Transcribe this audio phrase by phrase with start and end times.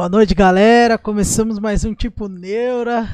[0.00, 0.96] Boa noite, galera.
[0.96, 3.06] Começamos mais um Tipo Neura.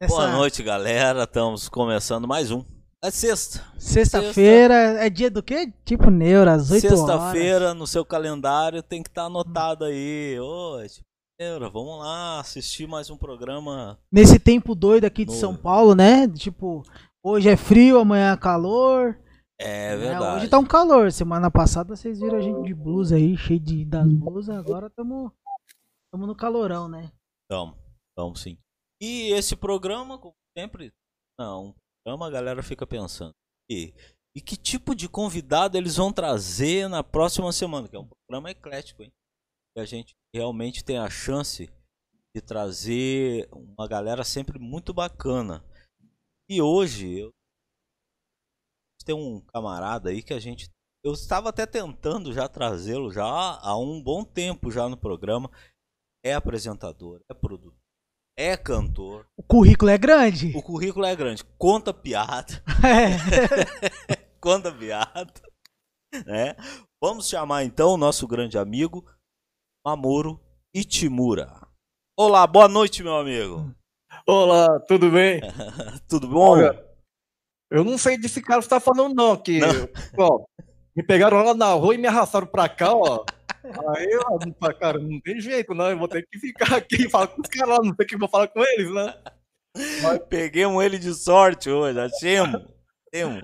[0.00, 0.16] Essa...
[0.16, 1.22] Boa noite, galera.
[1.22, 2.64] Estamos começando mais um.
[3.04, 3.64] É sexta.
[3.78, 5.72] Sexta-feira é dia do quê?
[5.84, 7.06] Tipo Neura, às 8 Sexta horas.
[7.06, 10.36] Sexta-feira, no seu calendário, tem que estar tá anotado aí.
[10.40, 11.06] Ô, tipo
[11.38, 13.96] Neura, vamos lá assistir mais um programa.
[14.10, 15.38] Nesse tempo doido aqui de no...
[15.38, 16.26] São Paulo, né?
[16.26, 16.82] Tipo,
[17.22, 19.16] hoje é frio, amanhã é calor.
[19.56, 20.24] É verdade.
[20.24, 21.12] É, hoje tá um calor.
[21.12, 24.56] Semana passada vocês viram a gente de blusa aí, cheio de, das blusas.
[24.56, 25.30] Agora estamos
[26.14, 27.12] Estamos no calorão, né?
[27.42, 27.76] Estamos,
[28.10, 28.56] estamos sim.
[29.02, 30.92] E esse programa, como sempre,
[31.36, 33.34] não, programa a galera fica pensando.
[33.68, 33.92] E,
[34.32, 37.88] e que tipo de convidado eles vão trazer na próxima semana?
[37.88, 39.12] Que é um programa eclético, hein?
[39.76, 41.68] E a gente realmente tem a chance
[42.32, 45.64] de trazer uma galera sempre muito bacana.
[46.48, 47.32] E hoje eu
[49.04, 50.70] tem um camarada aí que a gente
[51.04, 55.50] eu estava até tentando já trazê-lo já há um bom tempo já no programa
[56.24, 57.78] é apresentador, é produtor,
[58.36, 59.26] é cantor.
[59.36, 60.52] O currículo é grande.
[60.56, 61.44] O currículo é grande.
[61.58, 62.62] Conta piada.
[62.84, 64.16] É.
[64.40, 65.32] Conta piada.
[66.26, 66.54] Né?
[67.02, 69.04] Vamos chamar então o nosso grande amigo
[69.86, 70.40] Mamoro
[70.74, 71.66] Itimura.
[72.18, 73.74] Olá, boa noite, meu amigo.
[74.26, 75.40] Olá, tudo bem?
[76.08, 76.52] tudo bom?
[76.52, 76.84] Olha,
[77.70, 79.36] eu não sei desse cara que você tá falando, não.
[79.36, 79.68] Que, não.
[80.16, 80.44] Ó,
[80.96, 83.24] me pegaram lá na rua e me arrastaram pra cá, ó.
[83.96, 85.90] Aí, eu, cara, não tem jeito, não.
[85.90, 88.08] Eu vou ter que ficar aqui e falar com os caras lá, não sei o
[88.08, 89.14] que vou falar com eles, né?
[90.02, 90.18] Mas...
[90.28, 92.62] Peguemos ele de sorte hoje, achemos.
[93.10, 93.42] Temos.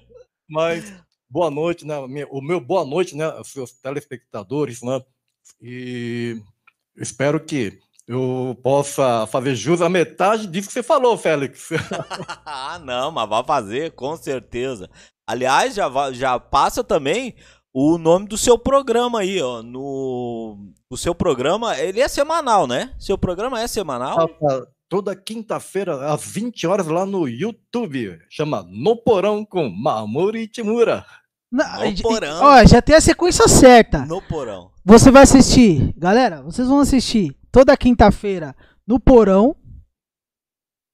[0.48, 0.92] Mas,
[1.28, 1.96] boa noite, né?
[2.30, 3.32] O meu boa noite, né?
[3.44, 5.00] Seus telespectadores, né?
[5.60, 6.40] E
[6.96, 11.68] espero que eu possa fazer jus a metade disso que você falou, Félix.
[12.44, 14.90] ah, não, mas vai fazer, com certeza.
[15.26, 17.36] Aliás, já, já passa também
[17.72, 19.62] o nome do seu programa aí, ó.
[19.62, 20.58] No
[20.90, 22.92] o seu programa, ele é semanal, né?
[22.98, 24.28] Seu programa é semanal?
[24.48, 31.06] Ah, toda quinta-feira às 20 horas lá no YouTube, chama No Porão com Mamuri Timura.
[31.52, 31.62] No
[32.02, 32.42] Porão.
[32.42, 34.04] Ó, já tem a sequência certa.
[34.04, 34.70] No Porão.
[34.84, 38.54] Você vai assistir, galera, vocês vão assistir toda quinta-feira
[38.86, 39.54] no Porão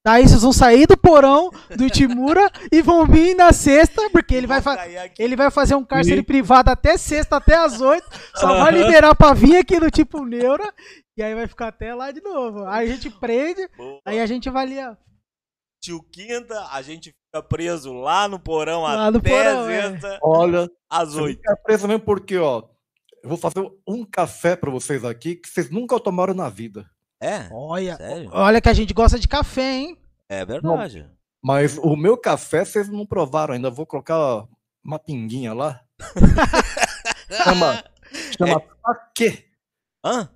[0.06, 4.47] Daí vocês vão sair do porão do Itimura e vão vir na sexta, porque ele
[4.47, 4.62] vai,
[5.19, 6.22] ele vai fazer um cárcere e...
[6.22, 8.09] privado até sexta, até as oito.
[8.37, 10.72] Só vai liberar pra vir aqui no tipo Neura.
[11.16, 12.65] E aí vai ficar até lá de novo.
[12.66, 14.00] Aí a gente prende, Boa.
[14.05, 14.97] aí a gente avalia.
[15.83, 19.91] Tio Quinta, a gente fica preso lá no porão lá até no porão, é.
[19.91, 20.06] sexta.
[20.06, 20.19] É.
[20.22, 21.39] Olha, às oito.
[21.39, 22.62] Fica preso mesmo porque, ó,
[23.25, 26.89] eu vou fazer um café pra vocês aqui que vocês nunca tomaram na vida.
[27.21, 27.49] É?
[27.50, 28.31] Olha, Sério?
[28.32, 29.99] olha que a gente gosta de café, hein?
[30.28, 31.03] É verdade.
[31.03, 31.10] Não,
[31.43, 33.71] mas o meu café vocês não provaram ainda.
[33.71, 34.44] Vou colocar
[34.84, 35.81] uma pinguinha lá.
[37.44, 37.84] chama
[38.37, 38.66] chama é...
[38.84, 39.44] saque.
[40.04, 40.28] Hã?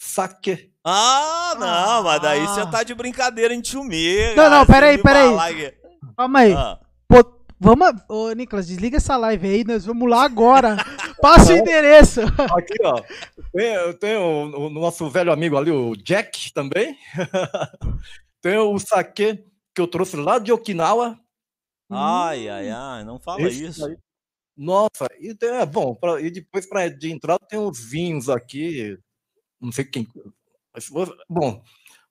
[0.00, 0.72] Saque.
[0.84, 2.02] Ah, não, ah.
[2.02, 4.34] mas daí você tá de brincadeira em chumir.
[4.36, 5.74] Não, não, peraí, peraí.
[6.16, 6.52] Calma aí.
[6.54, 6.78] Ah.
[7.06, 7.18] Pô,
[7.60, 7.92] vamos.
[8.08, 10.76] Ô, Nicolas, desliga essa live aí, nós vamos lá agora.
[11.20, 12.20] Passa o endereço.
[12.22, 13.02] Aqui, ó.
[13.54, 16.96] Eu tenho o, o nosso velho amigo ali, o Jack, também.
[18.40, 21.18] Tem o saque que eu trouxe lá de Okinawa.
[21.90, 23.86] Ai, ai, ai, não fala Esse isso.
[23.86, 23.96] Aí.
[24.56, 28.98] Nossa, e tem, é bom, pra, e depois para de entrada tem os vinhos aqui.
[29.60, 30.06] Não sei quem.
[31.28, 31.62] Bom,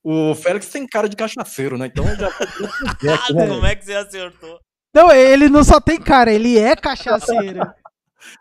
[0.02, 1.88] o Félix tem cara de cachaceiro, né?
[1.88, 2.30] Então já.
[3.34, 3.48] Né?
[3.48, 4.60] Como é que você acertou?
[4.94, 7.60] Não, ele não só tem cara, ele é cachaceiro.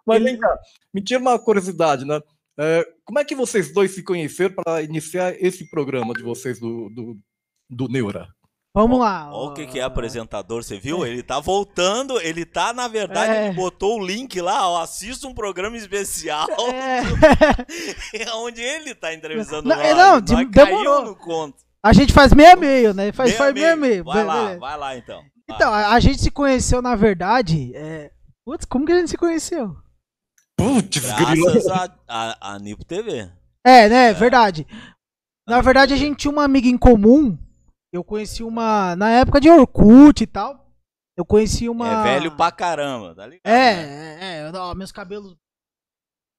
[0.07, 0.59] Mas vem cá,
[0.93, 2.21] me tira uma curiosidade, né?
[2.59, 6.89] É, como é que vocês dois se conheceram para iniciar esse programa de vocês do,
[6.89, 7.19] do,
[7.69, 8.29] do Neura?
[8.77, 9.31] Vamos lá.
[9.33, 11.03] Olha o que, que é apresentador, você viu?
[11.03, 11.09] É.
[11.09, 13.47] Ele tá voltando, ele tá, na verdade, é.
[13.47, 16.47] ele botou o link lá, ó, assista um programa especial.
[16.75, 17.01] É.
[18.37, 21.07] onde ele tá entrevistando não, Não, Nós demorou.
[21.07, 21.57] no conto.
[21.83, 23.13] A gente faz meia meio, né?
[23.13, 24.05] Faz meia, faz meia.
[24.05, 25.23] Vai lá, vai lá então.
[25.49, 25.57] Vai.
[25.57, 27.73] Então, a, a, gente se conheceu, na verdade.
[27.75, 28.11] É...
[28.47, 29.77] Putz, como que a gente se conheceu?
[30.57, 33.31] Putz, Graças a, a, a Nipo TV.
[33.67, 34.11] É, né?
[34.11, 34.15] É.
[34.15, 34.67] Verdade.
[35.47, 37.37] Na verdade, a gente tinha uma amiga em comum
[37.97, 38.95] eu conheci uma.
[38.97, 40.71] Na época de Orkut e tal.
[41.17, 42.01] Eu conheci uma.
[42.01, 43.41] É velho pra caramba, tá ligado?
[43.45, 44.19] É, né?
[44.21, 44.53] é, é.
[44.53, 45.35] Ó, meus cabelos.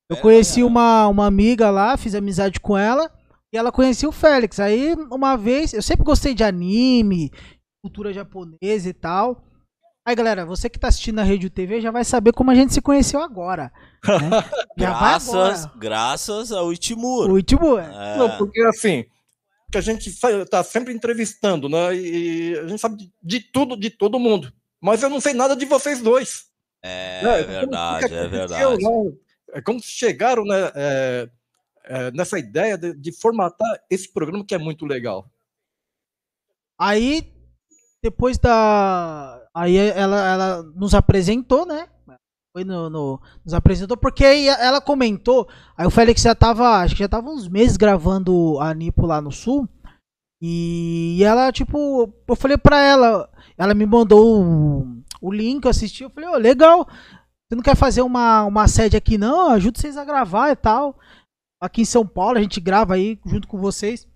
[0.10, 3.12] Eu conheci uma, uma amiga lá, fiz amizade com ela.
[3.52, 4.60] E ela conhecia o Félix.
[4.60, 5.74] Aí, uma vez.
[5.74, 7.32] Eu sempre gostei de anime,
[7.84, 9.44] cultura japonesa e tal.
[10.08, 12.74] Aí, galera, você que tá assistindo na Rede TV já vai saber como a gente
[12.74, 13.74] se conheceu agora.
[14.06, 14.30] Né?
[14.78, 17.34] graças, graças ao Itimuro.
[17.34, 17.80] O Itimuro.
[17.80, 18.18] É.
[18.18, 19.04] Não, porque assim,
[19.70, 21.94] que a gente está sempre entrevistando, né?
[21.94, 24.50] E a gente sabe de, tudo, de todo mundo.
[24.80, 26.46] Mas eu não sei nada de vocês dois.
[26.82, 28.82] É, é verdade, é verdade.
[28.82, 29.14] Né?
[29.56, 30.72] É como chegaram, né?
[30.74, 31.30] É,
[31.84, 35.30] é, nessa ideia de, de formatar esse programa que é muito legal?
[36.80, 37.30] Aí,
[38.02, 39.44] depois da.
[39.58, 41.88] Aí ela, ela nos apresentou, né?
[42.56, 45.48] Foi no, no- Nos apresentou, porque ela comentou.
[45.76, 46.78] Aí o Félix já tava.
[46.82, 49.68] Acho que já tava uns meses gravando a Nipo lá no sul.
[50.42, 53.30] E ela, tipo, eu falei pra ela.
[53.58, 56.04] Ela me mandou o, o link, eu assisti.
[56.04, 56.88] Eu falei, ô, legal.
[57.50, 59.50] Você não quer fazer uma, uma sede aqui, não?
[59.50, 61.00] Ajuda vocês a gravar e tal.
[61.62, 64.08] Aqui em São Paulo, a gente grava aí junto com vocês.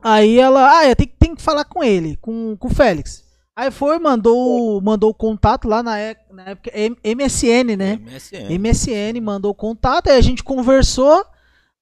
[0.00, 3.27] Aí ela, ah, tenho, que- tenho que falar com ele, com, com o Félix.
[3.58, 5.96] Aí foi, mandou, mandou o contato lá na,
[6.30, 6.70] na época,
[7.04, 7.96] MSN, né?
[7.96, 8.56] MSN.
[8.56, 11.26] MSN mandou o contato, aí a gente conversou.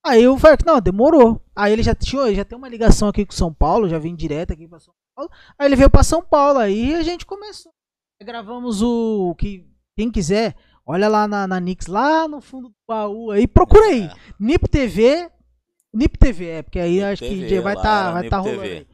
[0.03, 1.39] Aí o Félix, não, demorou.
[1.55, 4.55] Aí ele já tinha, já tem uma ligação aqui com São Paulo, já vem direto
[4.55, 5.31] aqui pra São Paulo.
[5.59, 7.71] Aí ele veio pra São Paulo, aí a gente começou.
[8.19, 9.67] Aí gravamos o que
[9.99, 10.55] quem quiser,
[10.87, 14.05] olha lá na, na Nix, lá no fundo do baú aí, procura aí.
[14.05, 15.31] É, Nip TV,
[15.93, 18.63] Nip TV, é, porque aí acho TV, que vai estar era vai Nip tá rolando.
[18.63, 18.87] Aí.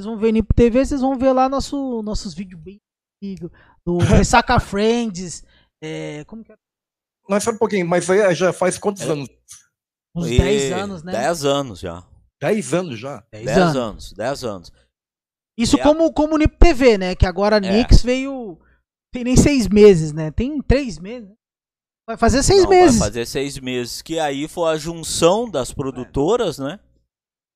[0.00, 0.02] É.
[0.02, 2.78] Vocês vão ver Nip TV, vocês vão ver lá nosso, nossos vídeos bem
[3.22, 3.50] antigos,
[3.86, 5.44] do Ressaca Friends,
[5.82, 6.56] é, como que é?
[7.28, 9.10] Mas só um pouquinho, mas aí já faz quantos É.
[9.12, 9.28] anos?
[10.16, 11.12] Uns E 10 anos, né?
[11.12, 12.04] 10 anos já.
[12.42, 13.24] 10 anos já.
[13.30, 13.76] 10 10 anos.
[13.76, 14.72] anos, 10 anos.
[15.58, 17.14] Isso É a- como, como Nip TV, né?
[17.14, 17.70] Que agora a É.
[17.72, 18.58] Nix veio.
[19.12, 20.30] Tem nem seis meses, né?
[20.30, 21.30] Tem três meses.
[22.08, 22.98] Vai fazer seis Não, meses.
[22.98, 24.02] Vai fazer seis meses.
[24.02, 26.80] Que aí foi a junção das produtoras, né?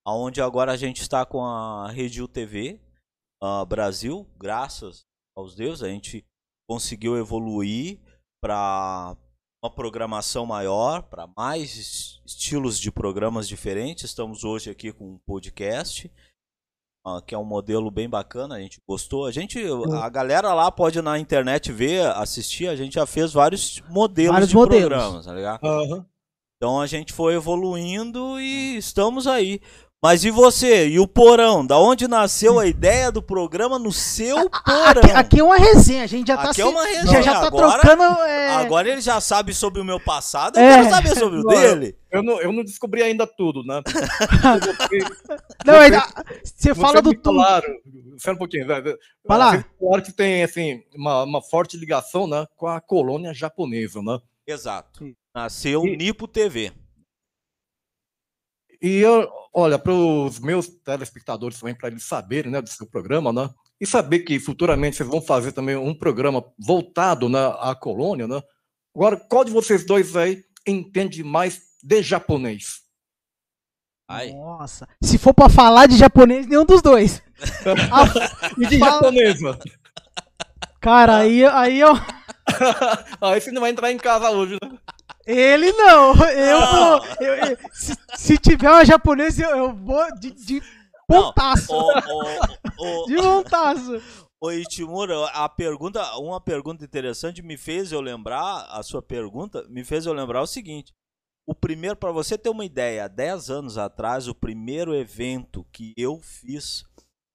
[0.06, 2.78] Onde agora a gente está com a Redil TV
[3.42, 5.04] ah, Brasil, graças
[5.36, 6.24] aos deuses, a gente
[6.68, 7.98] conseguiu evoluir
[8.42, 9.16] para
[9.62, 14.04] uma programação maior, para mais es- estilos de programas diferentes.
[14.04, 16.10] Estamos hoje aqui com um podcast.
[17.06, 19.26] ah, que é um modelo bem bacana, a gente gostou.
[19.26, 19.58] A gente,
[20.02, 24.48] a galera lá pode na internet ver, assistir, a gente já fez vários modelos Vários
[24.50, 24.88] de modelos.
[24.88, 25.64] programas, tá ligado?
[25.64, 26.06] Aham.
[26.56, 29.60] Então a gente foi evoluindo e estamos aí.
[30.04, 30.86] Mas e você?
[30.86, 31.64] E o porão?
[31.64, 35.00] Da onde nasceu a ideia do programa no seu porão?
[35.02, 37.22] Aqui, aqui é uma resenha, a gente já tá Aqui é uma já, resenha.
[37.22, 38.02] já tá Agora- trocando.
[38.20, 40.74] é, Agora ele já sabe sobre o meu passado, eu É.
[40.76, 41.96] quero saber sobre o dele.
[42.10, 43.80] Eu não, eu não descobri ainda tudo, né?
[45.64, 46.04] Não, é- Vocês-
[46.44, 47.38] você fala do tudo.
[47.40, 47.74] falaram,
[48.14, 48.98] espera um pouquinho, velho.
[49.26, 49.50] Vai lá.
[49.52, 54.18] Vocês falaram que tem assim, uma, uma forte ligação né, com a colônia japonesa, né?
[54.46, 55.02] Exato.
[55.34, 56.70] Nasceu E- Nipo TV.
[58.82, 63.32] E eu, olha, para os meus telespectadores também, para eles saberem né, do seu programa,
[63.32, 63.48] né?
[63.80, 68.40] E saber que futuramente vocês vão fazer também um programa voltado né, à colônia, né?
[68.94, 72.82] Agora, qual de vocês dois aí entende mais de japonês?
[74.08, 74.32] Ai.
[74.32, 74.86] Nossa.
[75.02, 77.22] Se for pra falar de japonês, nenhum dos dois.
[77.90, 78.04] Ah,
[78.58, 79.58] E de Fala- japonesa?
[80.80, 81.92] cara, aí, aí eu.
[83.20, 84.78] aí você não vai entrar em casa hoje, né?
[85.26, 86.14] Ele não.
[86.28, 86.98] Eu Não.
[87.00, 87.06] vou.
[87.20, 90.62] eu- eu- se, se tiver uma japonesa, eu, eu vou de, de
[91.08, 91.72] pontaço.
[93.06, 94.02] De pontaço.
[94.40, 99.84] ô, Itimura, a pergunta, uma pergunta interessante me fez eu lembrar, a sua pergunta me
[99.84, 100.92] fez eu lembrar o seguinte.
[101.46, 106.18] O primeiro, para você ter uma ideia, 10 anos atrás, o primeiro evento que eu
[106.20, 106.82] fiz,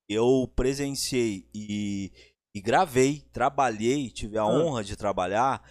[0.10, 2.12] eu presenciei e,
[2.56, 4.48] e gravei, trabalhei, tive a Ah.
[4.48, 5.62] honra de trabalhar,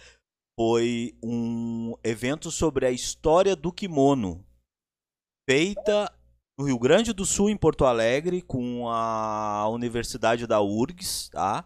[0.59, 4.45] foi um evento sobre a história do kimono,
[5.49, 6.13] feita
[6.59, 11.65] no Rio Grande do Sul, em Porto Alegre, com a Universidade da URGS, tá?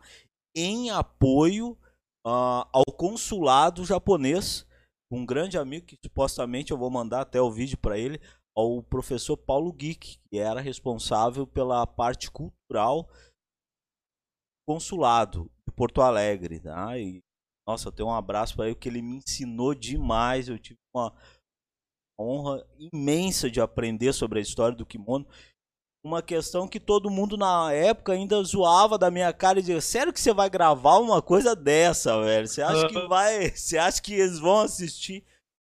[0.55, 1.75] em apoio
[2.23, 4.63] ah, ao consulado japonês,
[5.11, 8.21] um grande amigo que supostamente eu vou mandar até o vídeo para ele,
[8.55, 16.59] ao professor Paulo Geek, que era responsável pela parte cultural do consulado de Porto Alegre,
[16.59, 16.95] tá?
[16.99, 17.23] E,
[17.67, 21.13] nossa, eu tenho um abraço para ele, porque ele me ensinou demais, eu tive uma
[22.19, 25.25] honra imensa de aprender sobre a história do kimono.
[26.05, 30.11] Uma questão que todo mundo na época ainda zoava da minha cara e dizia: Sério
[30.11, 32.45] que você vai gravar uma coisa dessa, velho?
[32.45, 33.49] Você acha que vai.
[33.51, 35.23] Você acha que eles vão assistir?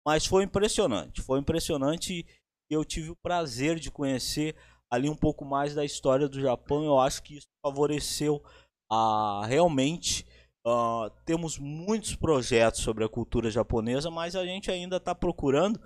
[0.07, 1.23] Mas foi impressionante.
[1.23, 2.26] Foi impressionante
[2.71, 4.54] e eu tive o prazer de conhecer
[4.90, 6.85] ali um pouco mais da história do Japão.
[6.85, 8.42] Eu acho que isso favoreceu
[8.90, 10.26] a realmente.
[10.69, 15.81] Ah, temos muitos projetos sobre a cultura japonesa, mas a gente ainda está procurando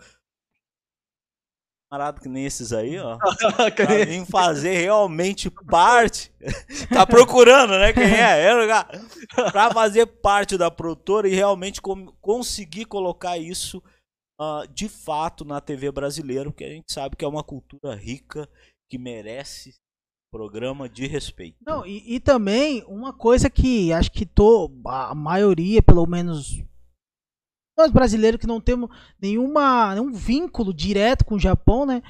[1.92, 3.18] camarada que nem esses aí, ó.
[3.76, 6.32] Pra fazer realmente parte.
[6.88, 7.92] tá procurando, né?
[7.92, 8.44] Quem é?
[8.44, 8.88] é lugar.
[9.52, 11.82] pra fazer parte da produtora e realmente
[12.20, 13.82] conseguir colocar isso
[14.40, 18.48] ah, de fato na TV brasileira, porque a gente sabe que é uma cultura rica
[18.88, 19.74] que merece
[20.42, 21.58] programa de respeito.
[21.64, 26.64] Não, e, e também uma coisa que acho que tô, a maioria, pelo menos
[27.76, 28.88] nós brasileiros que não temos
[29.20, 32.02] nenhuma, nenhum vínculo direto com o Japão, né?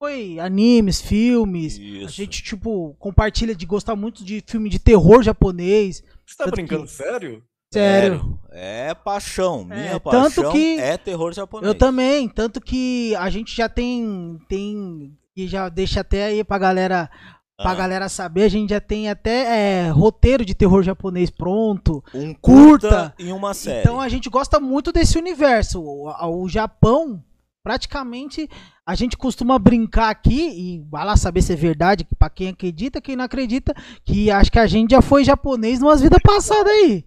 [0.00, 1.76] Foi animes, filmes.
[1.78, 2.06] Isso.
[2.06, 6.02] A gente, tipo, compartilha de gostar muito de filme de terror japonês.
[6.26, 7.42] Você tá brincando que- sério?
[7.72, 8.38] Sério.
[8.50, 9.64] É paixão.
[9.64, 11.66] Minha É, tanto paixão que- é terror japonês.
[11.72, 16.58] Eu também, tanto que a gente já tem tem e já deixa até aí pra
[16.58, 17.10] galera
[17.56, 22.02] pra Ah, galera saber, a gente já tem até é, roteiro de terror japonês pronto.
[22.14, 22.88] um curta.
[22.88, 23.80] curta e uma série.
[23.80, 25.80] Então a gente gosta muito desse universo.
[25.80, 27.22] O, o Japão,
[27.62, 28.48] praticamente,
[28.86, 33.00] a gente costuma brincar aqui e vai lá saber se é verdade, pra quem acredita,
[33.00, 37.04] quem não acredita, que acho que a gente já foi japonês numas vidas passadas aí.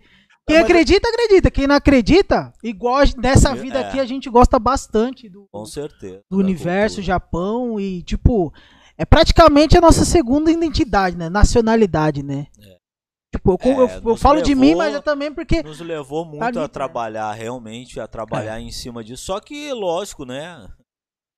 [0.48, 1.52] Quem mas- acredita, acredita.
[1.52, 3.88] Quem não acredita, igual nessa vida É.
[3.88, 6.22] aqui, a gente gosta bastante do, Com certeza.
[6.32, 7.06] do universo cultura.
[7.14, 8.54] Japão e, tipo,
[8.98, 11.30] é praticamente a nossa segunda identidade, né?
[11.30, 12.48] Nacionalidade, né?
[12.62, 12.78] É.
[13.36, 15.62] Tipo, eu, eu- É, eu nos falo de mim, levou- mas eu também porque.
[15.62, 16.68] Nos levou muito nítido, a né?
[16.68, 19.26] trabalhar, realmente, a trabalhar em cima disso.
[19.26, 20.68] Só que, lógico, né?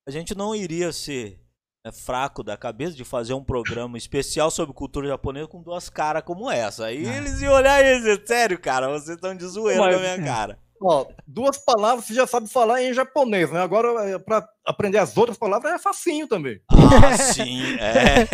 [0.07, 1.39] A gente não iria ser
[1.85, 6.23] né, fraco da cabeça de fazer um programa especial sobre cultura japonesa com duas caras
[6.23, 6.85] como essa.
[6.85, 7.17] Aí Ah.
[7.17, 10.23] eles iam olhar e dizer, sério, cara, vocês estão de zoeira Mas- na minha é.
[10.23, 10.59] cara.
[10.81, 13.59] Ó, duas palavras você já sabe falar em japonês, né?
[13.61, 16.61] Agora, é, pra aprender as outras palavras é facinho também.
[16.69, 18.25] Ah, sim, é.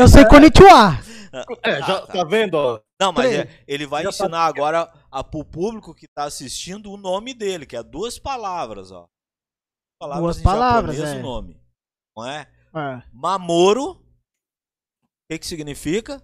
[0.00, 0.98] Eu sei Konnichiwa.
[1.64, 2.12] É, já Ah, tá.
[2.12, 2.80] tá vendo, ó?
[3.00, 6.96] Não, mas é- ele vai Já ensinar agora a, pro público que tá assistindo o
[6.96, 9.08] nome dele, que é duas palavras, ó.
[10.00, 11.20] Palavras Duas em palavras, japonês, é.
[11.20, 11.60] o nome.
[12.16, 12.40] Não é?
[12.76, 13.02] É.
[13.12, 13.90] Mamoro.
[13.90, 13.98] O
[15.32, 16.22] que que significa?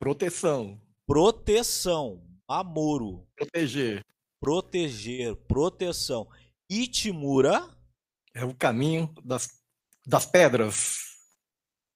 [0.00, 0.80] Proteção.
[1.08, 2.20] Proteção.
[2.48, 3.26] Mamoro.
[3.36, 4.00] Proteger.
[4.46, 5.34] Proteger.
[5.48, 6.28] Proteção.
[6.70, 7.68] Itimura.
[8.32, 9.48] É o caminho das,
[10.06, 10.98] das pedras.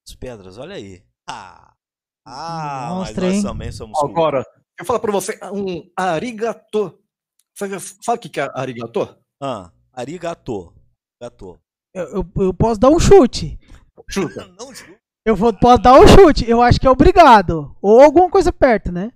[0.09, 1.07] As pedras, olha aí.
[1.29, 1.73] Ah,
[2.27, 3.43] ah mas Mostra, nós hein?
[3.45, 4.45] também somos Agora,
[4.77, 7.01] eu falo pra você um arigato.
[7.57, 9.17] Você sabe o que que é arigato?
[9.41, 10.75] Ah, arigato.
[11.23, 11.61] Arigato.
[11.95, 13.61] Eu, eu, eu posso dar um chute.
[14.09, 14.49] Chuta.
[14.59, 14.73] Não,
[15.25, 16.51] Eu vou, posso dar um chute.
[16.51, 17.77] Eu acho que é obrigado.
[17.81, 19.13] Ou alguma coisa perto, né?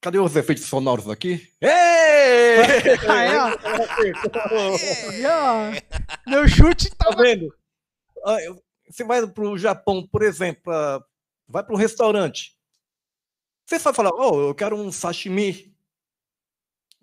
[0.00, 1.52] Cadê os efeitos sonoros aqui?
[1.60, 1.68] Ei!
[3.08, 3.50] Aí, ó.
[6.26, 7.16] Meu chute Tá tá.
[7.22, 7.54] vendo?
[8.24, 8.36] Ah,
[8.88, 11.04] Você vai pro Japão, por exemplo, pra-
[11.48, 12.56] vai para um restaurante.
[13.66, 15.74] Você vai falar, oh, eu quero um sashimi.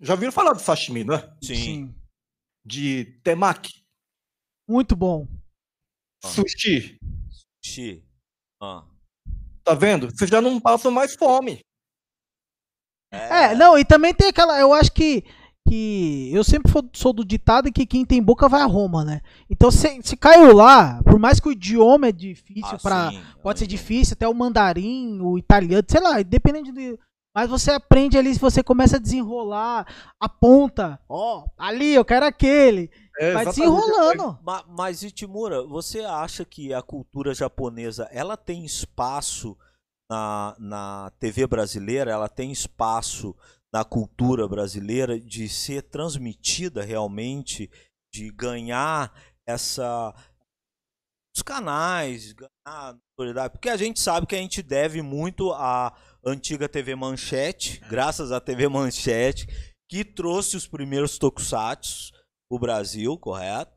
[0.00, 1.32] Já viram falar de sashimi, né?
[1.42, 1.94] Sim.
[2.64, 3.84] De temaki,
[4.68, 5.28] Muito bom.
[6.24, 6.28] Ah.
[6.28, 6.98] sushi.
[7.64, 8.04] Xi.
[8.60, 8.84] Ah.
[9.62, 10.10] Tá vendo?
[10.10, 11.64] Você já não passa mais fome.
[13.16, 14.58] É, não, e também tem aquela.
[14.60, 15.24] Eu acho que.
[15.68, 19.20] que eu sempre sou do ditado que quem tem boca vai a Roma, né?
[19.50, 23.10] Então se, se caiu lá, por mais que o idioma é difícil Ah, para
[23.42, 26.98] Pode ser difícil, até o mandarim, o italiano, sei lá, dependendo de.
[27.34, 29.86] Mas você aprende ali, se você começa a desenrolar,
[30.18, 32.90] aponta, ó, ali, eu quero aquele.
[33.18, 34.38] É, vai desenrolando.
[34.42, 39.56] Ma- Mas, Itimura, você acha que a cultura japonesa ela tem espaço
[40.10, 42.10] na, na TV brasileira?
[42.10, 43.34] Ela tem espaço
[43.72, 47.70] na cultura brasileira de ser transmitida realmente,
[48.12, 49.12] de ganhar
[49.46, 50.14] essa
[51.36, 55.94] os canais, ganhar notoriedade, porque a gente sabe que a gente deve muito à
[56.24, 59.46] antiga TV Manchete, graças à TV Manchete,
[59.86, 62.14] que trouxe os primeiros tokusatsu
[62.50, 63.76] o Brasil, correto?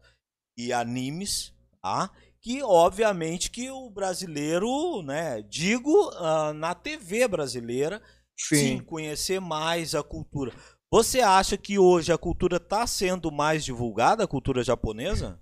[0.58, 2.10] E animes, tá?
[2.42, 8.02] Que obviamente que o brasileiro, né, digo, ah, na TV brasileira,
[8.38, 8.56] sim.
[8.56, 8.80] Sim.
[8.80, 10.54] conhecer mais a cultura.
[10.92, 15.40] Você acha que hoje a cultura está sendo mais divulgada, a cultura japonesa?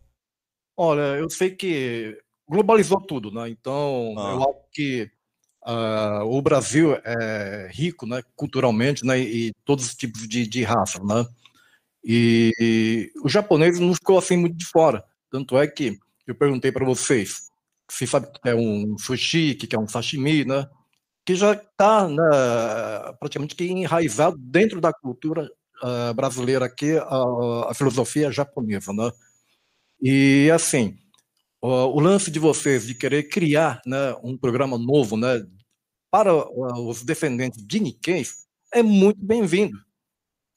[0.75, 2.17] Olha, eu sei que
[2.49, 3.47] globalizou tudo, né?
[3.49, 4.31] Então, Ah.
[4.33, 5.09] eu acho que
[5.63, 10.99] ah, o Brasil é rico, né, culturalmente, né, e todos os tipos de, de raça,
[11.03, 11.25] né?
[12.03, 15.03] E o japonês não ficou assim muito de fora.
[15.29, 17.47] Tanto é que eu perguntei para vocês
[17.89, 20.67] se sabe que é um sushi, que é um sashimi, né?
[21.25, 22.07] Que já está
[23.19, 25.49] praticamente que enraizado dentro da cultura
[25.81, 29.11] ah, brasileira aqui, a, a filosofia japonesa, né?
[30.01, 30.97] E assim,
[31.61, 35.43] o lance de vocês de querer criar né, um programa novo né,
[36.11, 38.23] para uh, os descendentes de Nikkei
[38.73, 39.77] é muito bem-vindo.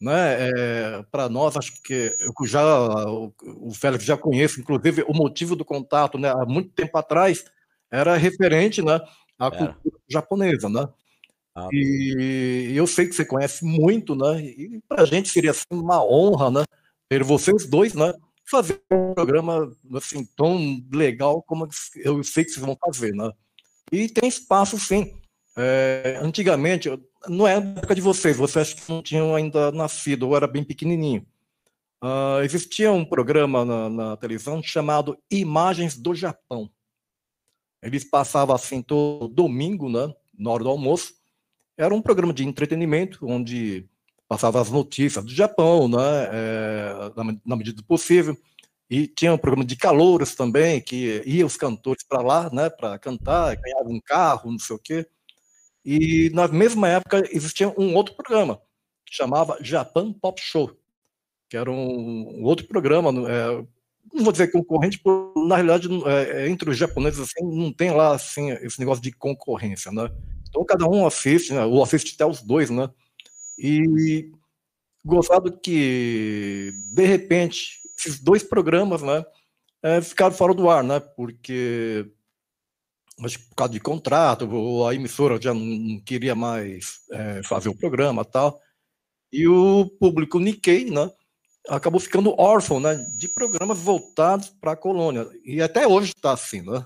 [0.00, 0.48] Né?
[0.48, 2.64] É, para nós, acho que eu já,
[3.08, 7.44] o, o Félix já conhece, inclusive, o motivo do contato né, há muito tempo atrás
[7.90, 8.98] era referente né,
[9.38, 9.74] à Era.
[9.74, 10.68] cultura japonesa.
[10.70, 10.88] Né?
[11.54, 11.68] Ah.
[11.72, 14.40] E eu sei que você conhece muito, né?
[14.40, 16.64] E para a gente seria assim, uma honra, né?
[17.08, 18.14] Ter vocês dois, né?
[18.48, 23.30] Fazer um programa assim tão legal como eu sei que vocês vão fazer, né?
[23.92, 25.12] E tem espaço, sim.
[25.56, 26.88] É, antigamente,
[27.28, 30.64] não é época de vocês, vocês acho que não tinham ainda nascido, ou era bem
[30.64, 31.26] pequenininho.
[32.02, 36.70] Uh, existia um programa na, na, televisão chamado Imagens do Japão.
[37.82, 41.12] Eles passavam assim todo domingo, né, na hora do almoço.
[41.76, 43.86] Era um programa de entretenimento onde
[44.26, 48.36] passava as notícias do Japão, né, é, na, na, medida do possível.
[48.88, 52.98] E tinha um programa de calouros também, que ia os cantores para lá, né, para
[52.98, 55.06] cantar, ganhavam um carro, não sei o quê.
[55.84, 58.60] E na mesma época existia um outro programa
[59.06, 60.76] que chamava Japan Pop Show
[61.50, 63.64] que era um, um outro programa, é,
[64.14, 67.90] não vou dizer concorrente, porque na realidade é, é, entre os japoneses assim, não tem
[67.90, 70.08] lá assim esse negócio de concorrência, né?
[70.48, 71.64] Então cada um assiste, né?
[71.64, 72.88] ou assiste até os dois, né?
[73.58, 74.30] E
[75.04, 79.24] gostado que de repente esses dois programas, né,
[79.82, 81.00] é, ficaram fora do ar, né?
[81.00, 82.06] Porque
[83.20, 84.48] mas por causa de contrato,
[84.86, 88.60] a emissora já não, não queria mais é, fazer o programa tal.
[89.32, 91.10] E o público Nikkei, né,
[91.68, 95.28] acabou ficando órfão né, de programas voltados para a colônia.
[95.44, 96.62] E até hoje está assim.
[96.62, 96.84] Né?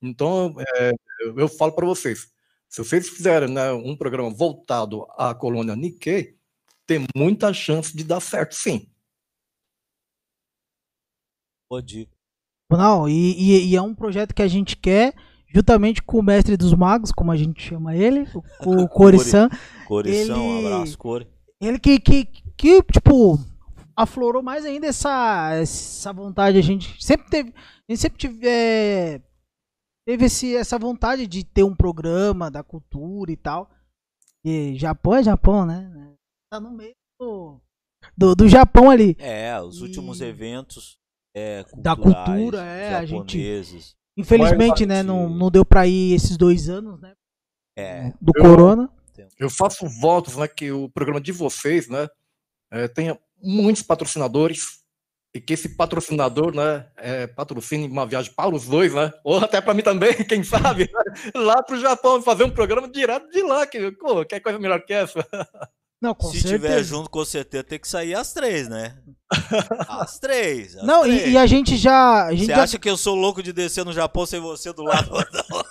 [0.00, 0.92] Então, é,
[1.36, 2.32] eu falo para vocês:
[2.68, 6.36] se vocês fizerem né, um programa voltado à colônia Nikkei,
[6.86, 8.88] tem muita chance de dar certo, sim.
[11.68, 12.08] Pode.
[12.70, 15.14] Não, e, e, e, é um projeto que a gente quer,
[15.54, 18.26] juntamente com o mestre dos magos, como a gente chama ele,
[18.64, 19.48] o, o Corisan.
[19.86, 21.28] Corisan, um abraço, Core.
[21.60, 22.24] Ele que, que,
[22.56, 23.38] que, tipo,
[23.96, 26.58] aflorou mais ainda essa, essa vontade.
[26.58, 27.50] A gente sempre teve.
[27.50, 29.20] A gente sempre tive, é,
[30.06, 33.70] teve esse, essa vontade de ter um programa da cultura e tal.
[34.44, 36.14] E Japão é Japão, né?
[36.50, 37.60] Tá no meio do,
[38.16, 39.16] do, do Japão ali.
[39.18, 39.82] É, os e...
[39.82, 40.98] últimos eventos
[41.34, 43.38] é, da cultura, é, a gente.
[44.16, 47.14] Infelizmente, né, não, não deu pra ir esses dois anos, né?
[47.76, 48.12] É.
[48.20, 48.90] Do eu, Corona.
[49.38, 52.08] Eu faço votos, né, que o programa de vocês, né,
[52.70, 54.82] é, tenha muitos patrocinadores
[55.34, 59.60] e que esse patrocinador, né, é, patrocine uma viagem para os dois, né, ou até
[59.60, 63.42] para mim também, quem sabe, né, lá para o Japão, fazer um programa direto de
[63.42, 65.26] lá, que, pô, quer coisa melhor que essa?
[66.02, 66.48] Não, Se certeza.
[66.48, 68.96] tiver junto, com certeza tem que sair às três, né?
[69.88, 70.76] Às três.
[70.76, 71.28] Às não, três.
[71.28, 72.26] E, e, a gente já.
[72.26, 72.62] A gente você já...
[72.64, 75.10] acha que eu sou louco de descer no Japão sem você do lado?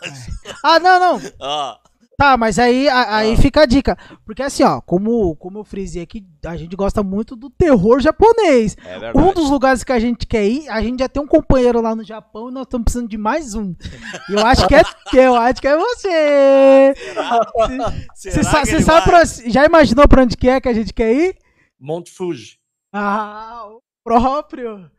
[0.63, 1.21] ah, não, não.
[1.41, 1.77] Ah.
[2.21, 3.37] Tá, mas aí, aí ah.
[3.37, 3.97] fica a dica.
[4.23, 8.77] Porque assim, ó, como, como eu frisei aqui, a gente gosta muito do terror japonês.
[8.85, 9.17] É verdade.
[9.17, 11.95] Um dos lugares que a gente quer ir, a gente já tem um companheiro lá
[11.95, 13.75] no Japão e nós estamos precisando de mais um.
[14.29, 14.83] Eu acho que é,
[15.25, 16.93] eu acho que é você.
[18.13, 21.35] Você sabe pra, já imaginou pra onde que é que a gente quer ir?
[21.79, 22.59] Monte Fuji.
[22.93, 24.91] Ah, o próprio.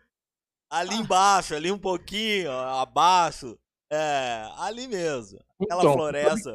[0.69, 3.57] Ali embaixo, ali um pouquinho, abaixo.
[3.93, 5.39] É, ali mesmo.
[5.61, 6.53] Aquela então, floresta.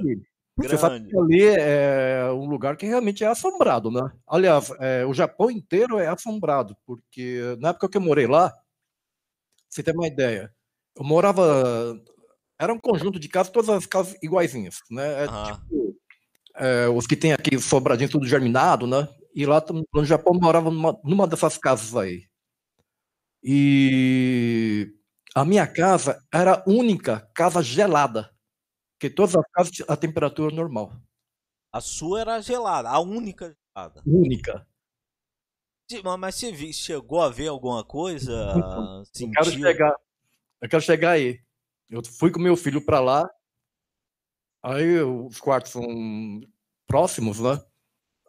[0.57, 4.11] Você sabe que ali é um lugar que realmente é assombrado, né?
[4.27, 8.51] Aliás, é, o Japão inteiro é assombrado, porque na época que eu morei lá,
[9.69, 10.51] você tem uma ideia,
[10.95, 12.01] eu morava.
[12.59, 15.25] Era um conjunto de casas, todas as casas iguaizinhas, né?
[15.25, 15.95] É, tipo,
[16.55, 19.07] é, os que tem aqui sobradinho tudo germinado, né?
[19.35, 22.23] E lá no Japão eu morava numa, numa dessas casas aí.
[23.43, 24.91] E
[25.35, 28.31] a minha casa era a única casa gelada.
[28.97, 30.91] Porque todas as casas a temperatura normal.
[31.71, 34.01] A sua era gelada, a única gelada.
[34.05, 34.67] Única.
[36.19, 38.53] Mas você chegou a ver alguma coisa?
[39.21, 39.95] Eu quero chegar.
[40.61, 41.39] Eu quero chegar aí.
[41.89, 43.29] Eu fui com meu filho para lá.
[44.63, 46.41] Aí os quartos são
[46.87, 47.63] próximos, né?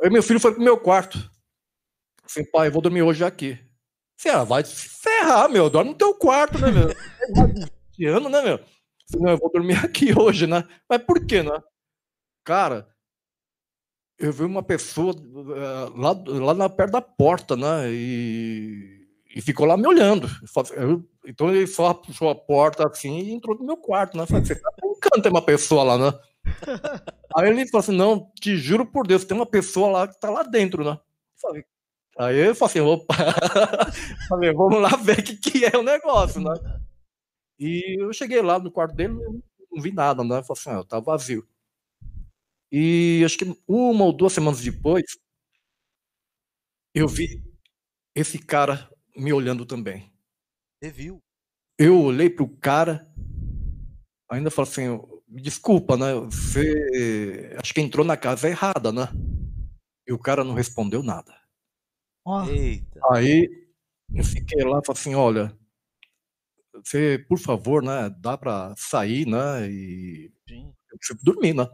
[0.03, 1.19] Aí meu filho foi pro meu quarto.
[2.23, 3.59] Assim, pai, eu vou dormir hoje aqui.
[4.17, 5.71] Você ah, vai se ferrar, meu.
[5.71, 8.15] Dorme no teu quarto, né, meu?
[8.15, 8.61] Ano, né, meu?
[9.17, 10.65] Não, eu vou dormir aqui hoje, né?
[10.89, 11.63] Mas por quê, né?
[12.45, 12.89] Cara,
[14.19, 17.91] eu vi uma pessoa uh, lá, lá na perto da porta, né?
[17.91, 20.29] E, e ficou lá me olhando.
[20.73, 24.27] Eu, então ele só puxou a porta assim e entrou no meu quarto, né?
[24.27, 26.19] Falei, você tá brincando, tem uma pessoa lá, né?
[27.37, 30.31] Aí ele falou assim: não, te juro por Deus, tem uma pessoa lá que tá
[30.31, 30.99] lá dentro, né?
[31.41, 31.65] Falei,
[32.19, 33.15] aí eu falei assim: opa,
[34.29, 36.53] falei, vamos lá ver o que, que é o negócio, né?
[37.59, 40.43] E eu cheguei lá no quarto dele, não vi nada, né?
[40.43, 41.47] Falei assim, ah, tá vazio.
[42.71, 45.19] E acho que uma ou duas semanas depois,
[46.95, 47.43] eu vi
[48.15, 50.13] esse cara me olhando também.
[50.81, 51.23] Você viu?
[51.79, 53.11] Eu olhei pro cara,
[54.31, 56.15] ainda falei assim, me desculpa, né?
[56.15, 59.09] Você acho que entrou na casa errada, né?
[60.07, 61.35] E o cara não respondeu nada.
[62.49, 63.01] Eita.
[63.11, 63.69] Aí
[64.15, 65.57] eu fiquei lá e falei assim, olha,
[66.85, 70.73] você, por favor, né, dá para sair, né, e Sim.
[70.93, 71.67] eu dormir, né.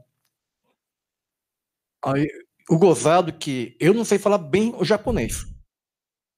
[2.04, 2.26] Aí,
[2.68, 5.44] o gozado que eu não sei falar bem o japonês,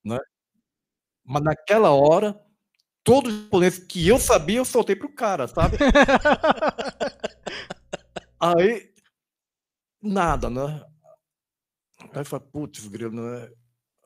[0.04, 0.18] né,
[1.24, 2.40] Mas naquela hora,
[3.02, 5.76] todos os japoneses que eu sabia, eu soltei pro cara, sabe?
[8.38, 8.92] Aí,
[10.02, 10.84] nada, né?
[12.12, 13.50] Aí eu falei, putz, grilo, né?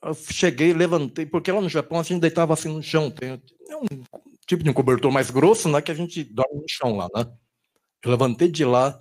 [0.03, 3.77] Eu cheguei, levantei, porque lá no Japão a gente deitava assim no chão, tem é
[3.77, 3.87] um
[4.51, 5.81] tipo de um cobertor mais grosso, né?
[5.81, 7.25] Que a gente dorme no chão lá, né?
[8.05, 9.01] Eu levantei de lá,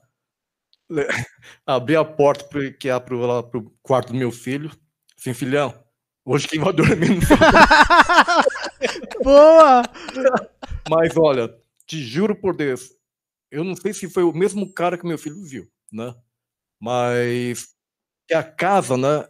[1.65, 4.69] abri a porta pro, que é pro, lá, pro quarto do meu filho,
[5.17, 5.73] assim, filhão,
[6.23, 7.21] hoje quem vai dormir no
[9.23, 9.81] Boa!
[10.87, 11.51] Mas olha,
[11.87, 12.91] te juro por Deus,
[13.49, 16.13] eu não sei se foi o mesmo cara que meu filho viu, né?
[16.79, 17.69] Mas
[18.27, 19.27] que a casa, né?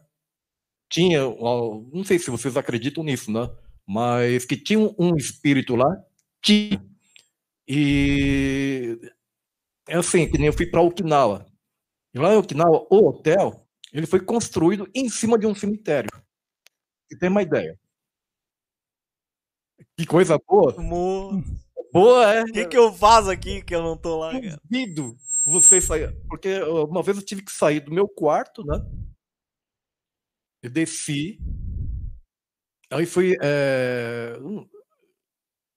[0.90, 3.50] Tinha, não sei se vocês acreditam nisso, né?
[3.88, 6.04] Mas que tinha um espírito lá,
[6.42, 6.84] tinha.
[7.68, 9.00] E
[9.88, 11.46] é assim, que nem eu fui para Okinawa.
[12.14, 16.10] E lá em Okinawa, o hotel, ele foi construído em cima de um cemitério.
[17.08, 17.80] Você tem uma ideia?
[19.98, 20.76] Que coisa boa.
[21.92, 22.44] Boa, é.
[22.44, 24.32] O que, que eu faço aqui que eu não tô lá,
[24.64, 26.16] duvido você sair.
[26.28, 28.80] Porque uma vez eu tive que sair do meu quarto, né?
[30.62, 31.40] Eu desci.
[32.92, 33.36] Aí fui.
[33.42, 34.38] é,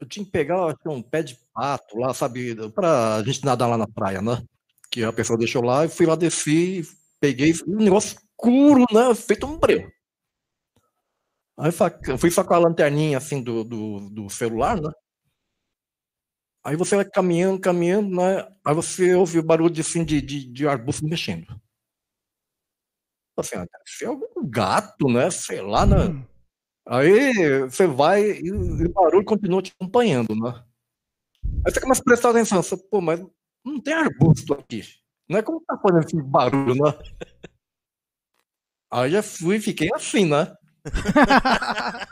[0.02, 2.56] Eu tinha que pegar um pé de pato lá, sabe?
[2.70, 4.44] Pra gente nadar lá na praia, né?
[4.90, 6.82] Que a pessoa deixou lá, e fui lá, desci,
[7.20, 9.14] peguei um negócio escuro, né?
[9.14, 9.88] Feito um breu.
[11.56, 11.70] Aí
[12.18, 14.90] fui só com a lanterninha assim do, do, do celular, né?
[16.64, 18.44] Aí você vai caminhando, caminhando, né?
[18.64, 21.46] Aí você ouve o barulho assim, de, de, de arbusto mexendo.
[23.36, 25.30] Assim, ah, deve ser algum gato, né?
[25.30, 26.06] Sei lá, né?
[26.06, 26.31] Hum.
[26.86, 30.64] Aí você vai e o o barulho continua te acompanhando, né?
[31.66, 33.20] Aí você começa a prestar atenção, você, pô, mas
[33.64, 34.82] não tem arbusto aqui.
[35.28, 36.92] Não é como tá fazendo esse barulho, né?
[38.90, 40.54] Aí já fui e fiquei assim, né?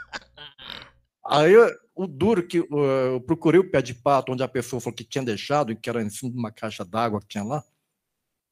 [1.26, 1.54] Aí
[1.94, 5.24] o duro que eu procurei o pé de pato onde a pessoa falou que tinha
[5.24, 7.64] deixado, e que era em cima de uma caixa d'água que tinha lá.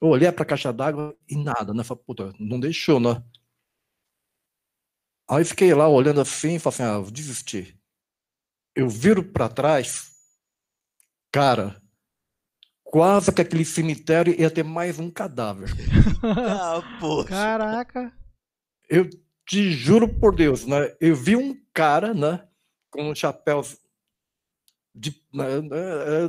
[0.03, 1.85] Eu olhei pra caixa d'água e nada, né?
[1.85, 3.23] Falei, puta, não deixou, né?
[5.31, 7.79] Aí fiquei lá olhando assim e falei assim, ah, vou desistir.
[8.75, 10.11] Eu viro pra trás,
[11.33, 11.81] cara,
[12.83, 15.69] quase que aquele cemitério ia ter mais um cadáver.
[16.21, 17.29] Ah, poxa.
[17.29, 18.13] Caraca.
[18.89, 19.09] Eu
[19.47, 20.97] te juro por Deus, né?
[21.01, 22.45] Eu vi um cara, né?
[22.91, 23.63] Com um chapéu
[24.93, 26.27] de, né, né,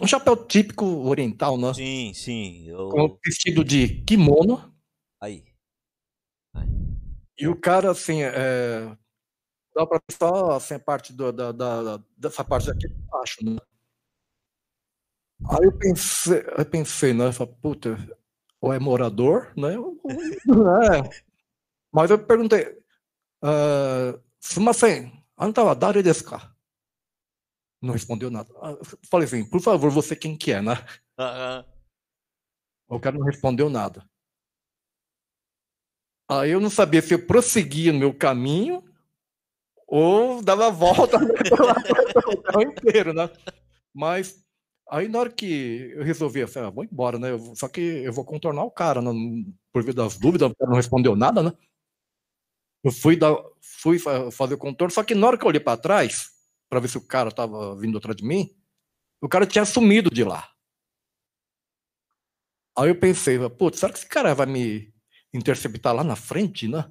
[0.00, 1.74] um chapéu típico oriental, né?
[1.74, 2.68] Sim, sim.
[2.68, 2.88] Eu...
[2.88, 4.72] Com vestido de kimono.
[5.20, 5.44] Aí.
[7.38, 8.96] E o cara, assim, é,
[9.74, 13.44] dá pra ver só assim, a parte do- da, da- dessa parte aqui de baixo,
[13.44, 13.56] né?
[15.50, 17.26] Aí eu pensei, eu pensei, né?
[17.28, 17.96] Eu falei, puta,
[18.60, 19.78] ou é morador, né?
[19.78, 20.00] ou-
[20.92, 21.28] é.
[21.92, 22.76] Mas eu perguntei,
[23.42, 25.12] ah, sumasen,
[25.78, 26.54] dare desu ka?
[27.80, 28.52] Não respondeu nada.
[28.60, 30.74] Ah, eu Falei assim, por favor, você quem que é, né?
[31.16, 31.64] Ah, ah.
[32.88, 34.04] O cara não respondeu nada.
[36.28, 38.84] Aí eu não sabia se eu prosseguia no meu caminho
[39.86, 41.16] ou dava volta
[42.28, 43.30] hotel inteiro, né?
[43.94, 44.44] Mas
[44.90, 47.30] aí na hora que eu resolvi, assim, ah, vou embora, né?
[47.30, 49.10] Eu só que eu vou contornar o cara, né?
[49.72, 51.52] por via das dúvidas, o cara não respondeu nada, né?
[52.84, 55.60] Eu fui, dar, fui fa- fazer o contorno, só que na hora que eu olhei
[55.60, 56.30] para trás,
[56.68, 58.54] para ver se o cara tava vindo atrás de mim,
[59.20, 60.48] o cara tinha sumido de lá.
[62.76, 64.94] Aí eu pensei, putz, será que esse cara vai me
[65.32, 66.90] interceptar lá na frente, né?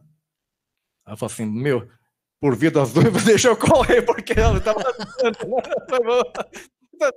[1.06, 1.90] Aí eu falei assim, meu,
[2.40, 4.84] por via das dúvidas, deixa eu correr, porque eu tava.
[7.00, 7.12] Eu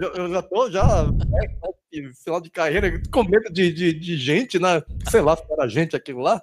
[0.00, 0.06] já-
[0.38, 4.82] eu tô já né, final de carreira com medo de, de, de gente, né?
[5.10, 6.42] Sei lá se era gente aquilo lá.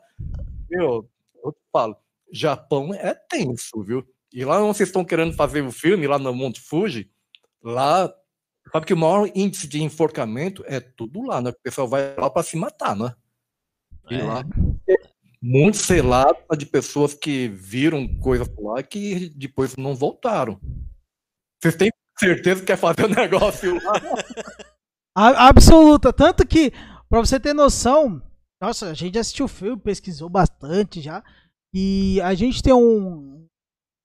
[0.69, 1.10] Meu,
[1.43, 1.98] eu te falo,
[2.32, 4.08] Japão é tenso, viu?
[4.32, 7.10] E lá onde vocês estão querendo fazer o filme, lá no Monte Fuji,
[7.63, 8.13] lá
[8.71, 11.52] Sabe que o maior índice de enforcamento é tudo lá, né?
[11.52, 13.15] O pessoal vai lá para se matar, né?
[14.10, 14.24] É.
[14.24, 14.44] lá
[15.41, 20.60] muito selado de pessoas que viram coisa por lá que depois não voltaram.
[21.62, 23.94] Vocês têm certeza que quer fazer o negócio lá?
[25.15, 26.12] A- absoluta.
[26.12, 26.72] Tanto que,
[27.10, 28.22] pra você ter noção,
[28.62, 31.24] nossa, a gente assistiu o filme, pesquisou bastante já.
[31.74, 33.46] E a gente tem um,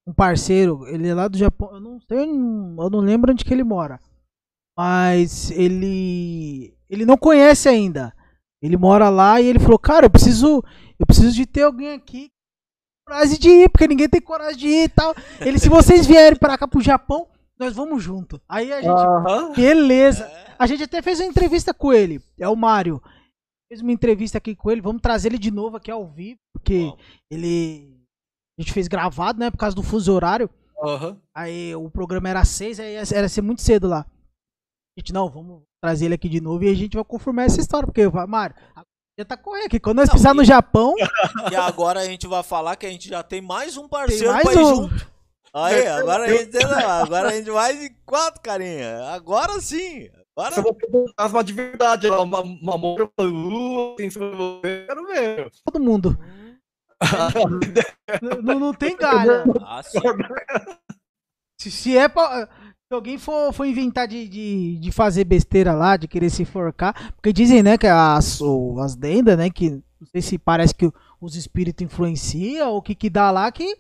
[0.07, 1.71] um parceiro, ele é lá do Japão.
[1.73, 3.99] Eu não sei, eu não lembro onde que ele mora.
[4.77, 6.77] Mas ele.
[6.89, 8.13] Ele não conhece ainda.
[8.62, 10.62] Ele mora lá e ele falou, cara, eu preciso.
[10.99, 12.31] Eu preciso de ter alguém aqui
[13.11, 15.14] coragem de ir, porque ninguém tem coragem de ir e tal.
[15.40, 17.27] Ele, se vocês vierem pra cá pro Japão,
[17.59, 18.40] nós vamos junto.
[18.49, 18.90] Aí a gente.
[18.90, 19.53] Aham.
[19.53, 20.25] Beleza.
[20.25, 20.55] É.
[20.59, 22.23] A gente até fez uma entrevista com ele.
[22.38, 23.03] É o Mário.
[23.68, 24.81] Fez uma entrevista aqui com ele.
[24.81, 26.92] Vamos trazer ele de novo aqui ao vivo, porque
[27.31, 27.96] ele
[28.59, 29.51] A gente fez gravado, né?
[29.51, 30.49] Por causa do fuso horário.
[30.83, 31.20] Aham.
[31.35, 34.07] Aí o programa era seis, aí era ser muito cedo lá.
[35.01, 37.59] A gente, não, vamos trazer ele aqui de novo e a gente vai confirmar essa
[37.59, 37.87] história.
[37.87, 38.55] Porque, Mário,
[39.19, 39.81] já tá correndo aqui.
[39.81, 40.95] Quando nós Não, pisar e- no Japão,
[41.51, 44.43] E agora a gente vai falar que a gente já tem mais um parceiro mais
[44.45, 44.75] pra ir um.
[44.77, 45.11] junto.
[45.55, 49.07] Aí, agora a gente, não, agora a gente vai de quatro, carinha.
[49.07, 50.11] Agora sim.
[50.37, 53.11] Agora Você vai ter um fantasma de verdade uma, uma moura
[53.99, 54.85] de você.
[54.87, 55.51] Quero ver.
[55.65, 56.17] todo mundo.
[58.43, 59.45] Não, não tem galha.
[59.63, 59.99] Ah, sim.
[61.59, 62.47] Se, se é pra.
[62.90, 67.12] Se alguém for, for inventar de, de, de fazer besteira lá, de querer se enforcar,
[67.14, 68.40] porque dizem, né, que as,
[68.83, 72.96] as lendas, né, que não sei se parece que os espíritos influenciam ou o que
[72.96, 73.76] que dá lá, que a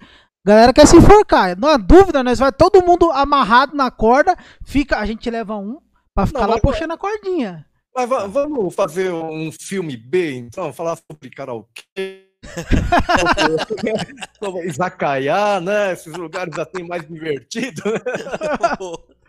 [0.46, 1.58] galera quer se enforcar.
[1.58, 5.80] Não há dúvida, nós vai todo mundo amarrado na corda, fica, a gente leva um
[6.14, 7.66] pra ficar Não, lá mas- puxando a cordinha.
[7.92, 12.29] Mas va- vamos fazer um filme B, então, falar sobre karaokê.
[14.64, 15.92] Izakaya, né?
[15.92, 17.82] Esses lugares assim mais divertidos.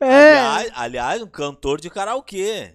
[0.00, 0.38] É.
[0.38, 2.74] Aliás, aliás, um cantor de karaokê.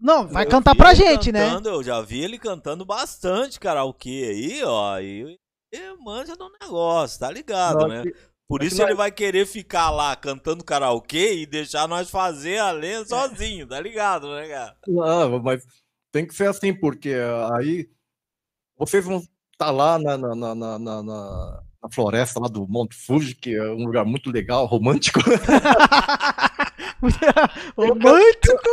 [0.00, 1.50] Não, vai Eu cantar pra gente, né?
[1.50, 4.98] cantando, Eu já vi ele cantando bastante karaokê aí, ó.
[4.98, 5.38] E
[5.70, 8.02] ele manja do negócio, tá ligado, Não, né?
[8.04, 8.14] que-
[8.48, 13.04] Por isso ele vai querer ficar lá cantando karaokê e deixar nós fazer a lenda
[13.06, 14.76] sozinho, tá ligado, né, cara?
[14.88, 15.62] Não, mas
[16.10, 17.12] tem que ser assim, porque
[17.54, 17.86] aí
[18.78, 22.96] vocês vão estar lá na, na, na, na, na- na- na floresta lá do Monte
[22.96, 25.20] Fuji, que é um lugar muito legal, romântico.
[27.76, 28.70] Romântico,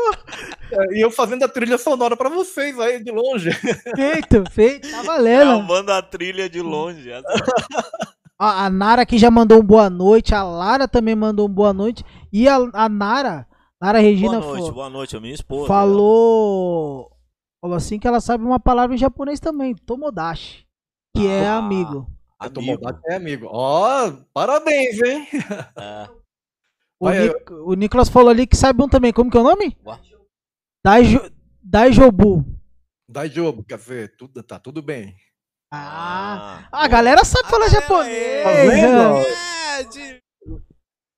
[0.91, 3.51] E eu fazendo a trilha sonora para vocês aí de longe.
[3.95, 5.57] feito, feito, tá valendo.
[5.57, 7.11] Gravando a trilha de longe.
[8.39, 11.71] Ó, a Nara aqui já mandou um boa noite, a Lara também mandou um boa
[11.73, 12.03] noite.
[12.31, 13.45] E a, a Nara,
[13.79, 15.67] Nara Regina Boa noite, falou, boa noite, a minha esposa.
[15.67, 17.11] falou,
[17.63, 20.67] falou assim que ela sabe uma palavra em japonês também, tomodachi,
[21.15, 22.05] que é Ah, amigo.
[22.37, 22.59] A Amigo.
[22.59, 23.47] Tomodachi é amigo.
[23.49, 25.25] Ó, parabéns, hein?
[25.77, 26.09] É.
[26.99, 29.43] O, Vai, Nic- o Nicolas falou ali que sabe um também, como que é o
[29.43, 29.77] nome?
[30.85, 31.19] Daijo,
[31.61, 32.45] Daijobu.
[33.09, 34.15] Daijobu, quer ver?
[34.15, 35.13] Tudo, tá tudo bem.
[35.69, 38.43] Ah, Ah, a galera sabe A falar japonês.
[38.43, 39.27] Tá vendo?
[39.27, 40.23] É, de-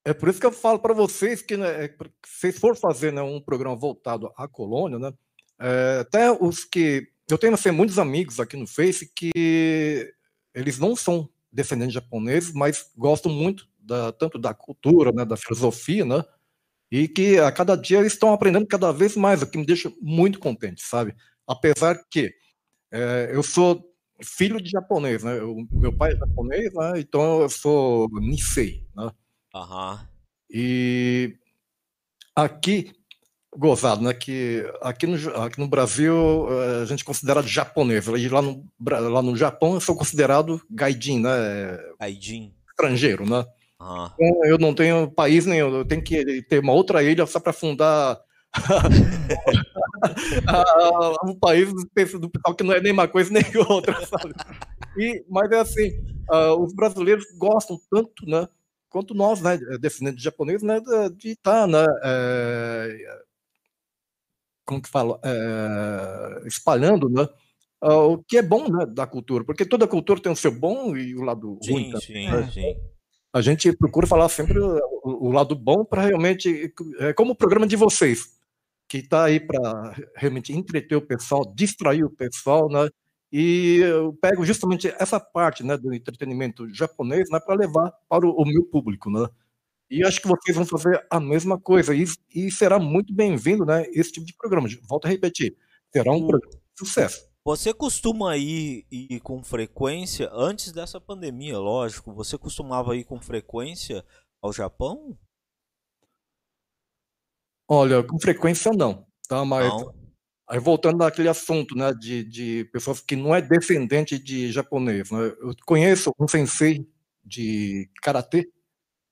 [0.04, 3.12] É por isso que eu falo para vocês que né, é, se vocês for fazer
[3.12, 5.12] né, um programa voltado à colônia, né,
[5.60, 10.12] é, até os que eu tenho assim, muitos amigos aqui no Face que
[10.54, 16.04] eles não são descendentes japoneses, mas gostam muito da, tanto da cultura, né, da filosofia,
[16.04, 16.24] né,
[16.90, 19.92] e que a cada dia eles estão aprendendo cada vez mais, o que me deixa
[20.00, 21.14] muito contente, sabe?
[21.46, 22.32] Apesar que
[22.92, 23.92] é, eu sou
[24.22, 25.42] filho de japonês, né?
[25.42, 26.92] O meu pai é japonês, né?
[26.96, 29.10] Então eu sou Nisei, né?
[29.54, 30.08] Aham.
[30.50, 31.36] E
[32.34, 32.92] aqui,
[33.56, 34.12] gozado, né?
[34.14, 38.06] Que aqui no, aqui no Brasil eh, a gente é considerado japonês.
[38.06, 41.30] E lá no, lá no Japão eu sou considerado gaijin, né?
[42.00, 42.52] Gaijin.
[42.70, 43.44] Estrangeiro, né?
[43.80, 44.12] Aham.
[44.20, 47.52] Então, eu não tenho país nenhum, eu tenho que ter uma outra ilha só para
[47.52, 48.18] fundar
[50.46, 53.94] ah, um país do pe- do pessoal que não é nem uma coisa nem outra,
[54.06, 54.32] sabe?
[54.98, 55.90] E, mas é assim,
[56.30, 58.48] ah, os brasileiros gostam tanto, né,
[58.88, 60.80] quanto nós, né, descendentes de japoneses, né,
[61.14, 63.18] de- estar, né, eh,
[64.66, 67.26] como que fala, eh, espalhando, né,
[67.80, 70.96] ah, o que é bom, né, da cultura, porque toda cultura tem o seu bom
[70.96, 72.00] e o lado ruim Sim, também.
[72.00, 72.50] sim, É.
[72.50, 72.76] sim.
[73.32, 77.66] A gente procura falar sempre o, o lado bom para realmente, é como o programa
[77.66, 78.34] de vocês,
[78.88, 82.88] que está aí para realmente entreter o pessoal, distrair o pessoal, né?
[83.32, 88.30] E eu pego justamente essa parte, né, do entretenimento japonês, né, para levar para o,
[88.30, 89.28] o meu público, né?
[89.90, 93.84] E acho que vocês vão fazer a mesma coisa e, e será muito bem-vindo, né,
[93.92, 94.68] esse tipo de programa.
[94.88, 95.56] Volto a repetir,
[95.92, 97.28] será um programa de sucesso.
[97.44, 104.04] Você costuma ir, ir com frequência, antes dessa pandemia, lógico, você costumava ir com frequência
[104.42, 105.16] ao Japão?
[107.68, 109.44] Olha, com frequência não, tá?
[109.44, 110.06] Mas Não.
[110.48, 115.26] Aí voltando naquele assunto, né, de, de pessoas que não é descendente de japonês, né?
[115.40, 116.88] Eu conheço um sensei
[117.24, 118.48] de karatê,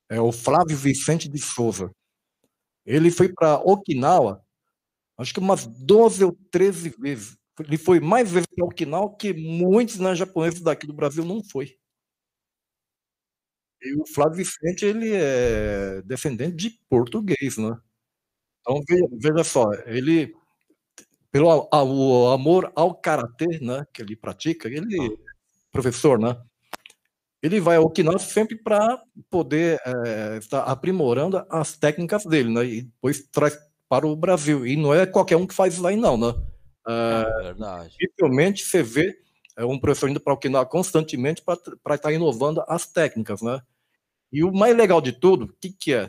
[0.09, 1.91] é o Flávio Vicente de Souza.
[2.85, 4.43] Ele foi para Okinawa,
[5.17, 7.37] acho que umas 12 ou 13 vezes.
[7.59, 11.77] Ele foi mais vezes para Okinawa que muitos né, japoneses daqui do Brasil não foi.
[13.81, 17.77] E o Flávio Vicente, ele é descendente de português, né?
[18.61, 20.33] Então, veja, veja só, ele
[21.31, 21.67] pelo
[22.33, 25.17] amor ao karatê, né, que ele pratica, ele
[25.71, 26.41] professor, né?
[27.45, 32.65] Ele vai ao Okinawa sempre para poder eh, estar aprimorando as técnicas dele, né?
[32.65, 33.55] E depois traz
[33.87, 34.65] para o Brasil.
[34.65, 36.33] E não é qualquer um que faz isso aí, não, né?
[36.87, 37.95] É verdade.
[37.99, 39.15] Dificilmente você vê
[39.55, 43.61] é um professor indo para Okinawa constantemente para estar inovando as técnicas, né?
[44.31, 46.05] E o mais legal de tudo, o que, que é?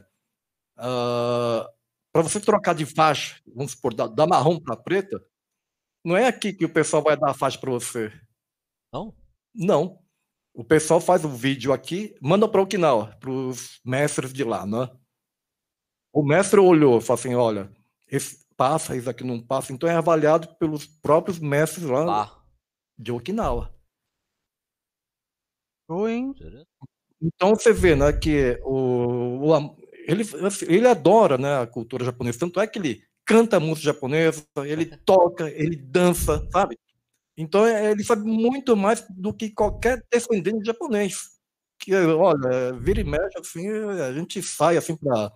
[0.79, 1.71] Uh, ah,
[2.13, 5.23] para você trocar de faixa, vamos supor, da, da marrom para preta,
[6.03, 8.11] não é aqui que o pessoal vai dar a faixa para você.
[8.91, 9.15] Não?
[9.55, 10.06] Não.
[10.57, 14.89] O pessoal faz o vídeo aqui, manda para Okinawa, para os mestres de lá, né?
[16.11, 17.71] O mestre olhou e falou assim: olha,
[18.11, 22.43] esse passa, isso aqui não passa, então é avaliado pelos próprios mestres lá ah.
[22.99, 23.71] de Okinawa.
[25.89, 26.33] Oi.
[27.21, 29.77] Então você vê, né, que o, o
[30.09, 34.43] ele, assim, ele adora, né, a cultura japonesa, tanto é que ele canta música japonesa,
[34.65, 36.79] ele toca, ele dança, sabe?
[37.37, 41.37] Então é, ele sabe muito mais do que qualquer descendente de japonês.
[41.79, 45.31] Que, olha, vira e mexe, assim, a gente sai assim para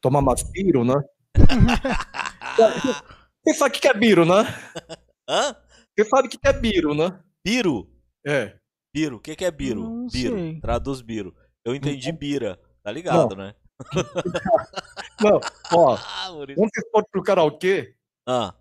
[0.00, 0.94] tomar mais piro, né?
[3.44, 4.42] Você sabe o que é biro, né?
[5.28, 5.56] Hã?
[5.96, 7.20] Você sabe o que é biro, né?
[7.44, 7.88] Biro?
[8.26, 8.56] É.
[8.92, 9.82] Biro, o que, que é biro?
[9.82, 10.60] Não biro, sei.
[10.60, 11.34] traduz biro.
[11.64, 13.44] Eu entendi bira, tá ligado, não.
[13.44, 13.54] né?
[15.20, 15.40] não,
[15.72, 15.98] ó,
[16.54, 17.94] quando você for pro karaokê,
[18.26, 18.54] ah.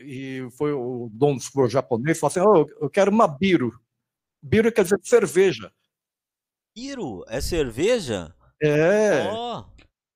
[0.00, 3.72] E foi o dono do japonês, falou assim, oh, eu quero uma biro.
[4.42, 5.72] Biro quer dizer cerveja.
[6.76, 7.24] Biro?
[7.28, 8.34] É cerveja?
[8.62, 9.30] É.
[9.32, 9.64] Oh.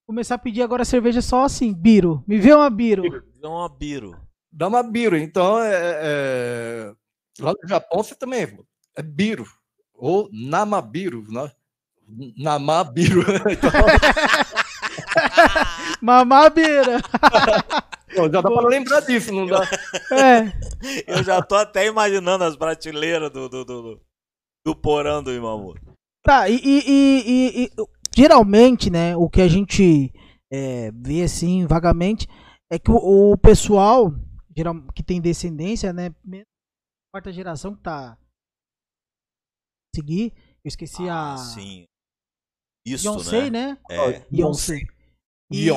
[0.06, 2.22] Começar a pedir agora cerveja só assim, biro.
[2.26, 3.02] Me vê uma biro.
[3.02, 4.18] Me vê uma biro.
[4.50, 5.16] Dá uma biro.
[5.16, 6.92] Então, é, é...
[7.40, 8.58] lá no Japão você também
[8.96, 9.46] é biro.
[9.94, 11.50] Ou namabiru, né?
[12.36, 13.22] Namabiru.
[13.50, 13.70] então...
[16.00, 16.98] Mamabira.
[18.14, 19.62] já dá para lembrar disso, não dá?
[20.12, 20.52] É.
[21.06, 24.00] Eu já tô até imaginando as prateleiras do, do, do,
[24.64, 25.80] do porão do Imamoto.
[26.22, 27.70] Tá, e, e, e, e,
[28.14, 30.12] geralmente, né, o que a gente
[30.52, 32.26] é, vê assim, vagamente,
[32.70, 34.12] é que o, o pessoal
[34.56, 36.14] geral, que tem descendência, né,
[37.12, 38.18] quarta geração que tá
[39.94, 40.32] seguir,
[40.64, 41.84] eu esqueci ah, a sim.
[42.86, 43.50] Isso, Beyoncé, né?
[43.50, 43.78] né?
[43.90, 44.20] É.
[44.30, 44.80] Beyoncé.
[45.50, 45.70] E,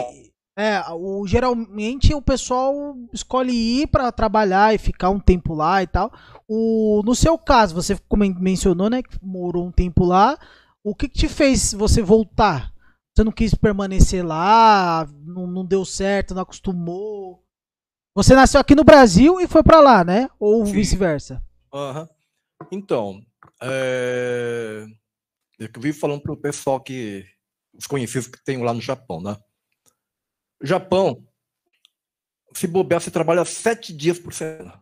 [0.57, 5.88] é, o, geralmente o pessoal escolhe ir para trabalhar e ficar um tempo lá e
[5.88, 6.12] tal.
[6.47, 7.97] O, no seu caso, você
[8.39, 10.38] mencionou, né, que morou um tempo lá.
[10.84, 12.73] O que, que te fez você voltar?
[13.13, 15.07] Você não quis permanecer lá?
[15.23, 16.34] Não, não deu certo?
[16.34, 17.43] Não acostumou?
[18.13, 20.29] Você nasceu aqui no Brasil e foi para lá, né?
[20.39, 21.41] Ou vice-versa?
[21.73, 22.07] Uhum.
[22.71, 23.21] Então,
[23.62, 24.86] é...
[25.60, 27.25] eu vivo falando para o pessoal que
[27.73, 29.38] os conhecidos que tenho lá no Japão, né?
[30.62, 31.28] Japão,
[32.54, 34.82] se bobear, você trabalha sete dias por semana.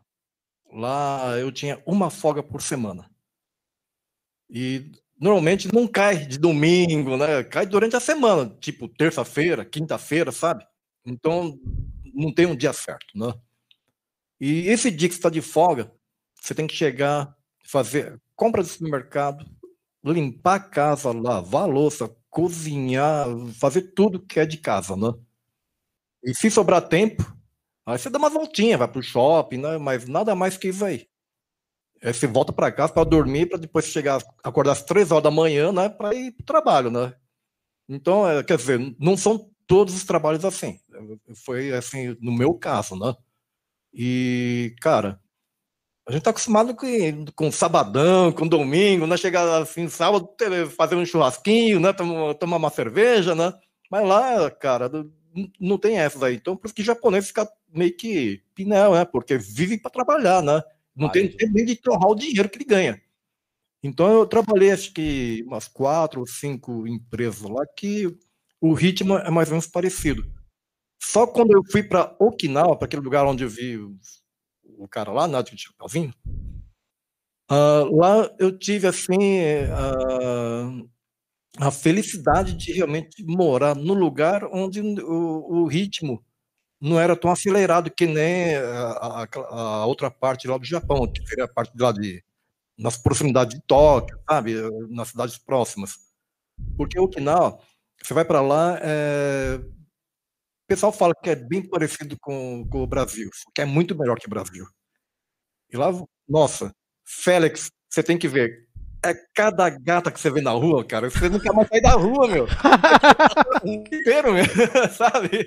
[0.72, 3.10] Lá eu tinha uma folga por semana.
[4.50, 7.44] E normalmente não cai de domingo, né?
[7.44, 10.65] Cai durante a semana, tipo terça-feira, quinta-feira, sabe?
[11.06, 11.58] Então
[12.13, 13.34] não tem um dia certo, né?
[14.39, 15.92] E esse dia que está de folga,
[16.42, 19.46] você tem que chegar, fazer compra do supermercado,
[20.04, 23.28] limpar a casa, lavar a louça, cozinhar,
[23.60, 25.12] fazer tudo que é de casa, né?
[26.24, 27.24] E se sobrar tempo,
[27.86, 29.78] aí você dá uma voltinha, vai pro shopping, né?
[29.78, 31.08] Mas nada mais que isso aí.
[32.02, 35.32] Aí você volta para casa para dormir, para depois chegar, acordar às três horas da
[35.32, 35.90] manhã, né?
[35.90, 37.14] Para ir pro trabalho, né?
[37.90, 40.80] Então, é, quer dizer, não são todos os trabalhos assim.
[41.46, 43.14] Foi assim, no meu caso, né?
[43.94, 45.20] E, cara,
[46.08, 46.88] a gente tá acostumado com,
[47.36, 49.18] com sabadão, com domingo, né?
[49.18, 50.28] Chegar assim, sábado,
[50.76, 51.94] fazer um churrasquinho, né?
[51.94, 53.54] Tomar, uma cerveja, né?
[53.92, 54.90] Mas lá, cara,
[55.60, 56.35] não tem essas aí.
[56.35, 59.06] Então, por isso que japonês fica meio que pinel, né?
[59.06, 60.62] Porque vive para trabalhar, né?
[60.96, 63.02] Não tem tempo nem de torrar o dinheiro que ele ganha.
[63.81, 68.08] Então, eu trabalhei, acho que umas quatro ou cinco empresas lá que
[68.60, 70.29] o ritmo é mais ou menos parecido.
[71.02, 75.27] Só quando eu fui para Okinawa, para aquele lugar onde eu vi o cara lá,
[75.27, 76.13] né, de Chapeuzinho,
[77.50, 80.90] uh, lá eu tive, assim, uh,
[81.58, 86.23] a felicidade de realmente morar no lugar onde o, o ritmo
[86.79, 88.91] não era tão acelerado que nem a,
[89.23, 92.23] a, a, outra parte lá do Japão, que seria a parte lá de
[92.77, 94.56] nas proximidades de Tóquio, sabe,
[94.89, 95.97] nas cidades próximas.
[96.77, 97.60] Porque Okinawa,
[98.02, 102.87] você vai para lá, é, o pessoal fala que é bem parecido com, com o
[102.87, 104.65] Brasil, que é muito melhor que o Brasil.
[105.69, 105.91] E lá,
[106.27, 106.73] nossa,
[107.04, 108.69] Félix, você tem que ver.
[109.04, 111.10] É cada gata que você vê na rua, cara.
[111.10, 112.47] Você nunca mais sai da rua, meu.
[113.63, 114.43] inteiro, meu,
[114.91, 115.45] sabe?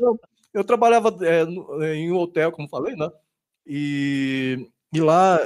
[0.00, 0.20] Eu,
[0.54, 3.10] eu trabalhava é, em um hotel, como falei, né?
[3.66, 5.38] E, e lá,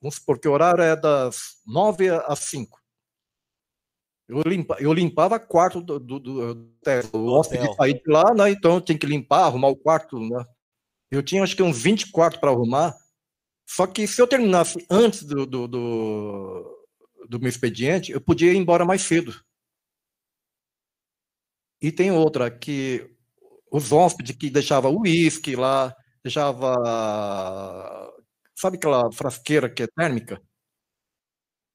[0.00, 2.82] vamos supor que o horário é das nove às cinco.
[4.26, 7.02] Eu, limpa, eu limpava quarto do, do, do hotel.
[7.12, 8.50] O hóspede sair de lá, né?
[8.50, 10.44] Então eu tinha que limpar, arrumar o quarto, né?
[11.10, 12.96] Eu tinha acho que uns 20 quartos para arrumar.
[13.66, 16.86] Só que se eu terminasse antes do, do, do,
[17.28, 19.34] do meu expediente, eu podia ir embora mais cedo.
[21.80, 23.10] E tem outra, que
[23.70, 26.74] os hóspedes que deixava uísque lá, deixava.
[28.56, 30.40] Sabe aquela frasqueira que é térmica?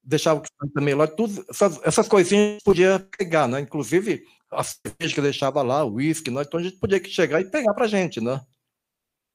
[0.04, 0.42] Deixava
[0.74, 3.60] também lá, tudo, essas, essas coisinhas podia pegar, né?
[3.60, 6.42] Inclusive a cerveja que deixava lá, o uísque, né?
[6.42, 8.42] então a gente podia chegar e pegar pra gente, né?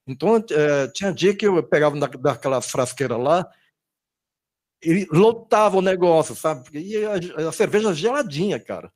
[0.07, 3.49] Então, é, tinha dia que eu pegava da, daquela frasqueira lá,
[4.83, 6.69] e lotava o negócio, sabe?
[6.77, 8.91] E a, a, cerveja geladinha, cara.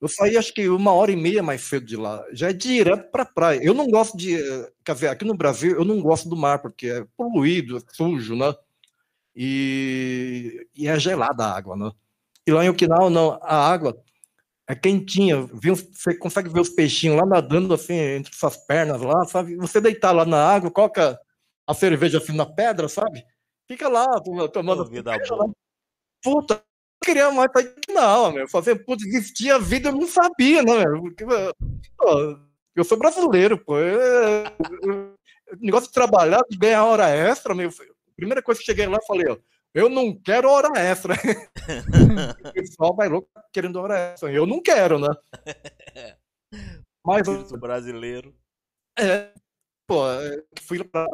[0.00, 2.24] Eu saí acho que uma hora e meia mais cedo de lá.
[2.32, 3.60] Já é direto pra praia.
[3.62, 4.36] Eu não gosto de.
[4.84, 8.36] Quer dizer, aqui no Brasil eu não gosto do mar, porque é poluído, é sujo,
[8.36, 8.54] né?
[9.34, 11.90] E, e é gelada a água, né?
[12.46, 13.38] E lá em Okinawa, não.
[13.42, 13.96] A água
[14.72, 19.54] é quentinha, você consegue ver os peixinhos lá nadando assim entre suas pernas lá, sabe?
[19.56, 21.20] Você deitar lá na água, coloca
[21.66, 23.22] a cerveja assim na pedra, sabe?
[23.68, 24.06] Fica lá
[24.50, 24.88] tomando.
[24.88, 25.52] Vida boa.
[26.22, 28.48] Puta, não queria mais sair não, meu.
[28.48, 31.02] Fazer, putz, existia a vida, eu não sabia, né, meu?
[31.02, 31.26] Porque,
[31.96, 32.38] pô,
[32.74, 33.78] eu sou brasileiro, pô.
[33.78, 35.14] Eu,
[35.60, 37.70] negócio de trabalhar, de ganhar hora extra, meu.
[38.16, 39.36] Primeira coisa que cheguei lá, eu falei, ó
[39.74, 41.14] eu não quero hora extra.
[42.44, 44.32] o pessoal vai louco querendo hora extra.
[44.32, 45.08] Eu não quero, né?
[47.04, 48.34] Mas o brasileiro.
[48.98, 49.32] É,
[49.86, 50.02] pô,
[50.60, 51.06] fui para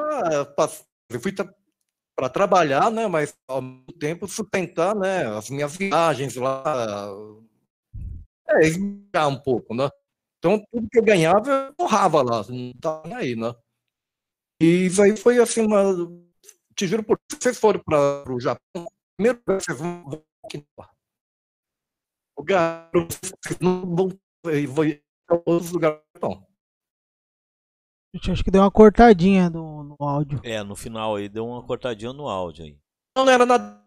[1.11, 3.06] eu fui para trabalhar, né?
[3.06, 5.26] Mas ao mesmo tempo sustentar, né?
[5.26, 7.09] As minhas viagens lá,
[8.48, 9.88] é, esmiar um pouco, né?
[10.38, 13.54] Então tudo que eu ganhava eu torrava lá, não tava aí, né?
[14.61, 15.94] E isso aí foi assim uma
[16.78, 20.04] te juro por se vocês forem para o Japão, primeiro vocês vão
[20.44, 20.94] Okinawa.
[22.36, 24.08] O garoto, vocês não vão
[24.40, 26.00] para outros lugares.
[28.14, 30.40] Gente, acho que deu uma cortadinha no, no áudio.
[30.44, 32.78] É, no final aí deu uma cortadinha no áudio aí.
[33.16, 33.82] Não, não era nada.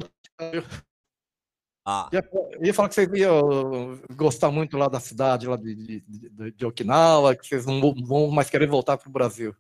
[1.87, 2.09] Ah.
[2.11, 2.21] Ia,
[2.61, 6.65] ia falar que vocês iam gostar muito lá da cidade, lá de, de, de, de
[6.65, 9.55] Okinawa, que vocês não vão mais querer voltar para o Brasil.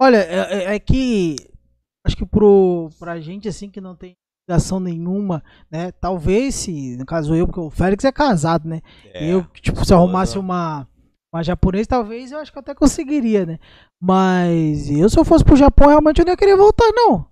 [0.00, 1.36] Olha, é, é, é que
[2.06, 4.16] acho que pro, pra gente, assim, que não tem
[4.48, 5.92] ligação nenhuma, né?
[5.92, 8.80] Talvez se, no caso eu, porque o Félix é casado, né?
[9.14, 10.88] É, eu, tipo, se arrumasse uma,
[11.32, 13.58] uma japonesa, talvez eu acho que eu até conseguiria, né?
[14.00, 17.29] Mas eu, se eu fosse pro Japão, realmente eu não ia querer voltar, não.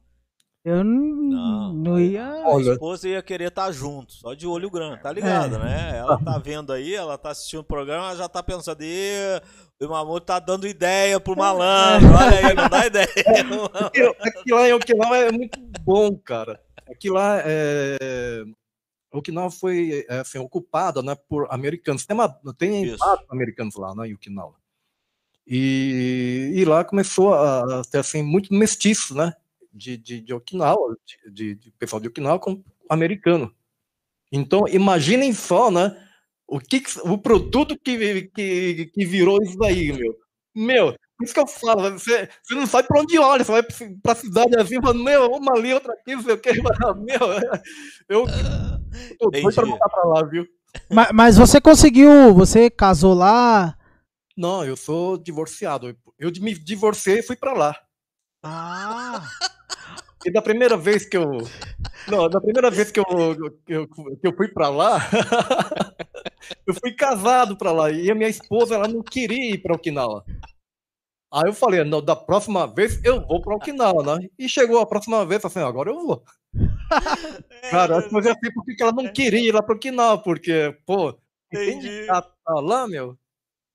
[0.64, 2.26] Eu não, não ia.
[2.26, 5.58] A esposa ia querer estar tá junto, só de olho grande, tá ligado, é.
[5.58, 5.98] né?
[5.98, 9.40] Ela tá vendo aí, ela tá assistindo o programa, ela já tá pensando, e
[9.80, 13.08] o Imamoto tá dando ideia pro malandro, olha aí, não dá ideia.
[14.20, 16.60] Aqui lá em Okinawa é muito bom, cara.
[16.90, 18.44] Aqui lá é.
[19.12, 22.04] Okinawa foi é, assim, ocupada né, por americanos.
[22.04, 22.28] Tem, uma,
[22.58, 24.54] tem quatro americanos lá né, em Okinawa.
[25.46, 29.34] E, e lá começou a ter assim, muito mestiço, né?
[29.72, 30.96] De, de, de Okinawa,
[31.30, 33.54] de, de, pessoal de Okinawa com americano.
[34.32, 35.96] Então, imaginem só, né?
[36.46, 40.14] O, que, o produto que, que, que virou isso daí, meu.
[40.54, 43.62] Meu, por isso que eu falo, você, você não sabe para onde olha, você vai
[44.02, 46.50] para a cidade assim, falando, meu, uma ali, outra aqui, não sei o que,
[46.98, 47.20] meu,
[48.08, 48.26] eu
[49.18, 50.46] tô doido para voltar para lá, viu?
[50.90, 53.76] Mas, mas você conseguiu, você casou lá?
[54.36, 55.96] Não, eu sou divorciado.
[56.18, 57.76] Eu me divorciei e fui para lá.
[58.42, 59.28] Ah!
[60.24, 61.38] E da primeira vez que eu.
[62.08, 63.04] Não, da primeira vez que eu,
[63.64, 64.98] que eu, que eu fui para lá,
[66.66, 67.90] eu fui casado para lá.
[67.90, 70.24] E a minha esposa ela não queria ir para Okinawa.
[71.32, 74.28] Aí eu falei, não, da próxima vez eu vou para Okinawa, né?
[74.38, 76.24] E chegou a próxima vez, assim, agora eu vou.
[77.70, 81.14] Cara, depois eu sei porque ela não queria ir lá para Okinawa, porque, pô,
[81.52, 82.06] Entendi.
[82.06, 82.24] Tá
[82.60, 83.18] lá, meu.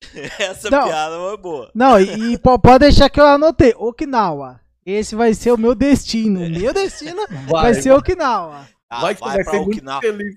[0.39, 1.71] Essa não, piada foi boa.
[1.73, 3.73] Não, e, e pode deixar que eu anotei.
[3.77, 4.59] Okinawa.
[4.85, 6.45] Esse vai ser o meu destino.
[6.45, 7.97] O meu destino vai, vai ser vai.
[7.99, 8.67] Okinawa.
[8.89, 10.01] Ah, vai, vai, vai pra Okinawa.
[10.01, 10.35] Feliz,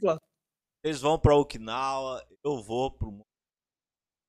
[0.82, 3.26] Eles vão pra Okinawa, eu vou pro.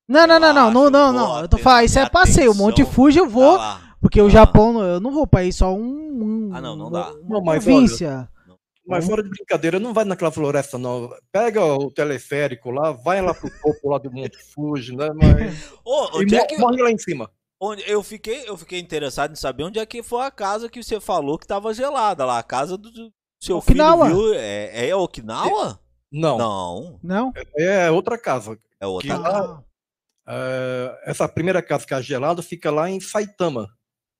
[0.07, 1.41] Não, não, não, não, não, não, não.
[1.41, 2.51] Eu tô falando, isso é passeio.
[2.51, 3.57] O Monte Fuji eu vou.
[3.57, 4.24] Tá porque ah.
[4.24, 6.49] o Japão, eu não vou pra ir só um.
[6.49, 7.11] um ah, não, não dá.
[7.24, 8.30] Uma província.
[8.88, 11.09] Mas fora de brincadeira, não vai naquela floresta, não.
[11.30, 15.09] Pega o teleférico lá, vai lá pro topo lá do Monte Fuji, né?
[15.13, 15.74] Mas...
[15.84, 16.57] Ô, onde e é que...
[16.57, 17.30] morre lá em cima.
[17.59, 20.81] Onde eu fiquei, eu fiquei interessado em saber onde é que foi a casa que
[20.81, 24.05] você falou que estava gelada lá, a casa do seu Okinawa.
[24.05, 24.33] filho viu?
[24.35, 25.79] É, é Okinawa?
[26.11, 26.37] Não.
[26.37, 26.99] Não.
[27.03, 27.33] Não.
[27.55, 28.59] É, é outra casa.
[28.79, 29.63] É outra casa.
[30.27, 33.67] é, essa primeira casa que é gelada fica lá em Saitama.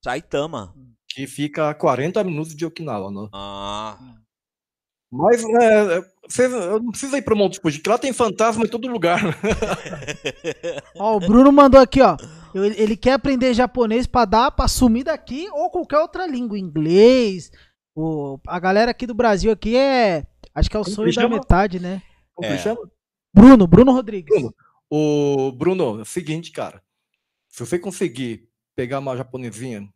[0.04, 0.74] Saitama.
[1.08, 3.28] Que fica a 40 minutos de Okinawa, né?
[3.32, 3.98] Ah.
[5.10, 8.68] Mas é, você não precisa ir para o Monte Fuji, que lá tem fantasma em
[8.68, 9.20] todo lugar.
[10.96, 12.16] ó, o Bruno mandou aqui, ó.
[12.54, 17.50] Eu- Ele quer aprender japonês pra dar, pra sumir daqui ou qualquer outra língua, inglês.
[17.94, 20.24] O, a galera aqui do Brasil aqui é,
[20.54, 22.02] acho que é o Como sonho da metade, né?
[22.34, 22.56] Como É.
[22.56, 22.80] que chama?
[23.34, 24.34] Bruno, Bruno Rodrigues.
[24.34, 24.54] Bruno.
[24.90, 26.82] O Bruno, é o seguinte, cara.
[27.48, 29.86] Se você conseguir pegar uma japonesinha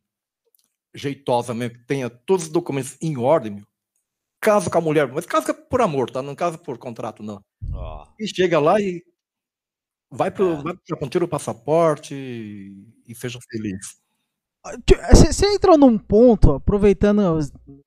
[0.95, 3.64] jeitosa mesmo, que tenha todos os documentos em ordem, meu,
[4.43, 6.22] casa com a mulher, mas casa por amor, tá?
[6.22, 7.40] Não casa por contrato, não.
[7.72, 9.03] Ó, E chega lá e
[10.11, 10.62] vai pro, É.
[11.24, 12.74] o passaporte e,
[13.09, 14.02] e seja feliz.
[15.11, 17.21] Você entrou num ponto, aproveitando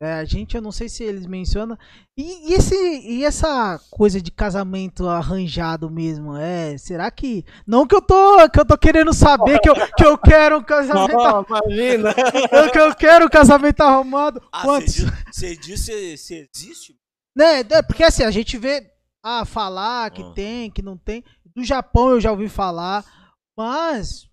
[0.02, 1.78] é, a gente, eu não sei se eles mencionam,
[2.18, 7.96] e, e esse, e essa coisa de casamento arranjado mesmo, é, será que, não que
[7.96, 11.46] eu tô, que eu tô querendo saber que eu, que eu quero um casamento, Ah,
[11.48, 12.14] imagina!
[12.74, 14.98] que eu quero um casamento arrumado, Ah, quantos?
[15.32, 16.96] você disse se, se existe?
[17.34, 18.86] Né, é, porque assim, a gente vê,
[19.24, 20.32] ah, falar que Ah.
[20.36, 21.24] tem, que não tem,
[21.56, 23.06] do Japão eu já ouvi falar,
[23.58, 24.28] mas,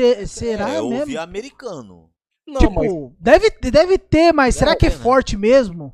[0.00, 1.00] cê- será é, eu mesmo?
[1.00, 2.10] ouvi americano.
[2.46, 4.96] Não, tipo, mas deve, deve ter, mas Deve será que é né?
[4.96, 5.92] forte mesmo?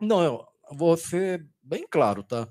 [0.00, 2.48] não, eu vou ser bem claro, tá?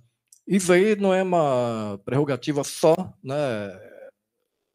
[0.47, 3.35] Isso aí não é uma prerrogativa só, né,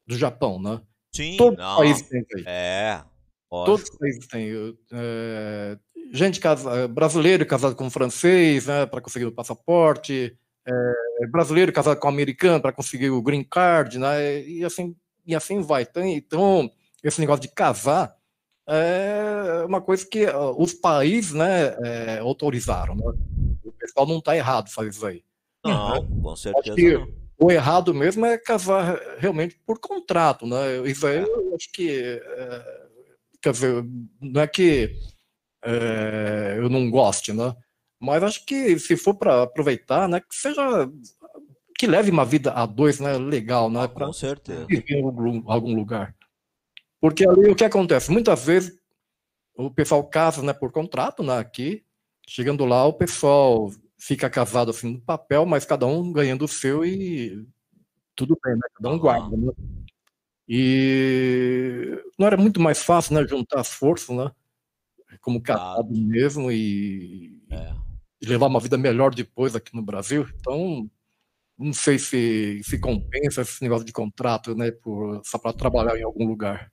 [0.06, 0.80] do Japão, né?
[1.14, 1.76] Sim, Todo não.
[1.76, 2.44] país tem isso aí.
[2.46, 3.02] É.
[3.48, 4.50] Todos os países têm.
[4.92, 5.78] é,
[6.12, 10.36] gente casa, brasileiro casado com francês, né, para conseguir o passaporte,
[10.66, 14.94] é, brasileiro casado com americano para conseguir o green card, né, e assim,
[15.26, 15.84] e assim vai.
[15.86, 16.70] Tem- Então,
[17.02, 18.16] esse negócio de casar
[18.68, 22.94] é uma coisa que ó, os países né, é, autorizaram.
[22.94, 23.04] Né?
[23.64, 25.22] O pessoal não está errado fazer isso aí.
[25.64, 27.24] Não, com certeza que- não.
[27.36, 30.78] O errado mesmo é casar realmente por contrato, né?
[30.88, 31.90] Isso aí eu acho que,
[32.24, 32.86] é,
[33.42, 33.84] quer dizer,
[34.20, 34.96] não é que
[35.64, 37.54] é, eu não goste, né?
[38.00, 40.88] Mas acho que se for para aproveitar, né, que seja
[41.78, 44.66] que leve uma vida a dois, né, legal, né, Ah, para com certeza.
[44.66, 46.14] viver em algum, algum lugar.
[47.00, 48.10] Porque ali o que acontece?
[48.10, 48.78] Muitas vezes
[49.56, 51.84] o pessoal casa, né, por contrato, né, aqui,
[52.28, 56.84] chegando lá o pessoal fica casado assim no papel, mas cada um ganhando o seu
[56.84, 57.46] e
[58.16, 58.60] tudo bem, né?
[58.74, 59.52] Cada um guarda, né?
[60.48, 64.30] E não era muito mais fácil, né, juntar as forças, né?
[65.20, 67.72] Como casado mesmo e, É.
[68.20, 70.28] e levar uma vida melhor depois aqui no Brasil.
[70.38, 70.88] Então,
[71.64, 76.02] não sei se, se compensa esse negócio de contrato, né, por, só para trabalhar em
[76.04, 76.70] algum lugar.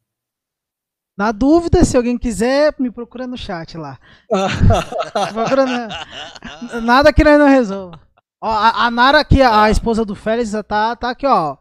[1.17, 3.99] Na dúvida, se alguém quiser, me procura no chat lá.
[5.33, 7.99] Procura na- Nada que nós não resolva.
[8.41, 11.57] Ó, a, a Nara aqui, a, a esposa do Félix, já tá, tá aqui, ó.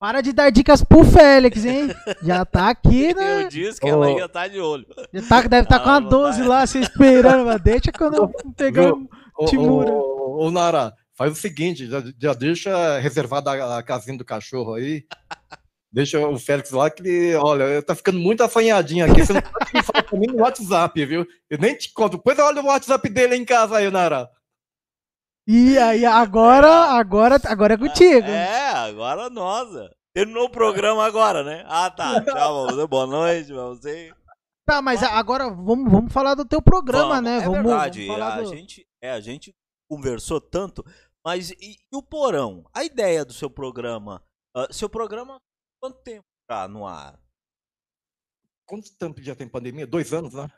[0.00, 1.88] Para de dar dicas pro Félix, hein?
[2.22, 3.44] Já tá aqui, né?
[3.44, 4.18] Eu disse que ela Ô.
[4.18, 4.86] ia estar de olho.
[5.12, 6.48] Já tá, deve estar com Ah, uma não 12 vai.
[6.48, 8.92] lá, se esperando, mas deixa quando eu pegar.
[9.36, 9.90] Ô, Timura.
[9.92, 15.04] ô, ô, Nara, faz o seguinte, já, já deixa reservada a, casinha do cachorro aí.
[15.90, 19.24] Deixa o Félix lá que ele, olha, tá ficando muito afanhadinho aqui.
[19.24, 21.26] Você não pode me falar pra mim no WhatsApp, viu?
[21.48, 22.18] Eu nem te conto.
[22.18, 24.28] Depois olha o WhatsApp dele em casa aí, Nara.
[25.46, 28.26] E aí, agora, agora, agora é contigo.
[28.28, 29.90] É, agora nossa.
[30.12, 31.64] Terminou o programa agora, né?
[31.66, 32.20] Ah, tá.
[32.20, 34.12] Tchau, vamos boa noite pra você.
[34.66, 37.36] Tá, mas agora vamos, vamos falar do teu programa, Vamos, né?
[37.38, 38.06] É vamos, verdade.
[38.06, 39.54] vamos falar a, do- gente, é, a gente
[39.88, 40.84] conversou tanto,
[41.28, 42.64] mas e, e o porão?
[42.72, 44.24] A ideia do seu programa?
[44.56, 45.38] ah, seu programa,
[45.78, 47.20] quanto tempo tá no ar?
[48.66, 49.86] Quanto tempo já tem pandemia?
[49.86, 50.50] Dois anos, né?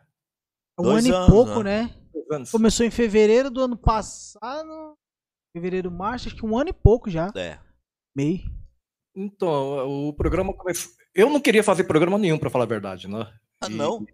[0.79, 1.83] um dois ano anos, e pouco, né?
[1.83, 2.09] né?
[2.13, 2.51] Dois anos.
[2.53, 4.97] Começou em fevereiro do ano passado.
[5.53, 7.33] Fevereiro, março, acho que um ano e pouco já.
[7.35, 7.59] É.
[8.15, 8.49] Meio.
[9.17, 10.93] Então, o programa começou.
[11.13, 13.27] Eu não queria fazer programa nenhum, para falar a verdade, né?
[13.61, 14.07] Ah, E- não?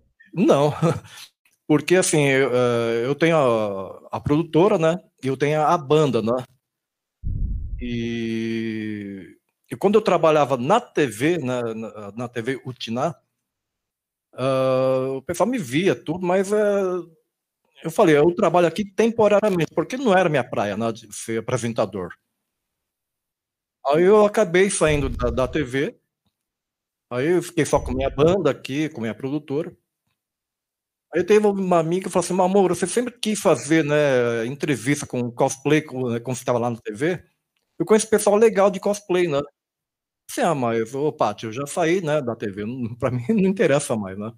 [1.66, 4.98] Porque assim, eu, eh, eu tenho a, a produtora, né?
[5.22, 6.44] E eu tenho a banda, né?
[7.80, 9.36] E,
[9.70, 13.14] e quando eu trabalhava na TV, na, na, na TV Utiná,
[14.32, 16.56] ah, o pessoal me via tudo, mas eh,
[17.84, 20.92] eu falei, eu trabalho aqui temporariamente, porque não era minha praia, né?
[20.92, 22.10] De ser apresentador.
[23.86, 25.98] Aí eu acabei saindo da, da TV,
[27.10, 29.76] aí eu fiquei só com minha banda aqui, com minha produtora.
[31.16, 35.30] Aí teve uma amiga que falou assim, amor, você sempre quis fazer né, entrevista com
[35.32, 37.22] cosplay, com- né, quando você estava lá na TV.
[37.78, 39.40] Eu conheço pessoal legal de cosplay, né?
[40.30, 42.64] Assim, ah, mas, ô, Paty, eu já saí, né, da TV,
[42.98, 44.32] pra mim não interessa mais, né?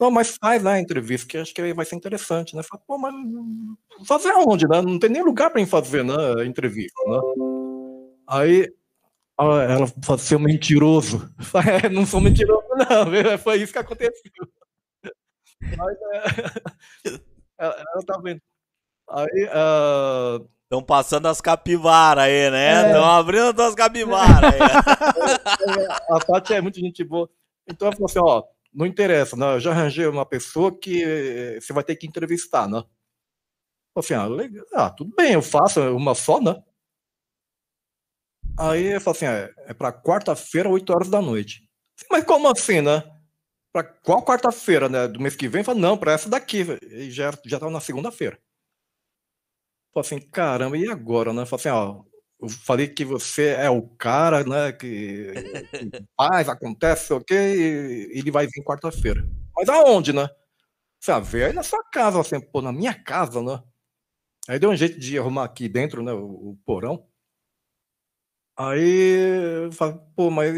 [0.00, 2.62] Não, mas faz lá a entrevista, que acho que vai ser interessante, né?
[2.64, 3.14] Fala, Pô, mas
[4.06, 4.80] fazer aonde, né?
[4.82, 6.14] Não tem nem lugar pra mim fazer, né,
[6.46, 7.18] entrevista, né?
[8.26, 8.72] Aí,
[9.38, 11.30] ah, ela falou, seu mentiroso.
[11.86, 13.38] É, não sou mentiroso, não, viu?
[13.38, 14.32] foi isso que aconteceu.
[15.60, 16.20] Mas, é,
[17.58, 18.40] ela, ela tá vendo.
[19.08, 20.38] Aí, ah,
[20.70, 22.84] Estão passando as capivaras aí, né?
[22.84, 22.86] É.
[22.86, 24.60] Estão abrindo as capivaras aí.
[26.08, 27.28] A Tati é muito gente boa.
[27.68, 29.56] Então ela falou assim, ó, não interessa, né?
[29.56, 32.84] Eu já arranjei uma pessoa que eh, você vai ter que entrevistar, né?
[33.96, 34.66] Eu falei assim, ah, legal.
[34.74, 36.62] ah, tudo bem, eu faço uma só, né?
[38.56, 41.68] Aí eu falei assim, é, é pra quarta-feira, 8 horas da noite.
[42.08, 43.02] Mas como assim, né?
[43.72, 45.06] Pra qual quarta-feira, né?
[45.06, 45.62] Do mês que vem?
[45.62, 46.66] Falei, não, pra essa daqui.
[46.82, 48.38] E já, já tava na segunda-feira.
[49.92, 51.44] Falei assim, caramba, e agora, né?
[51.46, 52.04] Falei assim, ó,
[52.40, 55.32] eu falei que você é o cara, né, que,
[55.72, 59.22] que faz, acontece, o quê, e ele vai vir quarta-feira.
[59.54, 60.28] Mas aonde, né?
[61.00, 63.62] Você ah, vê aí na sua casa, assim, pô, na minha casa, né?
[64.48, 67.06] Aí deu um jeito de arrumar aqui dentro, né, o, o porão.
[68.56, 70.54] Aí eu falei, pô, mas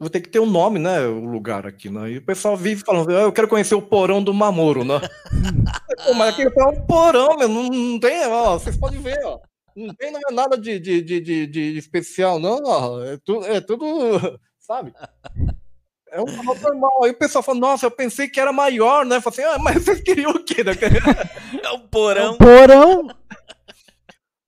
[0.00, 2.10] vou ter que ter um nome, né, o lugar aqui, né?
[2.10, 4.98] E o pessoal vive falando, "Ah, eu quero conhecer o porão do Mamoro, né?
[6.06, 9.38] pô, mas aqui é um porão, meu, não, não tem, ó, vocês podem ver, ó.
[9.76, 13.04] Não tem não é nada de, de, de, de, de especial, não, ó.
[13.04, 13.86] É, tu, é tudo,
[14.58, 14.92] sabe?
[16.10, 17.04] É um porão normal.
[17.04, 19.16] Aí o pessoal fala, nossa, eu pensei que era maior, né?
[19.16, 20.64] Eu falei assim, ah, mas vocês queriam o quê?
[20.64, 20.72] Né?
[21.62, 22.36] É um porão.
[22.36, 23.08] Porão.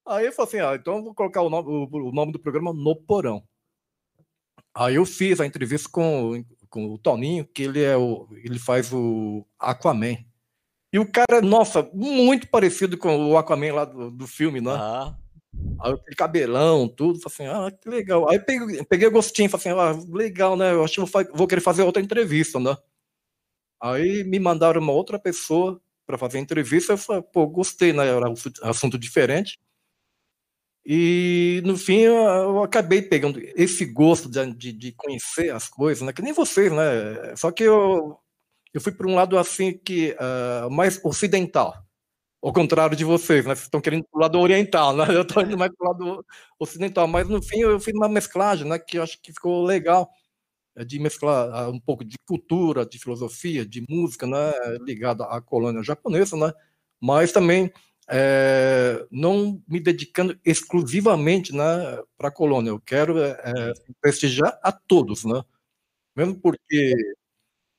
[0.07, 2.41] Aí eu falei assim, ah, então eu vou colocar o nome, o, o nome do
[2.41, 3.43] programa No Porão.
[4.75, 8.93] Aí eu fiz a entrevista com, com o Toninho, que ele é o, ele faz
[8.93, 10.17] o Aquaman.
[10.93, 14.73] E o cara, nossa, muito parecido com o Aquaman lá do, do filme, né?
[14.73, 15.17] Ah,
[15.81, 18.29] Aí aquele cabelão, tudo, falei assim, ah, que legal.
[18.29, 20.73] Aí peguei, peguei o gostinho, falei assim, ah, legal, né?
[20.73, 22.77] Eu acho que vou, vou querer fazer outra entrevista, né?
[23.81, 28.07] Aí me mandaram uma outra pessoa para fazer a entrevista, eu falei, pô, gostei, né?
[28.07, 29.59] Era um assu- assunto diferente.
[30.85, 36.03] E no fim eu, eu acabei pegando esse gosto de, de, de conhecer as coisas,
[36.03, 36.13] né?
[36.13, 37.37] Que nem vocês, né?
[37.37, 38.19] Só que eu,
[38.75, 41.75] eu fui para um lado assim que ah, mais ocidental.
[42.43, 43.55] Ao contrário de vocês, né?
[43.55, 45.05] Vocês estão querendo pro lado oriental, né?
[45.17, 46.27] Eu estou indo mais pro lado
[46.59, 47.07] ocidental.
[47.09, 48.79] Mas no fim eu fiz uma mesclagem, né?
[48.79, 50.11] Que eu acho que ficou legal.
[50.77, 54.53] é, De mesclar ah, um pouco de cultura, de filosofia, de música, né?
[54.83, 56.53] Ligada à colônia japonesa, né?
[57.01, 57.73] Mas também
[58.09, 61.65] é, não me dedicando exclusivamente né,
[62.17, 62.71] para a colônia.
[62.71, 65.43] Eu quero é, é, prestigiar a todos, né?
[66.17, 66.95] Mesmo porque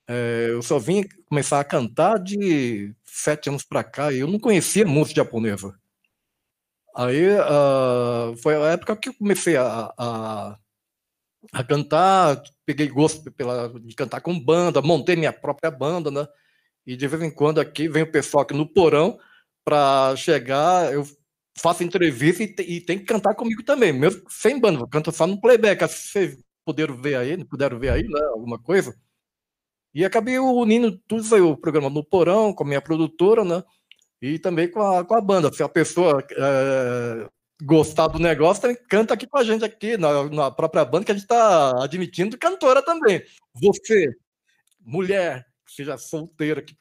[0.07, 4.39] é, eu só vim começar a cantar de sete anos para cá e eu não
[4.39, 5.77] conhecia música japonesa.
[6.95, 10.59] Aí ah, foi a época que eu comecei a, a,
[11.51, 16.27] a cantar, peguei gosto pela, de cantar com banda, montei minha própria banda, né?
[16.85, 19.17] E de vez em quando aqui vem o pessoal aqui no porão
[19.63, 21.05] para chegar, eu
[21.57, 25.27] faço entrevista e, e tem que cantar comigo também, mesmo sem banda, eu canto só
[25.27, 25.83] no playback.
[25.83, 28.21] Acho que Vocês puderam ver aí, puderam ver aí, né?
[28.31, 28.95] Alguma coisa.
[29.93, 33.63] E acabei unindo tudo aí, o programa no Porão, com a minha produtora, né?
[34.21, 35.53] E também com a, com a banda.
[35.53, 37.29] Se a pessoa eh,
[37.61, 41.11] gostar do negócio, também canta aqui com a gente aqui, na, na própria banda, que
[41.11, 43.21] a gente está admitindo cantora também.
[43.53, 44.07] Você,
[44.79, 46.75] mulher, que seja solteira, que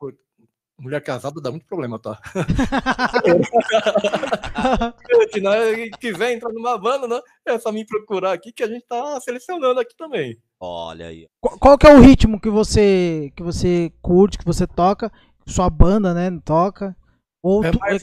[0.82, 2.20] mulher casada dá muito problema, tá?
[5.32, 5.52] Se não
[5.98, 7.20] quiser entrar numa banda, né?
[7.46, 10.36] É só me procurar aqui que a gente tá selecionando aqui também.
[10.60, 11.26] olha aí.
[11.40, 15.10] Qual, qual que é o ritmo que você que você curte, que você toca?
[15.46, 16.96] Sua banda, né, toca?
[17.42, 18.00] Ou É tu- mais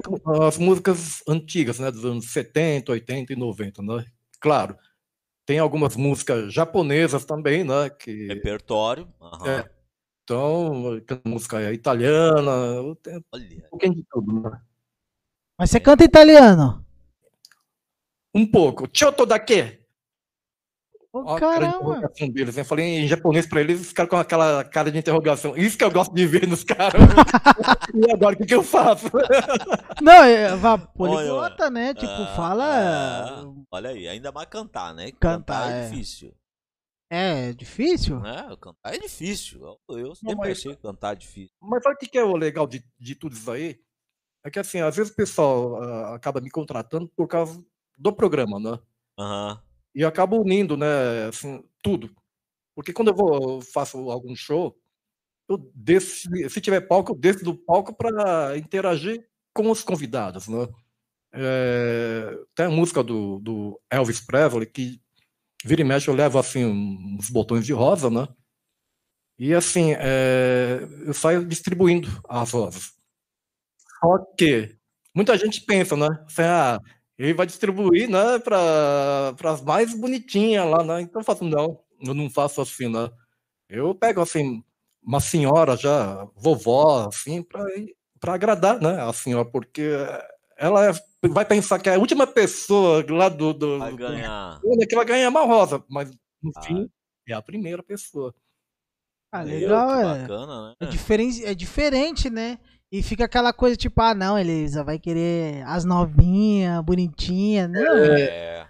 [0.48, 1.90] as músicas antigas, né?
[1.92, 4.04] Dos anos 70, 80 e 90, né?
[4.42, 4.76] Claro.
[5.46, 7.90] Tem algumas músicas japonesas também, né?
[7.90, 9.08] Que, Repertório.
[9.22, 9.48] aham.
[9.50, 9.70] É.
[10.34, 13.68] então, música italiana, tem um Olha.
[13.70, 14.62] pouquinho de tudo, né?
[15.58, 16.86] Mas você canta italiano?
[18.34, 18.88] Um pouco.
[18.94, 19.80] Choto daqui.
[21.12, 22.12] Ô, Ó, a cara de caramba.
[22.32, 22.56] deles.
[22.58, 25.58] Eu falei em japonês pra eles, eles ficaram com aquela cara de interrogação.
[25.58, 27.02] Isso que eu gosto de ver nos caras.
[27.96, 29.08] e agora, o que, que eu faço?
[30.02, 31.96] Não, é, vá, poliglota, né?
[31.96, 32.64] Tipo, Ah, fala.
[32.64, 35.12] ah, olha aí, ainda mais cantar, né?
[35.20, 35.90] Cantar, é é.
[35.90, 36.32] difícil.
[37.10, 38.20] É difícil?
[38.20, 38.56] Né?
[38.62, 39.80] Cantar é difícil.
[39.90, 41.56] Eu, sempre mas- achei cantar difícil.
[41.60, 43.80] Mas sabe o que que é o legal de, de tudo isso aí?
[44.44, 47.64] É que assim, às vezes o pessoal ah, acaba me contratando por causa
[47.98, 48.80] do programa, né?
[49.18, 49.62] Aham.
[49.96, 52.16] E eu acabo unindo, né, assim, tudo.
[52.76, 54.80] Porque quando eu vou eu faço algum show,
[55.50, 60.68] eu desço, se tiver palco, eu desço do palco para interagir com os convidados, né?
[61.34, 65.02] É, tem a música do, do Elvis Presley que
[65.66, 68.28] vira e mexe eu levo assim uns botões de rosa, né?
[69.38, 72.92] E assim, é, eu saio distribuindo as rosas.
[74.00, 74.76] Só que
[75.16, 76.08] muita gente pensa, né?
[76.26, 76.80] Assim, ah,
[77.18, 81.02] ele vai distribuir, né, para as mais bonitinhas lá, né?
[81.02, 83.10] Então eu faço, não, eu não faço assim, né?
[83.70, 84.64] Eu pego, assim,
[85.04, 89.84] uma senhora já, vovó, assim, para agradar, né, a senhora, porque
[90.58, 90.94] ela é
[91.28, 93.54] vai pensar que é a última pessoa lá do.
[93.54, 94.60] do Vai ganhar.
[94.60, 96.10] do- que vai ganhar é uma rosa, mas
[96.42, 96.62] no Ah.
[96.62, 96.90] fim
[97.28, 98.34] é a primeira pessoa.
[99.32, 100.22] Ah, legal, que é.
[100.22, 100.92] bacana, É né?
[100.92, 102.58] diferente, é diferente, né?
[102.92, 107.70] E fica aquela coisa tipo, ah, não, Elisa, vai querer as novinhas, bonitinhas.
[107.70, 108.68] Não, É.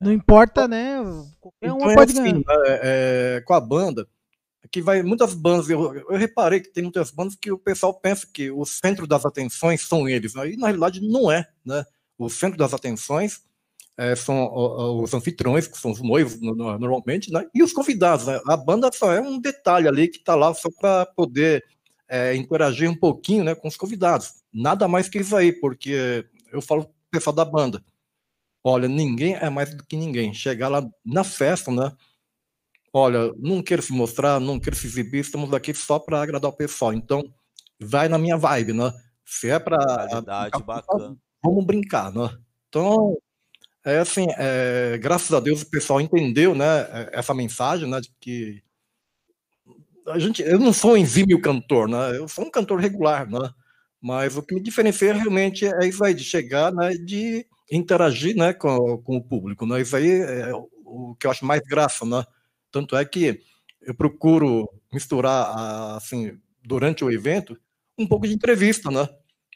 [0.00, 0.96] não importa, né?
[1.40, 2.38] Qualquer Então uma é pode assim, ganhar.
[2.38, 2.44] né,
[2.82, 4.08] é, com a banda,
[4.72, 8.26] que vai muitas bandas, eu, eu reparei que tem muitas bandas que o pessoal pensa
[8.26, 10.50] que o centro das atenções são eles, né?
[10.50, 11.84] e na realidade não é, né?
[12.18, 13.42] O centro das atenções
[13.96, 14.50] é, são
[15.02, 17.46] os anfitriões, que são os noivos no- no- normalmente, né?
[17.54, 18.40] E os convidados, né?
[18.48, 21.64] A banda só é um detalhe ali que está lá só para poder
[22.08, 24.34] é, interagir um pouquinho, né, com os convidados.
[24.52, 27.82] Nada mais que isso aí, porque eu falo pro pessoal da banda,
[28.64, 30.34] olha, ninguém é mais do que ninguém.
[30.34, 31.92] Chegar lá na festa, né?
[32.92, 36.56] Olha, não quero se mostrar, não quero se exibir, estamos aqui só para agradar o
[36.56, 36.92] pessoal.
[36.92, 37.22] Então,
[37.80, 38.92] vai na minha vibe, né?
[39.24, 41.16] Se é para Qualidade bacana.
[41.44, 42.30] Vamos brincar, né?
[42.68, 43.16] Então,
[43.84, 48.10] é assim, é, graças a Deus o pessoal entendeu, né, é, essa mensagem, né, de
[48.18, 48.62] que
[50.06, 53.50] a gente, eu não sou um exímio cantor, né, eu sou um cantor regular, né,
[54.00, 58.54] mas o que me diferencia realmente é isso aí, de chegar, né, de interagir, né,
[58.54, 60.50] com, com o público, né, isso aí é
[60.86, 62.24] o que eu acho mais graça, né,
[62.72, 63.40] tanto é que
[63.82, 67.58] eu procuro misturar, assim, durante o evento,
[67.98, 69.06] um pouco de entrevista, né,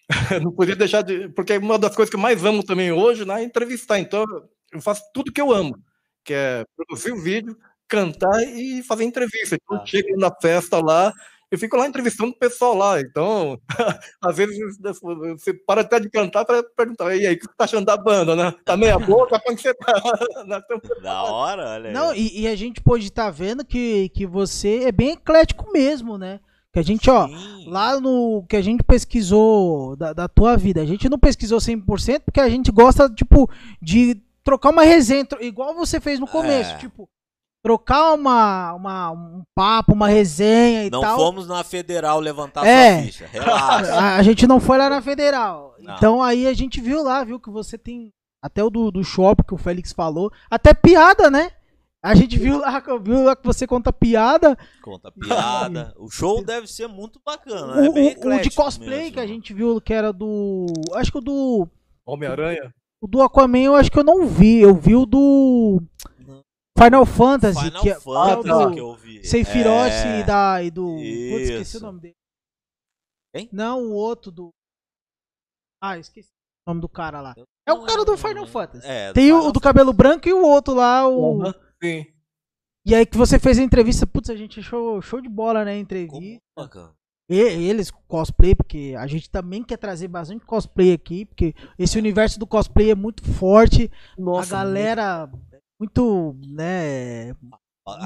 [0.42, 1.28] não podia deixar de.
[1.30, 3.98] Porque uma das coisas que eu mais amo também hoje né, é entrevistar.
[3.98, 4.24] Então,
[4.72, 5.76] eu faço tudo que eu amo,
[6.24, 7.56] que é produzir o vídeo,
[7.86, 9.56] cantar e fazer entrevista.
[9.56, 9.80] Então, Ah.
[9.82, 11.12] eu chego na festa lá,
[11.50, 13.00] eu fico lá entrevistando o pessoal lá.
[13.00, 13.58] Então,
[14.22, 14.58] às vezes
[15.38, 17.96] você para até de cantar para perguntar: e aí, o que você tá achando da
[17.96, 18.54] banda, né?
[18.64, 19.38] Tá meia boca?
[19.40, 19.92] Como que você tá?
[21.02, 21.92] Da hora, olha aí.
[21.92, 26.16] Não, e, e a gente pode estar vendo que, que você é bem eclético mesmo,
[26.16, 26.40] né?
[26.78, 27.64] Que a gente, ó, Sim.
[27.68, 32.20] lá no que a gente pesquisou da, da tua vida, a gente não pesquisou 100%
[32.24, 33.50] porque a gente gosta, tipo,
[33.82, 36.76] de trocar uma resenha, igual você fez no começo, É.
[36.78, 37.08] tipo,
[37.64, 41.16] trocar uma, uma, um papo, uma resenha e Não tal.
[41.16, 42.94] fomos na federal levantar É.
[42.94, 43.26] sua ficha.
[43.32, 43.92] Relaxa.
[43.94, 45.74] A, a gente não foi lá na Federal.
[45.80, 45.96] Não.
[45.96, 49.42] Então aí a gente viu lá, viu que você tem até o do, do shopping
[49.48, 51.50] que o Félix falou, até piada, né?
[52.02, 54.56] A gente viu lá, viu lá que você conta piada.
[54.82, 55.92] Conta piada.
[55.98, 57.74] O show deve ser muito bacana.
[57.80, 59.12] O, é bem o- o de cosplay mesmo.
[59.14, 60.66] que a gente viu que era do.
[60.94, 61.68] Acho que o do.
[62.06, 62.72] Homem-Aranha.
[63.00, 64.60] O do Aquaman eu acho que eu não vi.
[64.60, 65.82] Eu vi o do.
[66.78, 69.24] Final Fantasy, Final que é, que é o Fantasy do que eu vi.
[69.26, 70.20] Sephiroth É.
[70.20, 70.84] e, da, e do.
[70.84, 72.14] Putz, esqueci o nome dele.
[73.34, 73.48] Quem?
[73.52, 74.50] Não, o outro do.
[75.82, 76.28] Ah, esqueci
[76.66, 77.34] o nome do cara lá.
[77.68, 78.86] É o cara do Final Fantasy.
[78.86, 81.42] É, Tem o, Final o do cabelo branco e o outro lá, o.
[81.42, 82.06] Aham, Sim.
[82.86, 85.72] E aí que você fez a entrevista, putz, a gente achou show de bola, né?
[85.72, 86.40] a Entrevista.
[86.56, 86.98] Como.
[87.30, 92.38] E, eles, cosplay, porque a gente também quer trazer bastante cosplay aqui, porque esse universo
[92.38, 93.90] do cosplay é muito forte.
[94.16, 97.34] Nossa, a galera é muito, né?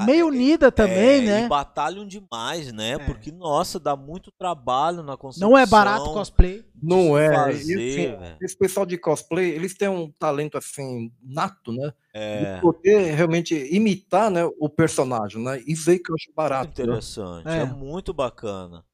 [0.05, 1.45] Meio é- unida também, é, né?
[1.45, 2.97] E batalham demais, né?
[2.97, 5.49] Porque, nossa, dá muito trabalho na construção.
[5.49, 6.65] Não é barato cosplay.
[6.81, 7.33] Não é.
[7.33, 11.93] fazer, E, assim, esse pessoal de cosplay, eles têm um talento assim nato, né?
[12.13, 15.61] É De poder realmente imitar, né, o personagem, né?
[15.65, 16.67] Isso aí que eu acho barato.
[16.67, 16.83] né?
[16.83, 17.59] interessante, é.
[17.59, 17.65] É.
[17.65, 18.85] muito bacana.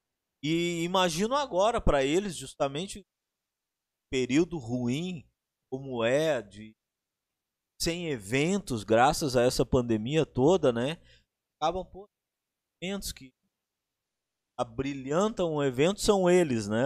[0.42, 3.06] E imagino agora para eles justamente
[4.10, 5.26] período ruim
[5.70, 6.76] como é de
[7.82, 10.97] sem eventos graças a essa pandemia toda, né?
[11.59, 12.07] Acabam por
[12.82, 13.32] eventos que
[14.57, 16.84] abrilhantam o evento são eles, né?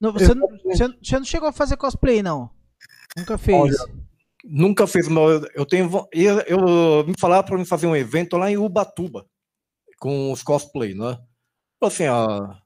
[0.00, 2.50] Não, você, não, você, não chegou a fazer cosplay, não?
[3.16, 3.76] Nunca fez.
[4.44, 5.88] Nunca fez, mas eu- tenho.
[6.12, 9.26] Eu, eu me falaram para mim fazer um evento lá em Ubatuba
[9.98, 11.18] com os cosplay, né?
[11.80, 12.60] Assim, ah,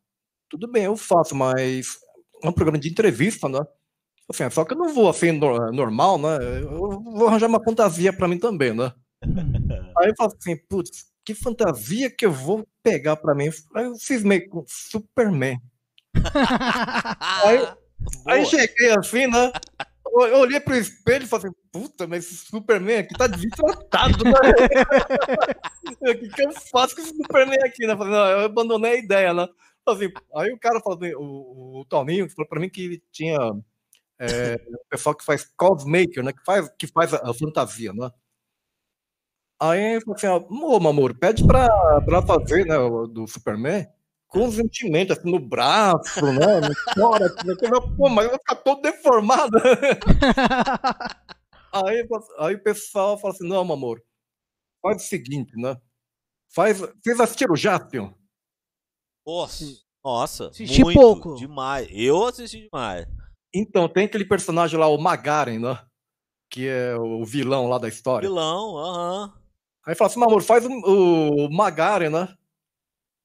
[0.51, 1.99] tudo bem, eu faço, mas
[2.43, 3.61] é um programa de entrevista, né?
[4.29, 6.37] Assim, só que eu não vou assim no- normal, né?
[6.63, 8.93] Eu vou arranjar uma fantasia para mim também, né?
[9.99, 13.51] Aí eu falo assim, putz, que fantasia que eu vou pegar para mim?
[13.75, 15.59] Aí eu fiz meio com Superman.
[17.45, 17.69] Aí-
[18.27, 19.51] Aí cheguei assim, né?
[20.07, 24.25] Eu eu olhei pro espelho e falei assim, puta, mas esse Superman aqui tá desitratado,
[24.25, 24.31] né?
[26.01, 27.97] O que, que eu faço com esse Superman aqui, né?
[27.97, 29.47] Falei, não, eu abandonei a ideia, né?
[29.87, 33.39] Assim, aí o cara falou, assim, o, o Toninho falou pra mim que ele tinha
[34.19, 36.33] é, o pessoal que faz cosmaker, né?
[36.33, 38.11] Que faz, que faz a, a fantasia, né?
[39.61, 41.69] Aí ele falou assim, ó, ô Mamoro, pede pra,
[42.03, 42.77] pra fazer, né,
[43.11, 43.87] do Superman
[44.29, 46.61] com sentimento, assim, no braço, né?
[46.61, 47.53] No tórax, né?
[47.53, 49.57] Eu falei, Pô, mas eu vou ficar todo deformado.
[51.73, 52.09] Aí,
[52.39, 54.03] aí o pessoal fala assim, não, Mamoro,
[54.81, 55.77] faz o seguinte, né?
[56.49, 58.15] Faz, vocês assistiram o Jaspion?
[59.27, 59.65] Nossa,
[60.03, 61.35] nossa Assisti muito, pouco.
[61.35, 61.87] demais.
[61.91, 63.07] Eu assisti demais.
[63.59, 65.79] Então, tem aquele personagem lá, o Magaren, né?
[66.51, 68.29] Que é o vilão lá da história.
[68.29, 69.33] Vilão, aham.
[69.87, 72.29] Aí fala assim, meu amor, faz o, o Magaren, né?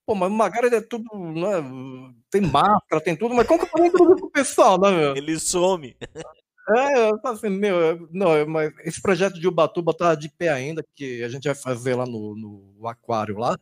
[0.05, 2.13] Pô, mas o Magaren é tudo, né?
[2.29, 5.15] Tem máscara, tem tudo, mas como que eu vou introduzir pro pessoal, né, meu?
[5.15, 5.97] Ele some.
[6.69, 10.49] É, eu falo assim, meu, eu- não, mas esse projeto de Ubatuba tá de pé
[10.49, 13.57] ainda, que a gente vai fazer lá no, no aquário lá.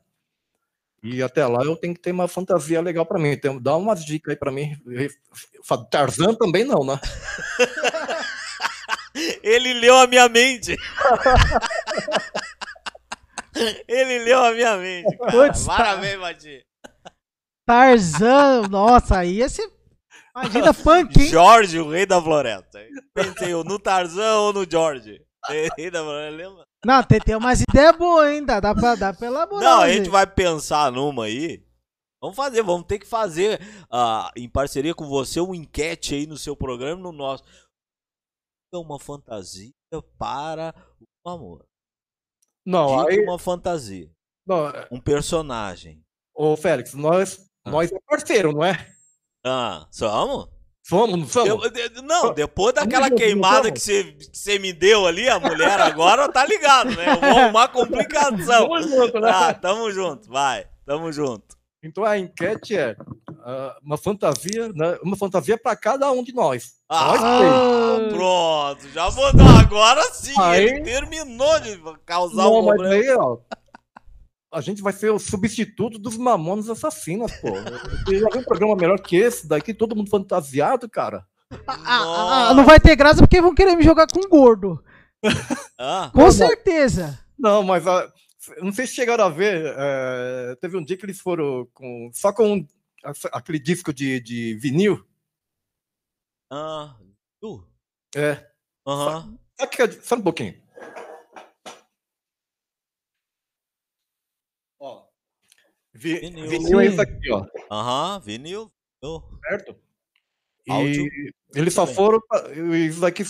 [1.02, 3.30] E até lá eu tenho que ter uma fantasia legal pra mim.
[3.30, 4.76] Então, dá umas dicas aí pra mim.
[5.90, 7.00] Tarzan também não, né?
[9.44, 10.78] Ele leu a minha mente.
[13.88, 15.18] Ele leu a minha mente.
[15.18, 15.78] Putz, tá.
[15.78, 16.66] Parabéns, Mati.
[17.66, 19.62] Tarzan, nossa, aí esse.
[20.36, 21.28] Imagina funk, hein?
[21.28, 22.80] Jorge, o rei da floresta.
[23.14, 25.22] Pensei eu no Tarzan ou no Jorge.
[25.78, 26.69] Rei da floresta, lembra?
[26.86, 28.60] Não, tem, tem umas ideias boas ainda.
[28.60, 29.64] Dá pra, dá pra elaborar.
[29.64, 29.98] Não, a gente.
[29.98, 31.66] gente vai pensar numa aí.
[32.22, 33.60] Vamos fazer, vamos ter que fazer
[33.90, 37.44] ah, em parceria com você uma enquete aí no seu programa e no nosso.
[38.74, 39.72] É uma fantasia
[40.18, 40.74] para
[41.26, 41.66] o amor.
[42.66, 43.24] Não, Diga aí.
[43.24, 44.12] uma fantasia.
[44.46, 46.04] Não, é, Um personagem.
[46.36, 47.72] ô Félix, nós, Ah.
[47.72, 48.74] nós é parceiro, não é?
[49.46, 50.50] Ah, somos?
[50.90, 51.46] Somos, não?
[51.46, 55.80] Eu- de- não, depois daquela queimada que você, que você me deu ali, a mulher
[55.80, 57.14] agora tá ligado, né?
[57.14, 58.68] Eu vou arrumar complicação.
[58.68, 59.32] Tamo junto, né?
[59.32, 61.58] Ah, tamo junto, vai, tamo junto.
[61.84, 62.96] Então a enquete é
[63.46, 64.98] ah, uma fantasia, né?
[65.04, 66.72] uma fantasia para cada um de nós.
[66.92, 67.24] Nós três.
[67.54, 69.60] Ah, pronto, já vou dar.
[69.60, 72.96] Agora sim, Aí- ele terminou de causar Não, um mas problema.
[73.14, 73.38] aí, ó.
[74.52, 77.50] A gente vai ser o substituto dos Mamonas Assassinas, pô.
[78.06, 81.26] Você já viu um programa melhor que esse daqui, todo mundo fantasiado, cara?
[81.68, 84.84] Ah, ah, ah, não vai ter graça porque vão querer me jogar com gordo.
[85.82, 87.18] Ah, Com certeza.
[87.38, 89.64] Não, mas eu não sei se chegaram a ver.
[89.78, 92.66] eh, teve um dia que eles foram com, só com
[93.04, 95.02] a- aquele disco de, de vinil.
[96.52, 96.96] ah,
[97.42, 97.66] tu?
[98.16, 98.46] É.
[98.86, 99.38] Aham.
[99.60, 100.56] Só, que, só um pouquinho.
[106.00, 106.48] Vi- Vinil.
[106.48, 107.46] vinil é isso aqui, ó.
[107.70, 108.72] Aham, vinil.
[109.04, 109.24] vinil.
[109.48, 109.76] certo?
[110.66, 111.06] E Áudio.
[111.54, 112.22] eles só foram.
[112.88, 113.24] Isso daqui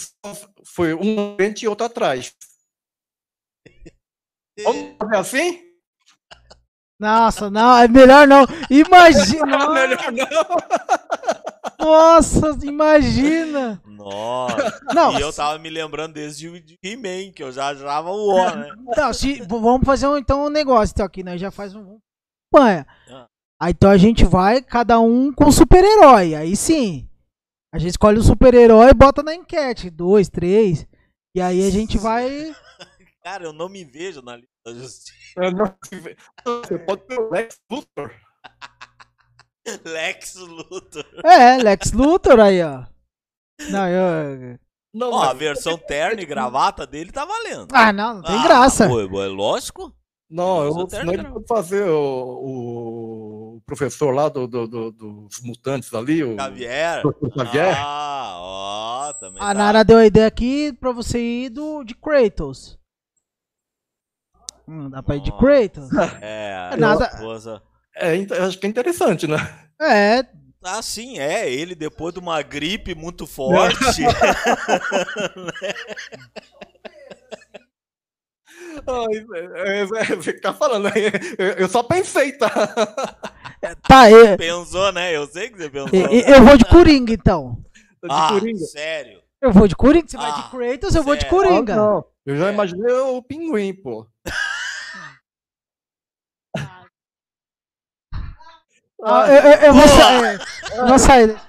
[0.63, 2.33] foi um frente e outro atrás.
[4.63, 5.69] Vamos fazer assim?
[6.99, 8.45] Nossa, não, é melhor não.
[8.69, 9.45] Imagina.
[9.73, 10.27] Melhor não.
[11.79, 13.81] Nossa, imagina.
[13.85, 14.81] Nossa.
[14.93, 18.33] Não, E eu tava me lembrando desde o de He-Man, que eu já achava o
[18.33, 18.75] O, né?
[18.97, 21.37] não se, vamos fazer um, então um negócio então, aqui, né?
[21.37, 21.99] Já faz um.
[22.51, 22.85] Panha.
[23.09, 23.27] Ah.
[23.61, 26.35] Aí então a gente vai, cada um com super-herói.
[26.35, 27.07] Aí sim.
[27.73, 29.89] A gente escolhe o super-herói e bota na enquete.
[29.89, 30.87] Dois, três.
[31.35, 32.53] E aí a gente vai.
[33.23, 35.13] Cara, eu não me vejo na lista da justiça.
[35.37, 35.75] Eu não-
[36.63, 38.11] Você pode ter o Lex Luthor.
[39.85, 41.05] Lex Luthor.
[41.23, 42.85] É, Lex Luthor aí, ó.
[43.69, 44.57] Não, eu.
[44.91, 47.67] Não, Ó, a mas- versão terno e gravata dele tá valendo.
[47.71, 48.87] Ah, não, não tem Ah, graça.
[48.87, 49.93] pô, é lógico.
[50.29, 55.93] Não, eu, senão ele pode fazer o, o professor lá do, do- do- dos mutantes
[55.93, 57.01] ali, o Xavier.
[57.35, 57.75] Xavier.
[57.77, 59.53] Ah, ó, também A tá.
[59.53, 62.77] Nara deu a ideia aqui pra você ir do, de Kratos.
[64.67, 65.31] Hum, dá pra ir de.
[65.37, 65.89] Kratos?
[66.21, 67.61] É, É nada- esposa.
[67.95, 68.13] É,
[68.45, 69.37] acho que é interessante, né?
[69.81, 70.23] É,
[70.63, 71.49] Ah, sim, é.
[71.51, 73.77] Ele depois de uma gripe muito forte.
[79.33, 80.91] É, é, é, Você tá falando, né?
[81.37, 82.49] eu, eu só pensei, tá?
[83.87, 85.15] tá, eu, pensou, né?
[85.15, 85.89] Eu sei que você pensou.
[85.93, 87.57] eu, eu vou de Coringa então.
[88.03, 88.59] De ah, Coringa.
[88.65, 89.21] sério?
[89.41, 91.37] Eu vou de Coringa, você vai Ah, de Kratos, eu vou de sério?
[91.37, 91.73] Coringa.
[91.73, 92.05] Ah, não.
[92.25, 92.53] Eu já É.
[92.53, 94.05] imaginei o pinguim, pô.
[99.01, 100.41] Ah, eu, eu- eu vou sair.
[100.75, 101.41] Eu vou sair.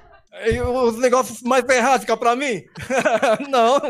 [0.46, 1.64] E os negócios mais
[2.00, 2.62] fica pra mim?
[3.50, 3.80] não.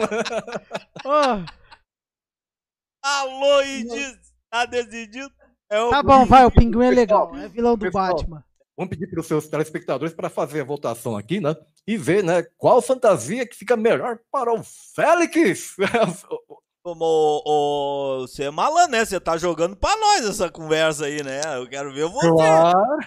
[3.03, 4.19] Alô, Idis!
[4.51, 5.31] Tá decidido?
[5.71, 7.35] É o tá bom, vai, o pinguim é legal.
[7.37, 8.17] É vilão do pessoal.
[8.17, 8.45] Batman.
[8.77, 11.55] Vamos pedir para os seus telespectadores para fazer a votação aqui, né?
[11.87, 12.43] E ver, né?
[12.57, 14.63] Qual fantasia que fica melhor para o
[14.95, 15.77] Félix.
[16.83, 19.05] Como o, o- você é malandro, né?
[19.05, 21.41] Você tá jogando pra nós essa conversa aí, né?
[21.57, 22.29] Eu quero ver você.
[22.31, 22.99] claro.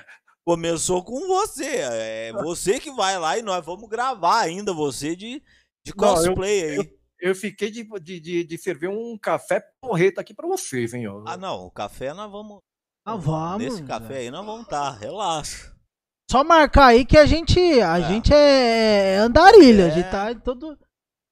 [0.46, 1.66] Começou com você.
[1.78, 5.42] É você que vai lá e nós vamos gravar ainda você de,
[5.86, 6.76] de Não, eu- cosplay aí.
[6.78, 6.86] Eu
[7.34, 11.08] fiquei de, de, de, de servir um café porreta aqui para vocês, hein?
[11.08, 11.24] ó.
[11.26, 11.66] Ah, não.
[11.68, 12.60] O café nós vamos.
[13.06, 13.64] Ah, vamos.
[13.64, 14.90] Nesse café aí nós vamos tá.
[14.92, 15.74] Relaxa.
[16.32, 18.08] Só marcar aí que a gente, a É.
[18.08, 19.92] gente é andarilha, a É.
[19.92, 20.78] gente tá em todo...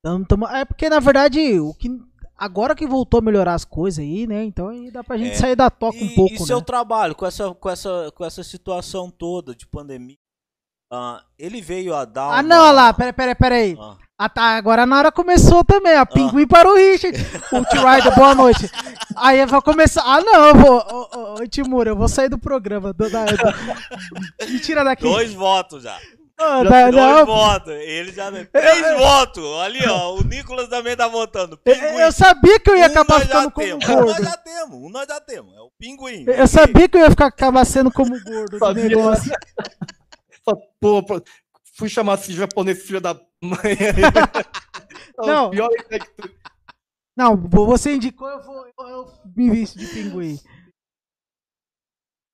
[0.04, 1.89] tamo- tamo- é porque, na verdade, o que...
[2.38, 4.44] Agora que voltou a melhorar as coisas aí, né?
[4.44, 5.36] Então aí dá pra gente É.
[5.36, 6.46] sair da toca E, um pouco, e né?
[6.46, 10.18] seu trabalho com essa, com, essa, com essa situação toda de pandemia?
[10.92, 12.24] Ah, ele veio a dar.
[12.24, 13.78] Ah, uma- não, olha lá, peraí, peraí, peraí.
[13.80, 17.18] Ah, Ah, tá, agora na hora começou também, a Pinguim para o Richard.
[17.52, 18.70] O T-Rider, boa noite.
[19.16, 20.04] Aí eu vou começar.
[20.06, 20.76] Ah, não, eu vou.
[20.78, 22.94] Ô, ô, ô, Timura, eu vou sair do programa.
[22.94, 25.02] Do, da, do- Me tira daqui.
[25.02, 25.98] dois votos já.
[26.39, 27.74] Ah, da- Dois não, votos.
[27.74, 28.32] Ele já.
[28.32, 29.44] Três votos.
[29.64, 30.14] Ali, ó.
[30.16, 31.60] O Nicolas também tá votando.
[31.66, 31.86] eu, Pinguim.
[32.00, 33.89] eu sabia que eu ia Um acabar ficando como temos.
[33.89, 34.12] Um gordo.
[34.12, 34.76] nós já temos.
[34.78, 35.52] Um nós já temos.
[35.56, 36.26] É o pinguim.
[36.28, 38.84] Eu sabia que eu ia ficar, acabar sendo como gordo do Sabia.
[38.88, 39.32] negócio.
[40.46, 41.22] Pô, pô,
[41.76, 43.78] fui chamar esse japonês filho da mãe.
[45.18, 45.50] É o Não.
[45.52, 46.32] Pior é que tu-
[47.16, 48.66] Não, você indicou, eu vou.
[48.88, 50.39] Eu, me visto de pinguim.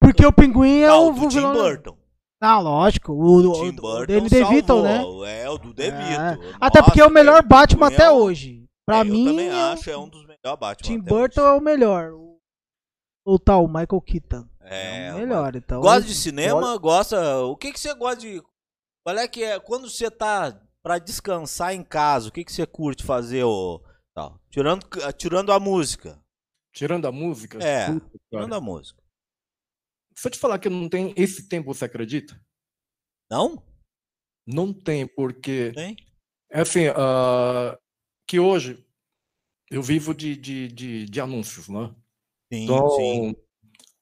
[0.02, 1.14] Porque o pinguim é Não, o.
[1.14, 1.98] do Tim Burton.
[2.40, 3.12] Ah, lógico.
[3.14, 5.26] O, O Tim o, Burton Danny DeVito, salvou.
[5.26, 5.42] né?
[5.44, 6.00] É, o do DeVito.
[6.22, 6.38] É.
[6.62, 8.64] Até porque é o melhor Batman Pinguim até é um- hoje.
[8.86, 10.76] Pra é, mim, Eu também é o- acho, é um dos melhores Batman.
[10.76, 11.50] Tim até Burton hoje.
[11.50, 12.12] é o melhor.
[12.14, 12.40] O-
[13.26, 14.48] Ou tal, o Michael Keaton.
[14.70, 15.82] É, É o melhor, então.
[15.82, 16.78] Gosta de cinema?
[16.78, 17.40] Gosta.
[17.40, 18.42] O que, que você gosta de.
[19.04, 19.60] Qual é que é.
[19.60, 23.82] Quando você tá pra descansar em casa, o que, que você curte fazer, ô.
[24.14, 24.40] Tal?
[24.50, 24.86] Tirando,
[25.18, 26.22] tirando a música.
[26.74, 27.58] Tirando a música.
[27.64, 28.20] É, puta.
[28.32, 29.02] Tirando a música.
[30.16, 32.40] Se eu te falar que não tem esse tempo, você acredita?
[33.30, 33.64] Não?
[34.46, 35.96] Não tem, porque Tem?
[36.50, 37.78] é assim, ah,
[38.28, 38.84] que hoje
[39.70, 41.94] eu vivo de, de, de, de anúncios, né?
[42.52, 43.36] Sim, Então, sim.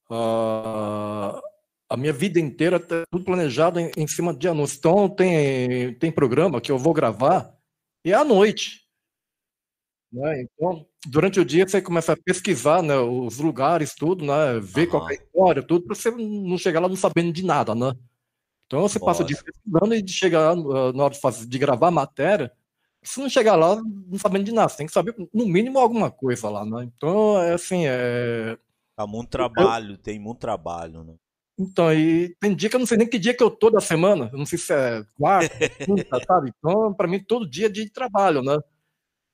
[0.09, 1.41] Ah,
[1.89, 4.77] a minha vida inteira tá tudo planejado em, em cima de anúncios.
[4.77, 7.53] Então, tem, tem programa que eu vou gravar
[8.03, 8.85] e é à noite.
[10.11, 10.43] Né?
[10.43, 14.59] Então, durante o dia você começa a pesquisar né, os lugares, tudo, né?
[14.61, 17.43] Ver qual que é a história, tudo, para você não chegar lá não sabendo de
[17.43, 17.91] nada, né?
[18.65, 19.51] Então você passa o dia Lógico.
[19.51, 22.51] pesquisando e de chegar ah, na hora de, fazer, de gravar a matéria,
[23.03, 26.09] se não chegar lá não sabendo de nada, você tem que saber no mínimo alguma
[26.09, 26.89] coisa lá, né?
[26.95, 28.57] Então, é assim, é...
[28.95, 31.15] Tá muito trabalho, tem muito trabalho, né?
[31.57, 33.79] Então, e tem dia que eu não sei nem que dia que eu tô da
[33.79, 36.51] semana, eu não sei se é quarta, quinta, sabe?
[36.57, 38.57] Então, para mim, todo dia é dia de trabalho, né?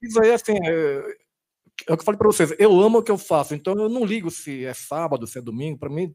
[0.01, 1.15] Isso aí, assim, é,
[1.87, 3.89] é o que eu falei para vocês, eu amo o que eu faço, então eu
[3.89, 6.13] não ligo se é sábado, se é domingo, para mim,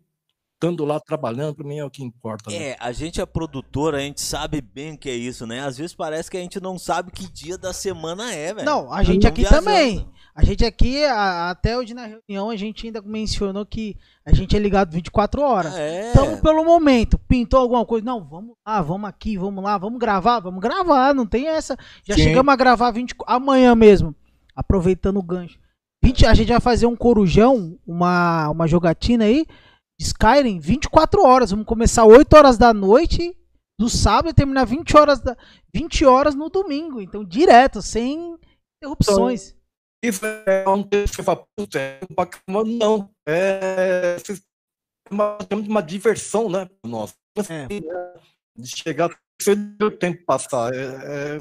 [0.55, 2.51] estando lá trabalhando, para mim é o que importa.
[2.51, 2.71] Né?
[2.71, 5.61] É, a gente é produtor, a gente sabe bem o que é isso, né?
[5.61, 8.67] Às vezes parece que a gente não sabe que dia da semana é, velho.
[8.67, 9.65] Não, a gente Tamo aqui viajando.
[9.65, 10.09] também.
[10.37, 14.55] A gente aqui, a- até hoje na reunião, a gente ainda mencionou que a gente
[14.55, 15.75] é ligado 24 horas.
[15.75, 16.11] É.
[16.11, 18.05] Então, pelo momento, pintou alguma coisa?
[18.05, 21.75] Não, vamos lá, vamos aqui, vamos lá, vamos gravar, vamos gravar, não tem essa.
[22.05, 22.23] Já Sim.
[22.25, 24.15] chegamos a gravar 20, amanhã mesmo,
[24.55, 25.59] aproveitando o gancho.
[26.05, 29.47] 20, a gente vai fazer um corujão, uma, uma jogatina aí,
[29.99, 31.51] de Skyrim, 24 horas.
[31.51, 33.35] Vamos começar 8 horas da noite
[33.81, 35.35] do sábado e terminar 20 horas, da,
[35.75, 37.01] 20 horas no domingo.
[37.01, 38.37] Então, direto, sem
[38.83, 39.55] interrupções.
[40.03, 42.01] Isso é um texto que você fala, putz, é
[42.67, 43.11] não.
[43.27, 44.17] É
[45.11, 46.69] uma, uma diversão, né?
[46.85, 47.15] Nossa.
[47.51, 47.67] É.
[48.57, 50.73] De chegar, você o tempo passar.
[50.75, 51.39] É,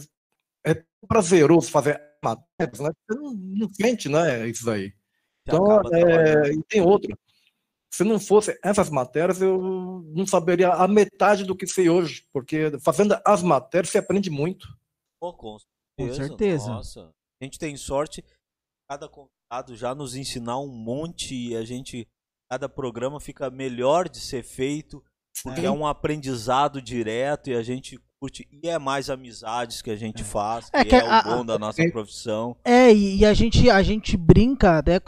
[0.65, 2.91] é, é prazeroso fazer matérias, né?
[3.07, 4.47] Você não, não sente, né?
[4.47, 4.93] Isso aí.
[5.47, 7.15] Então, é, e tem outra.
[7.93, 12.71] Se não fosse essas matérias, eu não saberia a metade do que sei hoje, porque
[12.81, 14.67] fazendo as matérias você aprende muito.
[15.19, 15.59] Pô, com Com
[15.97, 16.27] certeza.
[16.27, 16.67] certeza.
[16.67, 17.15] Nossa.
[17.41, 18.23] A gente tem sorte,
[18.89, 22.07] cada convidado já nos ensinar um monte e a gente,
[22.49, 25.03] cada programa fica melhor de ser feito,
[25.43, 25.67] porque Sim.
[25.67, 30.23] é um aprendizado direto e a gente curte, e é mais amizades que a gente
[30.23, 32.55] faz, É que que é, a- o bom da nossa é- profissão.
[32.63, 34.99] É, e, a gente a gente brinca, né?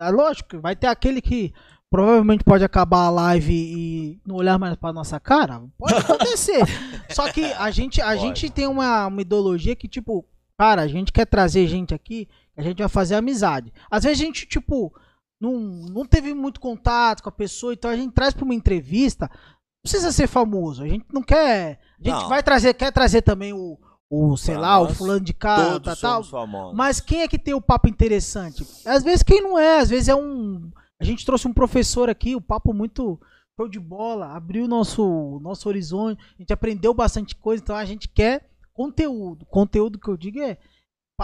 [0.00, 1.52] É lógico, vai ter aquele que
[1.90, 5.62] provavelmente pode acabar a live e não olhar mais pra nossa cara.
[5.78, 6.60] Pode acontecer.
[7.10, 8.20] Só que a gente a Pode.
[8.20, 10.24] gente tem uma, uma ideologia que tipo,
[10.58, 13.72] cara, a gente quer trazer gente aqui, a gente vai fazer amizade.
[13.90, 14.92] Às vezes a gente tipo
[15.40, 19.28] não, não teve muito contato com a pessoa, então a gente traz pra uma entrevista.
[19.30, 21.78] Não precisa ser famoso, a gente não quer.
[22.00, 22.28] A gente Não.
[22.28, 23.78] vai trazer, quer trazer também o,
[24.10, 26.24] o sei Pra lá, o fulano de Todos tá, tal.
[26.24, 26.76] famosos.
[26.76, 28.66] Mas quem é que tem o papo interessante?
[28.84, 30.70] Às vezes quem não é, às vezes é um.
[30.98, 33.20] A gente trouxe um professor aqui, o papo muito
[33.58, 37.84] show de bola, abriu o nosso, nosso horizonte, a gente aprendeu bastante coisa, então a
[37.84, 39.46] gente quer conteúdo.
[39.46, 40.58] Conteúdo que eu digo é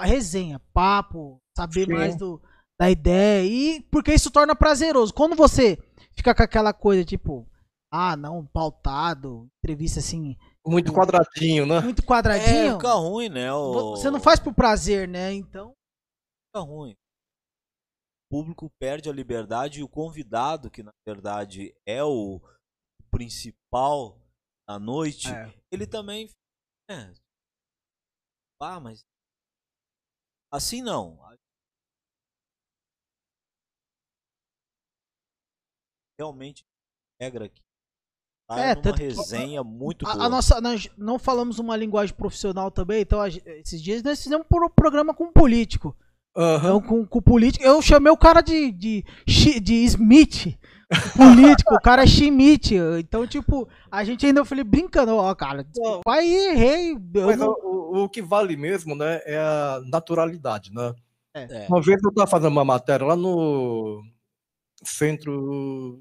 [0.01, 1.93] resenha, papo, saber Sim.
[1.93, 2.41] mais do,
[2.81, 5.13] da ideia, e porque isso torna prazeroso.
[5.13, 5.79] Quando você
[6.13, 7.47] fica com aquela coisa tipo,
[7.93, 10.37] ah, não, pautado, entrevista assim,
[10.67, 11.81] Muito quadradinho, né?
[11.81, 13.53] muito é, quadradinho, fica ruim, né?
[13.53, 13.91] O...
[13.91, 15.33] você não faz por prazer, né?
[15.33, 15.75] Então.
[16.49, 16.93] fica ruim.
[18.31, 22.41] O público perde a liberdade e o convidado, que na verdade é o
[23.11, 24.19] principal
[24.67, 25.29] da noite,
[25.71, 26.31] ele também.
[26.91, 27.13] É,
[28.63, 29.05] ah, mas.
[30.53, 31.19] Assim não.
[36.19, 36.65] Realmente,
[37.21, 37.61] regra aqui.
[38.51, 40.27] É, É, que- resenha muito A, boa.
[40.27, 44.47] a nossa, nós não falamos uma linguagem profissional também, então a esses dias nós fizemos
[44.51, 45.97] um programa com um político.
[46.37, 46.59] Aham.
[46.59, 49.05] Então, com, com o político, eu chamei o cara de, de,
[49.61, 50.59] de Smith,
[51.17, 52.75] político, o cara é Schmidt.
[52.99, 56.97] Então, tipo, a gente ainda eu falei brincando, ó, cara, desculpa aí, errei.
[57.15, 60.95] Mas não- o, o- que vale mesmo, né, é a naturalidade, né?
[61.35, 61.67] É.
[61.69, 64.03] Uma vez eu estava fazendo uma matéria lá no
[64.85, 65.99] centro,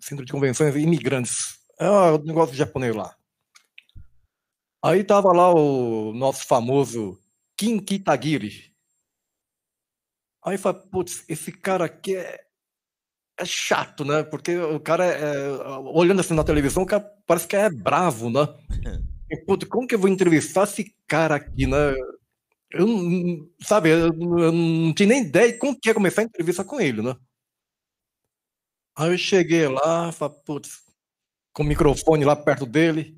[0.00, 1.58] centro de convenções de imigrantes.
[1.78, 3.14] É um negócio japonês lá.
[4.84, 7.18] Aí tava lá o nosso famoso
[7.56, 8.72] Kim Kitagiri.
[10.44, 12.45] Aí eu falei, putz, esse cara aqui é,
[13.38, 14.22] é chato, né?
[14.22, 15.50] Porque o cara, é,
[15.92, 18.40] olhando assim na televisão, o cara parece que é bravo, né?
[19.28, 21.76] E, putz, como que eu vou entrevistar esse cara aqui, né?
[22.70, 26.22] Eu, não- sabe, eu, não- eu não tinha nem ideia de como que ia começar
[26.22, 27.16] a entrevista com ele, né?
[28.96, 30.80] Aí eu cheguei lá, falei, putz,
[31.52, 33.16] com o microfone lá perto dele.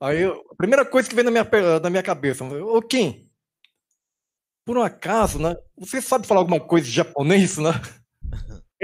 [0.00, 3.30] Aí eu- a primeira coisa que veio na minha, na minha cabeça, ô Kim,
[4.64, 5.54] por um acaso, né?
[5.78, 7.70] Você sabe falar alguma coisa de japonês, né?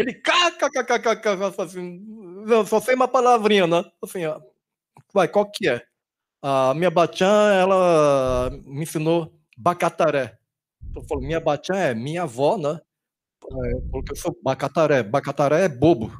[0.01, 2.01] Ele, kkkkkk, assim,
[2.47, 3.85] não, só sei uma palavrinha, né?
[4.03, 4.41] Assim, ó,
[5.13, 5.83] vai, qual que é?
[6.43, 10.39] A minha bachan, ela me ensinou bacataré.
[10.97, 12.81] Eu falo, minha bachan é minha avó, né?
[13.45, 15.03] É, porque eu sou bacataré.
[15.03, 16.11] Bacataré é bobo.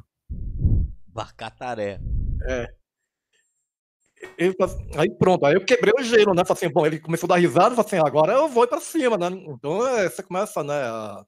[1.07, 1.99] Bacataré.
[4.57, 6.45] Fala assim- aí pronto, aí eu quebrei o gelo, né?
[6.45, 9.17] Falei assim, bom, ele começou a dar risada, falei assim, agora eu vou para cima,
[9.17, 9.27] né?
[9.47, 11.25] Então é, você começa, né, a,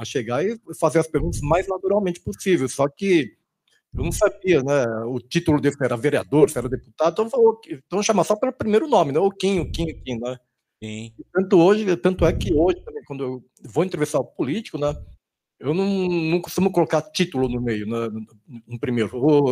[0.00, 2.68] a chegar e fazer as perguntas mais naturalmente possível.
[2.68, 3.32] Só que
[3.96, 4.86] eu não sabia, né?
[5.06, 7.46] O título dele se era vereador, se era deputado, então, falei,
[7.86, 9.18] então chamar só pelo primeiro nome, né?
[9.20, 10.38] O Kim, o Kim, o Kim, né?
[10.82, 11.12] Sim.
[11.32, 14.94] Tanto hoje, tanto é que hoje também, quando eu vou entrevistar o político, né?
[15.60, 18.08] Eu não, não costumo colocar título no meio, né?
[18.66, 19.46] no- primeiro, ou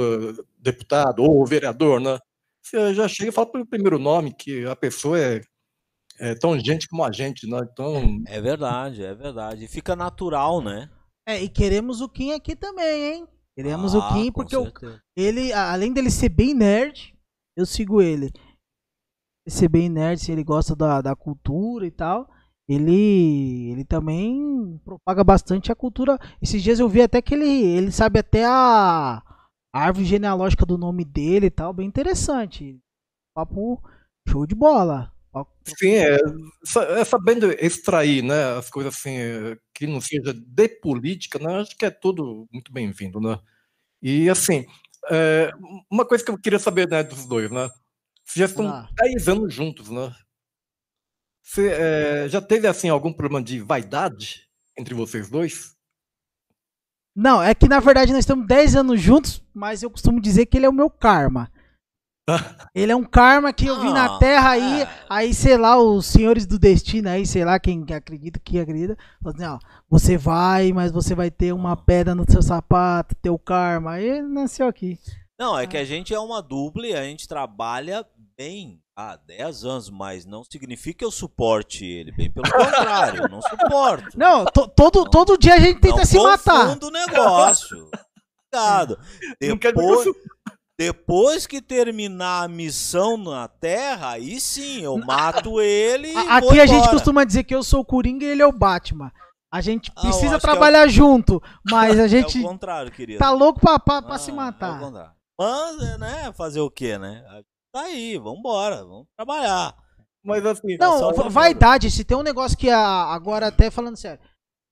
[0.59, 2.18] deputado, ou vereador, né?
[2.62, 5.40] Você já chega e fala pelo primeiro nome, que a pessoa é,
[6.18, 7.58] é tão gente como a gente, né?
[7.72, 9.64] Então, É verdade, é verdade.
[9.64, 10.90] E fica natural, né?
[11.28, 13.28] É, e queremos o Kim aqui também, hein?
[13.56, 14.70] Queremos o Ah, Kim, com porque o,
[15.16, 17.14] ele, além dele ser bem nerd,
[17.56, 18.26] eu sigo ele.
[19.46, 22.28] Ele ser bem nerd, se ele gosta da, da cultura e tal,
[22.68, 26.18] ele, ele também propaga bastante a cultura.
[26.42, 29.22] Esses dias eu vi até que ele, ele sabe até a,
[29.74, 32.78] a árvore genealógica do nome dele e tal, bem interessante.
[33.34, 33.82] Papo
[34.28, 35.12] show de bola.
[35.64, 36.16] Sim, é,
[37.01, 38.57] é sabendo extrair, né?
[38.57, 41.61] As coisas assim, eh, que não seja de política, né?
[41.61, 43.39] Acho que é tudo muito bem-vindo, né?
[44.03, 44.64] E assim,
[45.11, 45.51] é,
[45.91, 47.68] uma coisa que eu queria saber né, dos dois, né?
[48.24, 48.89] Vocês já estão Ah.
[48.97, 50.14] 10 anos juntos, né?
[51.43, 55.76] Você é, já teve assim algum problema de vaidade entre vocês dois?
[57.14, 60.56] Não, é que na verdade nós estamos 10 anos juntos, mas eu costumo dizer que
[60.59, 61.51] ele é o meu karma.
[62.74, 64.89] Ele é um karma que eu vi na Ah, Terra aí, é.
[65.09, 69.36] aí sei lá, os senhores do destino aí, sei lá, quem acredita, que acredita, falam
[69.36, 69.59] assim, ó,
[69.89, 73.93] você vai, mas você vai ter uma pedra no seu sapato, teu karma.
[73.93, 74.98] Aí ele nasceu aqui.
[75.39, 78.05] Não, é que a gente é uma dupla e a gente trabalha
[78.36, 82.11] bem há 10 anos, mas não significa que eu suporte ele.
[82.12, 84.19] Bem pelo contrário, eu não suporto.
[84.19, 86.66] Não, to- todo, todo dia a gente tenta não se matar.
[86.66, 87.89] confunda o negócio.
[88.51, 88.98] Cuidado.
[89.43, 90.16] Não quero dizer que eu Depois,
[90.78, 96.51] depois que terminar a missão na Terra, aí sim, eu mato ele e A- vou
[96.51, 96.90] Aqui a gente embora.
[96.93, 99.11] costuma dizer que eu sou o Coringa e ele é o Batman.
[99.53, 102.43] A gente Ah, precisa acho que é o- trabalhar junto, mas a É gente o
[102.43, 103.19] contrário, querido.
[103.19, 104.78] tá louco pra, pra, pra Ah, se é o matar.
[104.78, 105.12] contrário.
[105.39, 107.23] Mas, é, né, fazer o quê, né?
[107.73, 109.74] Tá aí, vambora, vamos trabalhar.
[110.24, 111.31] Mas assim, Não, jogando.
[111.31, 114.19] vaidade, se tem um negócio que a- agora até falando sério,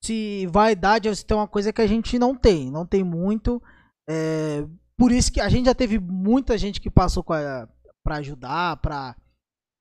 [0.03, 3.63] se vaidade se tem uma coisa que a gente não tem, não tem muito,
[4.09, 4.65] é,
[4.99, 7.69] por isso que a gente já teve muita gente que passou com a,
[8.05, 9.17] pra ajudar, pra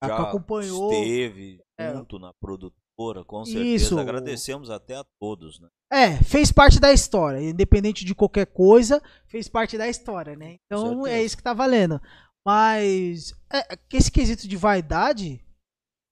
[0.02, 1.94] a- Já que acompanhou, esteve É.
[1.94, 3.66] junto na produtora, com certeza.
[3.66, 4.00] Isso.
[4.00, 5.68] Agradecemos até a todos, né?
[5.92, 10.56] é, fez parte da história, independente de qualquer coisa, fez parte da história, né?
[10.66, 12.02] Então é isso que tá valendo.
[12.46, 15.40] Mas é, esse quesito de vaidade,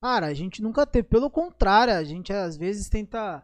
[0.04, 1.08] cara, a gente nunca teve.
[1.08, 3.44] Pelo contrário, a gente às vezes tenta.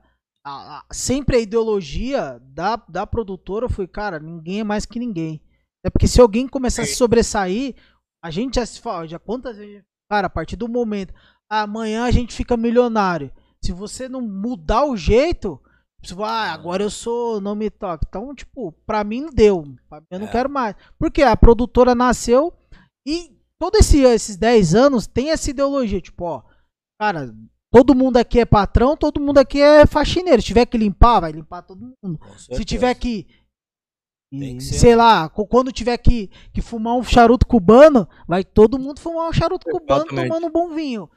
[0.92, 5.42] sempre a ideologia da, da produtora foi, cara, ninguém é mais que ninguém.
[5.88, 7.74] É porque se alguém começar a se sobressair,
[8.22, 9.86] a gente já se fala, já quantas vezes.
[10.12, 11.14] Cara, a partir do momento.
[11.50, 13.32] Amanhã a gente fica milionário.
[13.64, 15.62] Se você não mudar o jeito,
[16.04, 18.06] você vai, ah, agora eu sou, não me toca.
[18.08, 19.64] Então, tipo, pra mim não deu.
[20.12, 20.32] Eu não É.
[20.32, 20.76] quero mais.
[21.00, 22.54] Porque a produtora nasceu
[23.08, 26.02] e todos esse, esses 10 anos tem essa ideologia.
[26.02, 26.44] Tipo, ó,
[27.00, 27.34] cara,
[27.72, 30.42] todo mundo aqui é patrão, todo mundo aqui é faxineiro.
[30.42, 32.20] Se tiver que limpar, vai limpar todo mundo.
[32.38, 33.26] Se tiver que
[34.32, 39.30] E, sei lá, quando tiver que, que fumar um charuto cubano, vai todo mundo fumar
[39.30, 40.28] um charuto cubano Exatamente.
[40.28, 41.10] tomando um bom vinho.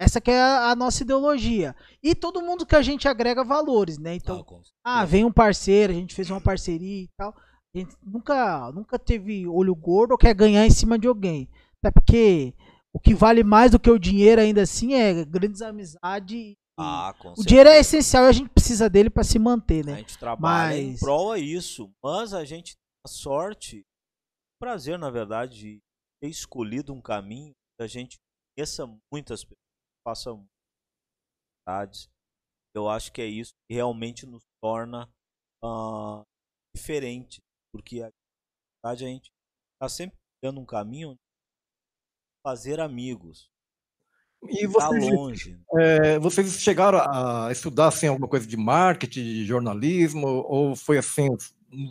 [0.00, 1.76] Essa que é a, a, nossa ideologia.
[2.02, 4.14] E todo mundo que a gente agrega valores, né?
[4.14, 4.44] Então,
[4.82, 7.34] ah, ah, vem um parceiro, a gente fez uma parceria e tal.
[7.74, 11.48] A gente nunca, nunca teve olho gordo ou quer ganhar em cima de alguém.
[11.78, 12.54] Até porque
[12.92, 16.56] o que vale mais do que o dinheiro ainda assim é grandes amizades.
[16.82, 19.92] Ah, o dinheiro é essencial e a gente precisa dele para se manter, né?
[19.92, 20.96] A gente trabalha mas...
[20.96, 23.84] em prol a isso, mas a gente tem a sorte,
[24.58, 25.82] prazer na verdade, de
[26.22, 28.18] ter escolhido um caminho que a gente
[28.56, 29.58] conheça muitas pessoas,
[30.06, 32.08] faça muitas
[32.74, 35.06] Eu acho que é isso que realmente nos torna
[35.62, 36.24] uh,
[36.74, 37.40] diferente,
[37.72, 38.10] porque a
[38.82, 39.30] verdade a gente
[39.74, 41.14] está sempre tendo um caminho
[42.42, 43.50] fazer amigos.
[44.48, 45.58] E tá vocês, tá longe.
[45.78, 51.28] É, vocês chegaram a estudar assim, alguma coisa de marketing, de jornalismo, ou foi assim,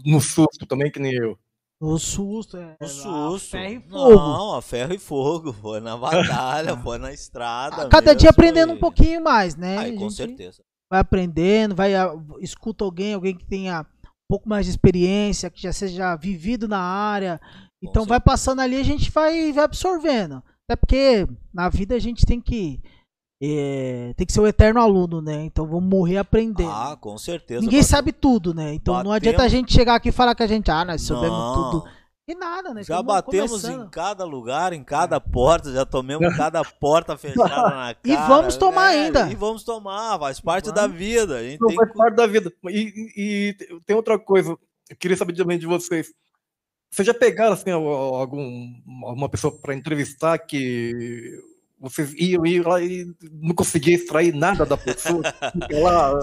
[0.05, 1.37] no susto também, que nem eu?
[1.79, 2.75] No susto, é.
[2.81, 3.55] No susto.
[3.55, 4.15] A ferro e fogo.
[4.15, 5.53] Não, a ferro e fogo.
[5.53, 7.87] Foi na batalha, foi na estrada.
[7.87, 9.77] Cada mesmo, dia aprendendo um pouquinho mais, né?
[9.77, 10.61] Aí, com certeza.
[10.91, 11.93] Vai aprendendo, vai,
[12.41, 16.79] escuta alguém, alguém que tenha um pouco mais de experiência, que já seja vivido na
[16.79, 17.39] área,
[17.81, 20.43] então vai passando ali, a gente vai, vai absorvendo.
[20.69, 22.79] Até porque na vida a gente tem que
[23.41, 25.45] é, tem que ser o eterno aluno, né?
[25.45, 26.69] Então vamos morrer aprendendo.
[26.69, 27.61] Ah, com certeza.
[27.61, 28.75] Ninguém sabe tudo, né?
[28.75, 29.09] Então batemos...
[29.09, 31.71] não adianta a gente chegar aqui e falar que a gente, ah, nós soubemos não.
[31.71, 31.89] tudo.
[32.27, 32.83] E nada, né?
[32.83, 33.87] Já batemos começando.
[33.87, 37.97] em cada lugar, em cada porta, já tomamos cada porta fechada na cara.
[38.05, 39.31] E vamos tomar velho, ainda.
[39.31, 40.79] E vamos tomar, faz parte vamos.
[40.79, 41.37] da vida.
[41.37, 42.53] A gente não, tem faz parte da vida.
[42.65, 44.55] E, e, e tem outra coisa,
[44.87, 46.13] eu queria saber também de vocês.
[46.91, 51.39] Vocês já pegaram assim, algum, alguma pessoa para entrevistar que
[51.79, 55.21] vocês iam ir lá e não conseguia extrair nada da pessoa?
[55.71, 56.13] lá,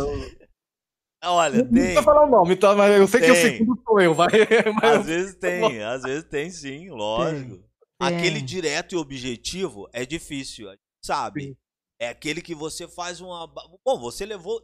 [1.25, 1.95] Olha, não, tem.
[1.95, 2.75] Não falar o nome, tá?
[2.75, 3.33] Mas eu sei tem.
[3.33, 4.29] que o segundo sou eu, vai.
[4.81, 7.57] Mas às vezes tem, às vezes tem sim, lógico.
[7.57, 7.67] Tem.
[7.99, 10.69] Aquele direto e objetivo é difícil,
[11.03, 11.43] sabe?
[11.43, 11.57] Sim.
[11.99, 13.47] É aquele que você faz uma.
[13.85, 14.61] Bom, você levou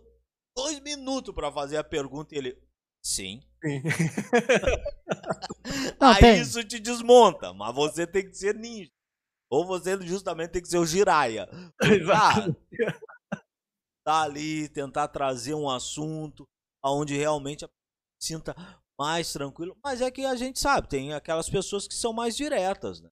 [0.54, 2.58] dois minutos para fazer a pergunta e ele.
[3.02, 3.42] Sim.
[3.64, 3.82] Sim.
[6.00, 6.40] Não, Aí tem.
[6.40, 8.90] isso te desmonta, mas você tem que ser ninja.
[9.50, 11.48] Ou você justamente tem que ser o Jiraya.
[11.82, 12.56] Exato.
[14.04, 16.48] tá ali, tentar trazer um assunto
[16.84, 17.70] onde realmente a
[18.20, 18.54] sinta
[18.98, 19.76] mais tranquilo.
[19.82, 23.08] Mas é que a gente sabe, tem aquelas pessoas que são mais diretas, né?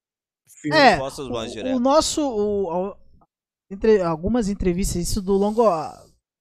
[0.72, 1.76] É, mais diretas.
[1.76, 2.22] O, nosso.
[2.22, 2.96] O,
[3.70, 5.64] entre, algumas entrevistas, isso do longo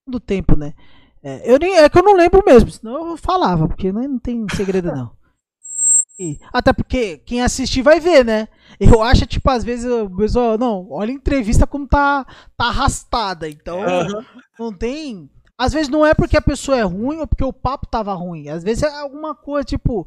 [0.07, 0.73] do tempo, né?
[1.23, 4.19] É, eu nem, é que eu não lembro mesmo, senão eu falava, porque não, não
[4.19, 5.11] tem segredo não.
[6.19, 8.49] E, até porque quem assistir vai ver, né?
[8.77, 12.25] Eu acho, tipo, às vezes o pessoal, não, olha a entrevista como tá,
[12.57, 13.49] tá arrastada.
[13.49, 14.25] Então, uhum.
[14.59, 15.29] não tem.
[15.57, 18.49] Às vezes não é porque a pessoa é ruim ou porque o papo tava ruim.
[18.49, 20.05] Às vezes é alguma coisa, tipo,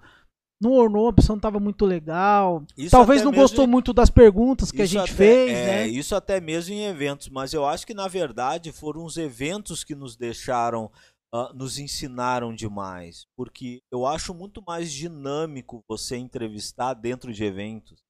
[0.62, 2.64] não ornou, a pessoa não tava muito legal.
[2.76, 5.88] Isso Talvez não gostou muito das perguntas que a gente até, fez, é, né?
[5.88, 9.94] Isso até mesmo em eventos, mas eu acho que na verdade foram os eventos que
[9.94, 10.90] nos deixaram,
[11.34, 18.00] uh, nos ensinaram demais, porque eu acho muito mais dinâmico você entrevistar dentro de eventos.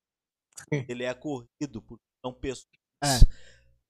[0.88, 2.68] Ele é corrido porque são pessoas
[3.02, 3.18] é.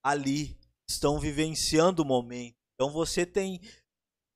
[0.05, 0.56] ali
[0.89, 2.55] estão vivenciando o momento.
[2.74, 3.60] Então você tem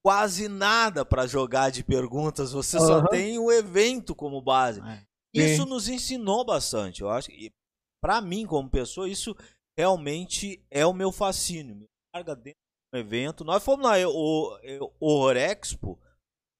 [0.07, 2.87] quase nada para jogar de perguntas, você uhum.
[2.87, 4.81] só tem o evento como base.
[4.81, 5.05] É.
[5.35, 5.69] Isso Sim.
[5.69, 7.28] nos ensinou bastante, eu acho.
[7.33, 7.53] E
[8.01, 9.37] para mim, como pessoa, isso
[9.77, 11.74] realmente é o meu fascínio.
[11.74, 12.61] Me carga dentro
[12.95, 13.45] do evento.
[13.45, 14.57] Nós fomos lá, o,
[15.01, 15.99] o Horexpo,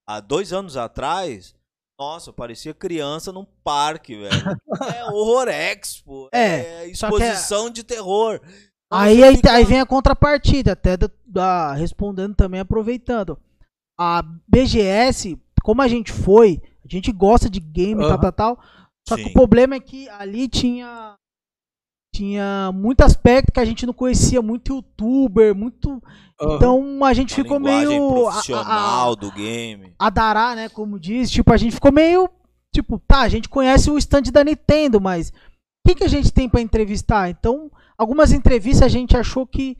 [0.09, 1.55] há dois anos atrás.
[2.01, 4.61] Nossa, parecia criança num parque, velho.
[4.93, 6.29] é Horror Expo.
[6.33, 7.71] É, é exposição é...
[7.71, 8.41] de terror.
[8.91, 9.53] Aí, aí, fica...
[9.53, 13.39] aí, vem a contrapartida, até da, da, respondendo também, aproveitando.
[13.99, 18.61] A BGS, como a gente foi, a gente gosta de game e tal, tal, tal.
[19.09, 19.25] Só Sim.
[19.25, 21.17] que o problema é que ali tinha
[22.17, 25.91] tinha muito aspecto que a gente não conhecia, muito youtuber, muito.
[26.41, 26.57] Uhum.
[26.57, 28.11] Então a gente a ficou meio.
[28.11, 29.93] profissional a, a, do game.
[29.99, 30.69] A dará, né?
[30.69, 31.31] Como diz.
[31.31, 32.29] Tipo, a gente ficou meio.
[32.75, 35.31] Tipo, tá, a gente conhece o stand da Nintendo, mas.
[35.31, 37.29] O que, que a gente tem para entrevistar?
[37.29, 39.77] Então, Algumas entrevistas a gente achou que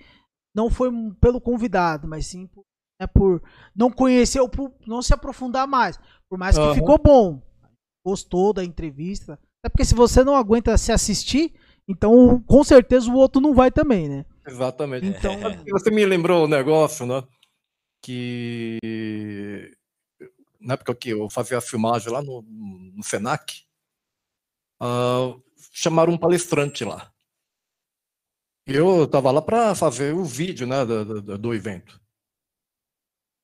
[0.55, 0.91] não foi
[1.21, 2.65] pelo convidado, mas sim por,
[3.01, 3.43] né, por
[3.75, 5.99] não conhecer ou por não se aprofundar mais.
[6.29, 6.75] Por mais que uhum.
[6.75, 7.43] ficou bom.
[8.05, 9.39] Gostou da entrevista.
[9.65, 11.53] É porque se você não aguenta se assistir,
[11.89, 14.25] então com certeza o outro não vai também, né?
[14.47, 15.07] Exatamente.
[15.07, 15.35] Então,
[15.71, 17.23] você me lembrou o um negócio, né?
[18.01, 18.79] Que
[20.61, 23.63] na época que eu fazia a filmagem lá no, no Senac,
[24.83, 25.41] uh,
[25.73, 27.13] chamaram um palestrante lá.
[28.67, 32.01] Eu estava lá para fazer o vídeo né, do, do, do, evento.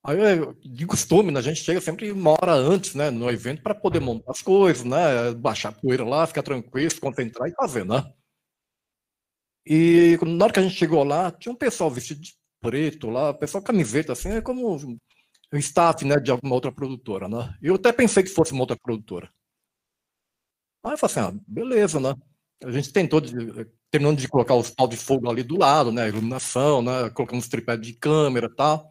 [0.04, 0.16] Aí,
[0.64, 4.00] de costume, né, a gente chega sempre uma hora antes, né, no evento, para poder
[4.00, 8.12] montar as coisas, né, baixar a poeira lá, ficar tranquilo, se concentrar e fazer, né.
[9.64, 13.32] E na hora que a gente chegou lá, tinha um pessoal vestido de preto lá,
[13.32, 17.56] pessoal camiseta, assim, é como o staff, né, de alguma outra produtora, né.
[17.62, 19.32] Eu até pensei que fosse uma outra produtora.
[20.84, 22.14] Aí eu falei assim, ah, beleza, né.
[22.64, 23.20] A gente tentou,
[23.92, 27.76] terminando de colocar os pau de fogo ali do lado, né, iluminação, né, colocamos tripé
[27.76, 28.90] de câmera e tal.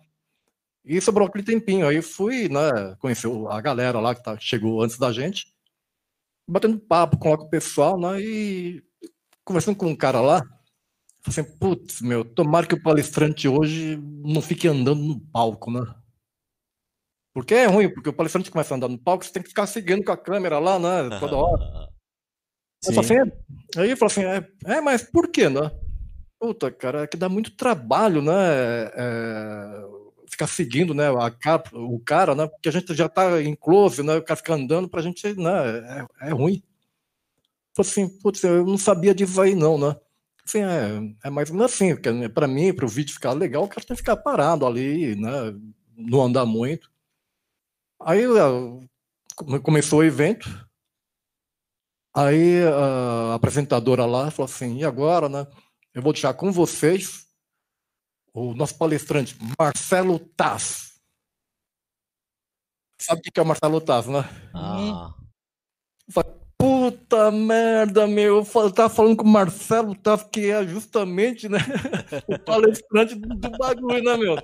[0.85, 1.87] E sobrou aquele tempinho.
[1.87, 5.47] Aí fui, né, conhecer a galera lá que tá, chegou antes da gente,
[6.47, 8.83] batendo papo com o pessoal, né, e
[9.43, 10.43] conversando com um cara lá,
[11.25, 15.81] assim, putz, meu, tomara que o palestrante hoje não fique andando no palco, né?
[17.33, 19.65] Porque é ruim, porque o palestrante começa a andar no palco, você tem que ficar
[19.65, 21.90] seguindo com a câmera lá, né, toda hora.
[22.83, 22.99] Sim.
[22.99, 23.15] Assim,
[23.77, 25.71] aí eu falo assim, é, é, mas por quê, né?
[26.39, 28.33] Puta, cara, é que dá muito trabalho, né?
[28.95, 29.83] É,
[30.27, 32.47] ficar seguindo né, a, o cara, né?
[32.47, 34.15] Porque a gente já tá em close, né?
[34.15, 36.07] O cara fica andando pra gente, né?
[36.21, 36.63] É, é ruim.
[37.75, 39.95] Falei assim, putz, eu não sabia disso aí não, né?
[40.43, 43.33] Assim, é, é mais ou menos assim, porque né, para mim, para o vídeo ficar
[43.33, 45.29] legal, o cara tem que ficar parado ali, né?
[45.95, 46.89] Não andar muito.
[47.99, 48.23] Aí
[49.63, 50.49] começou o evento,
[52.13, 55.47] aí a apresentadora lá falou assim, e agora, né?
[55.93, 57.27] Eu vou deixar com vocês
[58.33, 60.91] o nosso palestrante, Marcelo Taz.
[62.99, 64.23] Sabe o que é o Marcelo Taz, né?
[64.53, 65.13] Ah.
[66.57, 68.45] Puta merda, meu.
[68.53, 71.57] Eu tava falando com o Marcelo Taz, que é justamente né,
[72.27, 74.35] o palestrante do bagulho, né, meu?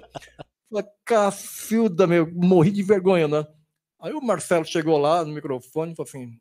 [1.05, 2.27] Cacilda, meu.
[2.33, 3.45] Morri de vergonha, né?
[4.01, 6.39] Aí o Marcelo chegou lá no microfone e falou assim: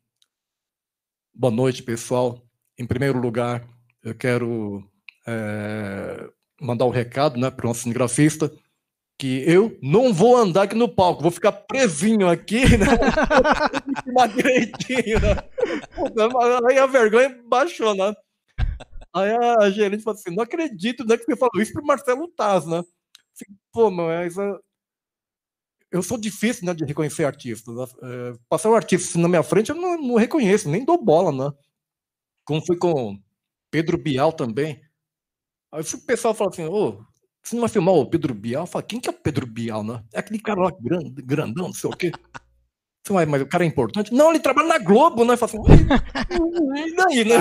[1.39, 2.41] Boa noite, pessoal.
[2.79, 3.63] Em primeiro lugar,
[4.03, 4.83] eu quero
[5.27, 6.27] é,
[6.59, 8.51] mandar um recado né, para o nosso cinegrafista
[9.19, 12.87] que eu não vou andar aqui no palco, vou ficar presinho aqui, né?
[14.35, 15.35] direitinho, né?
[16.71, 18.15] Aí a vergonha baixou, né?
[19.13, 22.65] Aí a gerente falou assim: não acredito né, que você falou isso pro Marcelo Taz,
[22.65, 22.79] né?
[22.79, 24.59] Assim, Pô, mas uh,
[25.91, 27.75] eu sou difícil né, de reconhecer artistas.
[27.93, 31.57] Uh, passar um artista na minha frente, eu não, não reconheço, nem dou bola, né?
[32.45, 33.19] Como foi com
[33.71, 34.81] Pedro Bial também.
[35.71, 37.03] Aí o pessoal fala assim, ô,
[37.43, 38.67] você não vai filmar o Pedro Bial?
[38.67, 40.03] Fala, quem que é o Pedro Bial, né?
[40.13, 42.11] É aquele cara lá grande, grandão, não sei o quê.
[43.09, 44.13] Vai, mas o cara é importante?
[44.13, 45.37] Não, ele trabalha na Globo, né?
[45.37, 45.61] Fala assim,
[46.85, 47.37] e daí, né?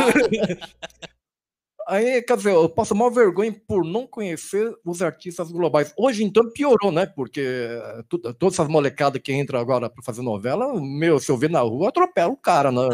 [1.88, 5.94] Aí, quer dizer, eu passo mal vergonha por não conhecer os artistas globais.
[5.96, 7.06] Hoje, então, piorou, né?
[7.06, 11.48] Porque eh, todas essas molecadas que entram agora para fazer novela, meu, se eu ver
[11.48, 12.88] na rua, atropela o cara, né?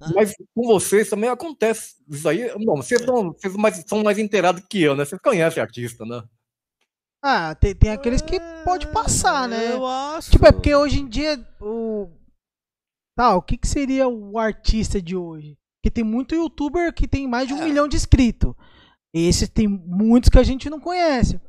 [0.14, 1.96] Mas com vocês também acontece.
[2.08, 5.04] Isso aí, não, vocês, não, vocês mais, são mais inteirados que eu, né?
[5.04, 6.22] Vocês conhecem artista, né?
[7.22, 9.72] Ah, tem, tem aqueles que pode passar, né?
[9.72, 10.30] Eu acho.
[10.30, 12.08] Tipo, é porque hoje em dia o.
[13.14, 15.58] Tá, o que, que seria o artista de hoje?
[15.86, 17.64] Porque tem muito youtuber que tem mais de um é.
[17.64, 18.52] milhão de inscritos.
[19.14, 21.40] Esses tem muitos que a gente não conhece.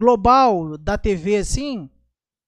[0.00, 1.90] Global, da TV assim,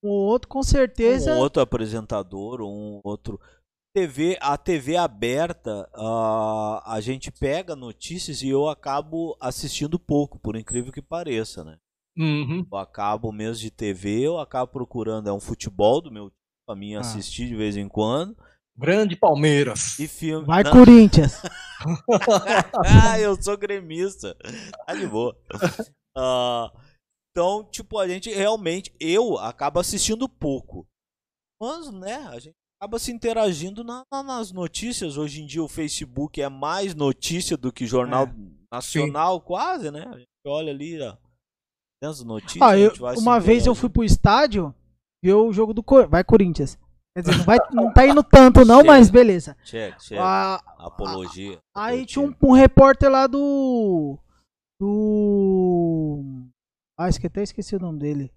[0.02, 1.34] o outro com certeza.
[1.34, 3.38] Um outro apresentador, um outro.
[3.94, 10.56] TV, a TV aberta, uh, a gente pega notícias e eu acabo assistindo pouco, por
[10.56, 11.76] incrível que pareça, né?
[12.16, 12.64] Uhum.
[12.70, 16.32] Eu acabo mesmo de TV, eu acabo procurando, é um futebol do meu
[16.64, 17.00] para mim ah.
[17.00, 18.36] assistir de vez em quando.
[18.80, 19.98] Grande Palmeiras.
[19.98, 20.46] E filme.
[20.46, 20.72] Vai, Não.
[20.72, 21.34] Corinthians.
[23.04, 24.34] ah, eu sou gremista.
[24.86, 25.36] Tá de boa.
[26.16, 26.74] Uh,
[27.30, 30.86] então, tipo, a gente realmente, eu acabo assistindo pouco.
[31.60, 35.18] Mas, né, a gente acaba se interagindo na, na, nas notícias.
[35.18, 38.34] Hoje em dia o Facebook é mais notícia do que jornal é,
[38.72, 39.44] nacional, sim.
[39.44, 40.06] quase, né?
[40.06, 41.18] A gente olha ali, ó.
[42.02, 42.62] As notícias.
[42.62, 44.74] Ah, eu, uma vez eu fui pro estádio
[45.22, 46.78] ver o jogo do Cor vai Corinthians.
[47.22, 49.56] Quer dizer, não, vai, não tá indo tanto não, chega, mas beleza.
[49.64, 50.22] Chega, chega.
[50.22, 51.58] A, Apologia.
[51.74, 54.18] A, aí tinha um, um, repórter lá do.
[54.80, 56.24] Do.
[56.98, 58.32] Ah, esqueci, até esqueci o nome dele.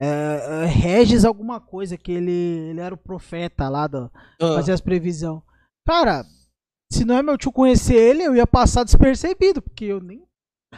[0.00, 4.54] É, é, Regis alguma coisa, que ele, ele era o profeta lá, do, ah.
[4.54, 5.42] fazia as previsões.
[5.86, 6.24] Cara,
[6.92, 10.24] se não é meu tio conhecer ele, eu ia passar despercebido, porque eu nem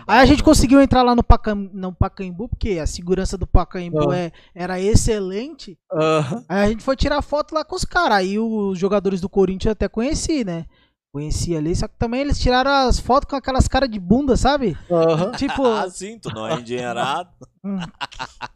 [0.07, 4.07] Aí a gente conseguiu entrar lá no, Pacam, no Pacaembu, porque a segurança do Pacaembu
[4.07, 4.13] uhum.
[4.13, 5.79] é, era excelente.
[5.93, 6.45] Uhum.
[6.49, 8.19] Aí a gente foi tirar foto lá com os caras.
[8.19, 10.67] Aí os jogadores do Corinthians até conheci, né?
[11.13, 14.77] Conheci ali, só que também eles tiraram as fotos com aquelas caras de bunda, sabe?
[14.91, 15.31] Uhum.
[15.39, 15.65] Tipo.
[15.65, 17.31] ah, sim, tu não é engenheirado.
[17.65, 17.79] Hum,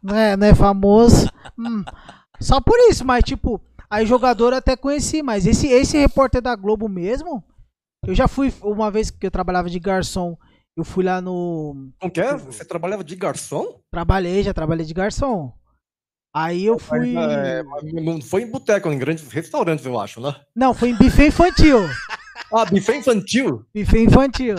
[0.03, 1.29] não, é, não é famoso.
[1.57, 1.83] Hum,
[2.39, 6.89] só por isso, mas tipo, aí jogador até conheci, mas esse, esse repórter da Globo
[6.89, 7.41] mesmo,
[8.05, 10.37] eu já fui uma vez que eu trabalhava de garçom
[10.79, 11.89] eu fui lá no.
[11.99, 12.35] Como que é?
[12.37, 13.79] Você trabalhava de garçom?
[13.91, 15.51] Trabalhei, já trabalhei de garçom.
[16.33, 17.15] Aí eu fui.
[17.17, 17.63] É,
[18.01, 20.35] não foi em boteco, em grandes restaurantes, eu acho, né?
[20.55, 21.79] Não, foi em buffet infantil.
[22.51, 23.63] Ah, buffet infantil?
[23.75, 24.55] buffet infantil.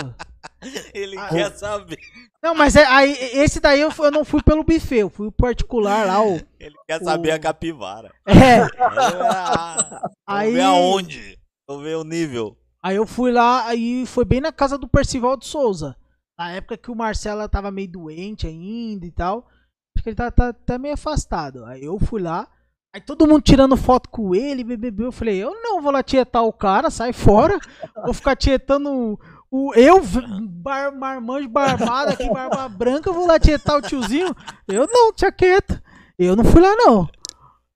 [0.94, 1.98] Ele Ah, quer saber.
[2.40, 5.26] Não, mas é, aí, esse daí eu, fui- eu não fui pelo buffet, eu fui
[5.26, 6.40] o particular lá, o.
[6.60, 8.12] Ele quer saber O- a capivara.
[8.26, 11.38] É, Vamos Aí- ver aonde.
[11.66, 12.56] Vamos ver o nível.
[12.82, 15.97] aí eu fui lá, aí foi bem na casa do Percival de Souza.
[16.41, 19.47] Na época que o Marcelo tava meio doente ainda e tal.
[19.95, 21.67] Acho que ele tá, tá até meio afastado.
[21.67, 22.49] Aí eu fui lá.
[22.95, 25.05] Aí todo mundo tirando foto com ele, bebê.
[25.05, 27.61] Eu falei, eu não vou lá tietar o cara, sai fora.
[28.07, 29.75] Vou ficar tietando o.
[29.75, 30.01] eu,
[30.49, 34.35] bar, marmanjo barbado aqui, barba branca, vou lá tietar o tiozinho.
[34.67, 35.79] Eu não, tinha quieto.
[36.19, 37.07] Eu não fui lá, não.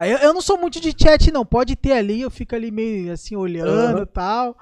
[0.01, 1.45] Aí eu, eu não sou muito de chat, não.
[1.45, 4.57] Pode ter ali, eu fico ali meio assim, olhando e tal.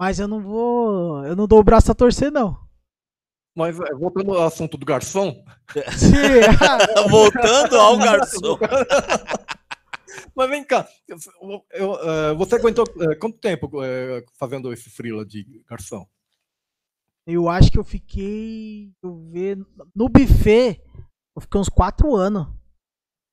[0.00, 1.22] Mas eu não vou.
[1.26, 2.61] Eu não dou o braço a torcer, não.
[3.54, 5.44] Mas é, voltando ao assunto do garçom.
[5.98, 6.40] Sim.
[7.10, 8.58] Voltando ao garçom.
[10.34, 15.24] Mas vem cá, eu- eu, eh, você aguentou eh, quanto tempo eh, fazendo esse freela
[15.26, 16.06] de garçom?
[17.26, 18.90] Eu acho que eu fiquei.
[19.02, 19.58] Eu ver.
[19.94, 20.80] No buffet,
[21.36, 22.46] eu fiquei uns quatro anos.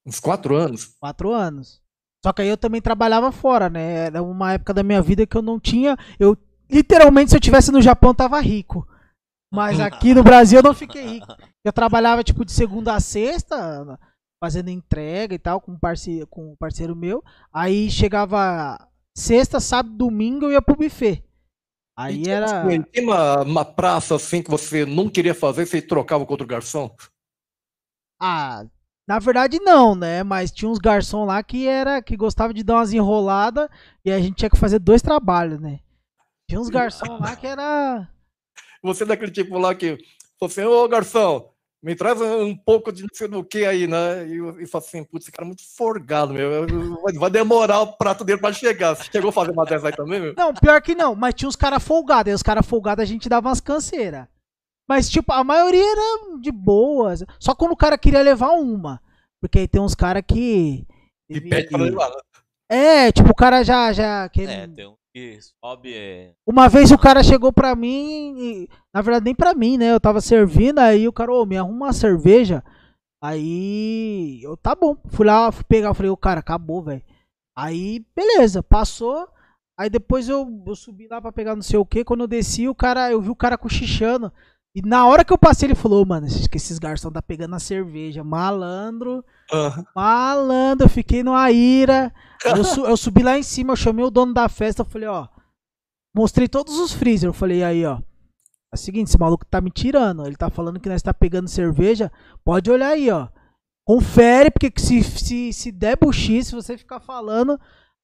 [0.06, 0.96] Uns quatro anos?
[1.00, 1.82] Quatro anos.
[2.24, 4.08] Só que aí eu também trabalhava fora, né?
[4.08, 5.98] Era uma época da minha vida que eu não tinha.
[6.20, 6.38] Eu,
[6.70, 8.86] literalmente, se eu tivesse no Japão, eu tava rico.
[9.51, 11.27] Mas aqui no Brasil eu não fiquei rico.
[11.63, 13.99] Eu trabalhava, tipo, de segunda a sexta,
[14.41, 17.23] fazendo entrega e tal, com um parceiro, com um parceiro meu.
[17.51, 21.23] Aí chegava sexta, sábado, domingo, eu ia pro buffet.
[21.97, 22.84] Aí E tinha, era.
[22.84, 26.95] Tem uma, uma praça assim que você não queria fazer, você trocava com outro garçom?
[28.21, 28.65] Ah,
[29.07, 30.23] na verdade não, né?
[30.23, 33.67] Mas tinha uns garçom lá que era que gostava de dar umas enroladas
[34.05, 35.80] e a gente tinha que fazer dois trabalhos, né?
[36.47, 38.07] Tinha uns garçom lá que era
[38.84, 39.97] Você é daquele tipo lá que,
[40.39, 41.49] você, ô garçom,
[41.81, 44.27] me traz um pouco de não sei do que aí, né?
[44.27, 46.68] E, e fala assim, putz, esse cara é muito forgado, meu.
[47.01, 48.95] Vai, vai demorar o prato dele pra chegar.
[48.95, 50.34] Você chegou a fazer uma dessas aí também, meu?
[50.35, 53.30] Não, pior que não, mas tinha uns caras folgados, aí os caras folgados a gente
[53.30, 54.27] dava umas canseiras.
[54.89, 57.23] Mas, tipo, a maioria era de boas.
[57.39, 58.99] Só quando o cara queria levar uma.
[59.39, 60.85] Porque aí tem uns caras que.
[61.30, 62.15] E pede pra levar, né?
[62.72, 63.93] É, tipo, o cara já.
[63.93, 65.94] já que É, tem um que sobe.
[65.94, 66.34] É...
[66.45, 69.94] Uma vez o cara chegou pra mim, e, na verdade nem pra mim, né?
[69.94, 72.64] Eu tava servindo, aí o cara, ô, me arruma uma cerveja.
[73.22, 74.95] Aí, eu, tá bom.
[75.10, 77.03] Fui lá, fui pegar, falei, ô, cara, acabou, velho.
[77.57, 79.27] Aí, beleza, passou.
[79.77, 82.03] Aí depois eu, eu subi lá pra pegar não sei o que.
[82.03, 84.31] Quando eu desci, o cara, eu vi o cara cochichando.
[84.76, 87.60] E na hora que eu passei, ele falou, mano, que esses garçons tá pegando a
[87.60, 88.23] cerveja.
[88.23, 89.23] Malandro.
[89.51, 92.13] Ah, Malandro, eu fiquei numa ira.
[92.45, 95.07] Eu, su- eu subi lá em cima, eu chamei o dono da festa, eu falei,
[95.07, 95.27] ó.
[96.15, 97.30] Mostrei todos os freezer.
[97.30, 97.97] Eu falei, aí, ó.
[98.71, 100.26] É o seguinte, esse maluco tá me tirando.
[100.26, 102.11] Ele tá falando que nós tá pegando cerveja.
[102.43, 103.27] Pode olhar aí, ó.
[103.88, 107.59] Confere, porque que se, se, se der buchi, se você ficar falando.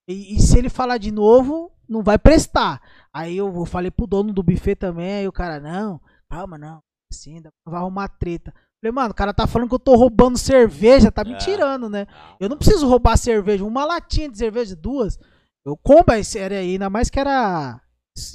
[0.07, 2.81] E, e se ele falar de novo, não vai prestar.
[3.13, 5.13] Aí eu, falei pro dono do buffet também.
[5.13, 6.81] Aí o cara, não, calma, não.
[7.11, 8.53] Assim, vai arrumar treta.
[8.85, 11.37] Falei, mano, o cara tá falando que eu tô roubando cerveja, tá me É.
[11.37, 12.05] tirando, né?
[12.39, 15.17] Eu não preciso roubar cerveja, uma latinha de cerveja, duas.
[15.65, 17.81] Eu compro a série aí, ainda mais que era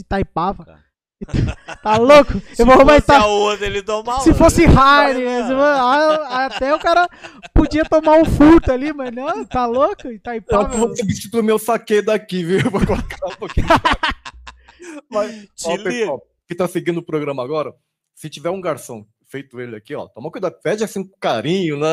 [0.00, 0.64] Itaipava.
[0.64, 0.80] Cara.
[1.82, 2.32] Tá louco?
[2.54, 3.26] Se Eu vou roubar fosse a Ita...
[3.26, 4.22] outra, ele tomava.
[4.22, 5.42] Se fosse né?
[5.42, 7.08] Se fosse- ah, até o cara
[7.54, 10.08] podia tomar um furto ali, mas não, tá louco?
[10.08, 10.68] Itaipava.
[10.70, 12.60] que você substituiu meu saque daqui, viu?
[12.70, 13.66] Vou colocar um pouquinho.
[15.10, 17.72] Mas, ó, Te pessoal, que tá seguindo o programa agora,
[18.14, 21.86] se tiver um garçom feito ele aqui, ó, toma cuidado, pede assim com carinho, né?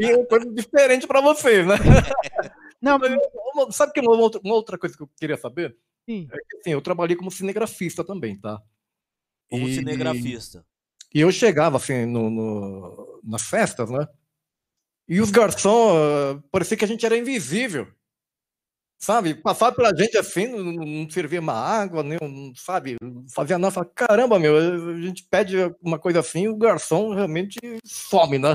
[0.00, 1.74] É uma coisa diferente pra vocês, né?
[2.80, 2.98] Não,
[3.54, 5.76] Uma- Sabe que uma outra, uma outra coisa que eu queria saber?
[6.08, 6.26] sim.
[6.32, 8.60] É que, assim, eu trabalhei como cinegrafista também, tá?
[9.48, 10.64] Como E- cinegrafista.
[11.14, 14.08] E eu chegava assim no, no- nas festas, né?
[15.08, 17.86] E os garçons, ah, parecia que a gente era invisível.
[19.02, 19.34] Sabe?
[19.34, 22.96] Passava pela gente assim, não, não- servia uma água, nem, um- sabe?
[23.02, 23.72] Não Fazia nada.
[23.74, 28.54] Falava, Caramba, meu, a gente pede uma coisa assim, o garçom realmente some, né?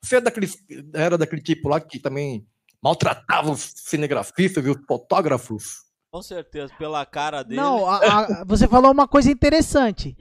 [0.00, 0.48] Você é daquele,
[0.94, 2.46] era daquele tipo lá que também
[2.80, 5.82] maltratava os cinegrafistas e os fotógrafos?
[6.12, 7.60] Com certeza, pela cara dele.
[7.60, 7.98] Não, a-
[8.42, 10.16] a- você falou uma coisa interessante.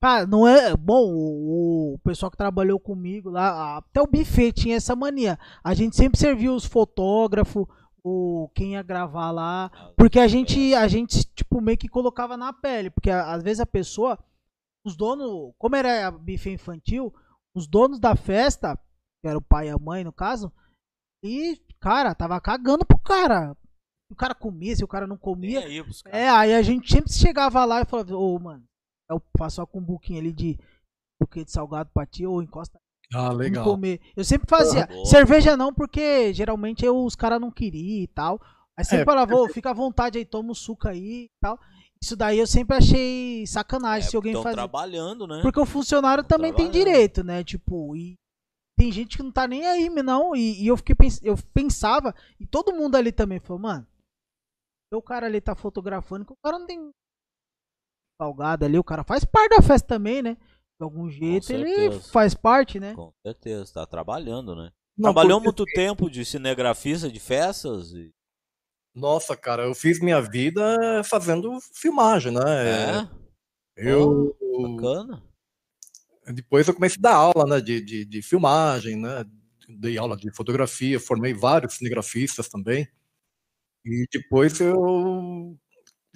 [0.00, 0.74] Cara, não é.
[0.76, 5.38] Bom, o, o pessoal que trabalhou comigo lá, até o buffet tinha essa mania.
[5.62, 7.66] A gente sempre servia os fotógrafos,
[8.04, 9.70] o, quem ia gravar lá.
[9.96, 12.90] Porque a gente, a gente, tipo, meio que colocava na pele.
[12.90, 14.18] Porque a- às vezes a pessoa,
[14.84, 17.12] os donos, como era buffet infantil,
[17.56, 18.76] os donos da festa,
[19.22, 20.52] que era o pai e a mãe no caso,
[21.24, 23.56] e, cara, tava cagando pro cara.
[24.10, 25.60] O cara comia, se o cara não comia.
[25.60, 26.20] aí pros caras.
[26.20, 28.62] É, aí a gente sempre chegava lá e falava, ô, mano,
[29.10, 30.58] eu faço uma cumbuquinha ali de
[31.18, 32.78] buquê de salgado pra ti, ou encosta.
[33.14, 33.64] Ah, legal.
[33.64, 34.00] comer.
[34.16, 34.88] Eu sempre fazia.
[35.04, 38.40] Cerveja não, porque geralmente eu- os caras não queriam e tal.
[38.76, 41.58] Aí sempre É, falava, "Ô, fica à vontade aí, toma um suco aí e tal.
[42.02, 44.56] Isso daí eu sempre achei sacanagem se alguém fazer.
[44.56, 45.40] trabalhando, né?
[45.42, 47.42] Porque o funcionário também tem direito, né?
[47.44, 48.14] Tipo, e
[48.76, 50.34] tem gente que não tá nem aí, não.
[50.34, 53.86] E, e eu fiquei pens- eu pensava, e todo mundo ali também falou, mano,
[54.92, 56.90] o cara ali tá fotografando, que o cara não tem
[58.20, 60.36] salgado ali, o cara faz parte da festa também, né?
[60.78, 62.94] De algum jeito ele faz parte, né?
[62.94, 64.70] Com certeza, tá trabalhando, né?
[64.96, 68.12] Não, Trabalhou muito tempo de cinegrafista de festas e...
[68.94, 72.40] Nossa, cara, eu fiz minha vida fazendo filmagem, né?
[72.96, 73.08] É,
[73.76, 74.36] Eu.
[74.76, 75.22] bacana.
[76.32, 79.24] Depois eu comecei a dar aula né, de, de, de filmagem, né?
[79.68, 82.88] Dei aula de fotografia, formei vários cinegrafistas também.
[83.84, 85.58] E depois eu.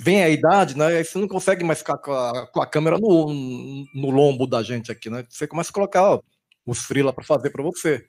[0.00, 0.86] Vem a idade, né?
[0.86, 4.62] Aí você não consegue mais ficar com a, com a câmera no, no lombo da
[4.62, 5.26] gente aqui, né?
[5.28, 6.22] Você começa a colocar ó,
[6.64, 8.06] os freela para fazer para você.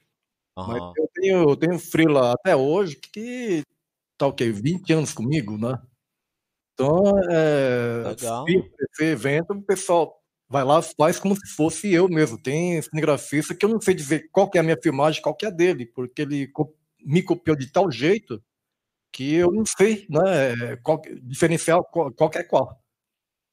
[0.56, 0.94] Mas Aham.
[0.96, 3.64] eu tenho, eu tenho freela até hoje que
[4.18, 4.52] tá o quê?
[4.52, 5.82] 20 anos comigo, né?
[6.74, 8.46] Então, é, Legal.
[8.46, 12.38] se esse evento, o pessoal vai lá, faz como se fosse eu mesmo.
[12.38, 15.46] Tem cinegrafista que eu não sei dizer qual que é a minha filmagem, qual que
[15.46, 16.52] é a dele, porque ele
[17.04, 18.42] me copiou de tal jeito
[19.12, 22.80] que eu não sei, né, qual, diferenciar qual, qual é qual.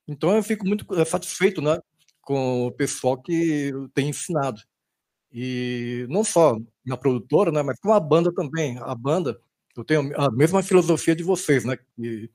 [0.09, 1.79] Então eu fico muito eh, satisfeito, né,
[2.23, 4.61] com o pessoal que tenho ensinado.
[5.33, 8.79] E não só na produtora, né, mas com a banda também.
[8.81, 9.39] A banda,
[9.77, 12.31] eu tenho a mesma filosofia de vocês, né, que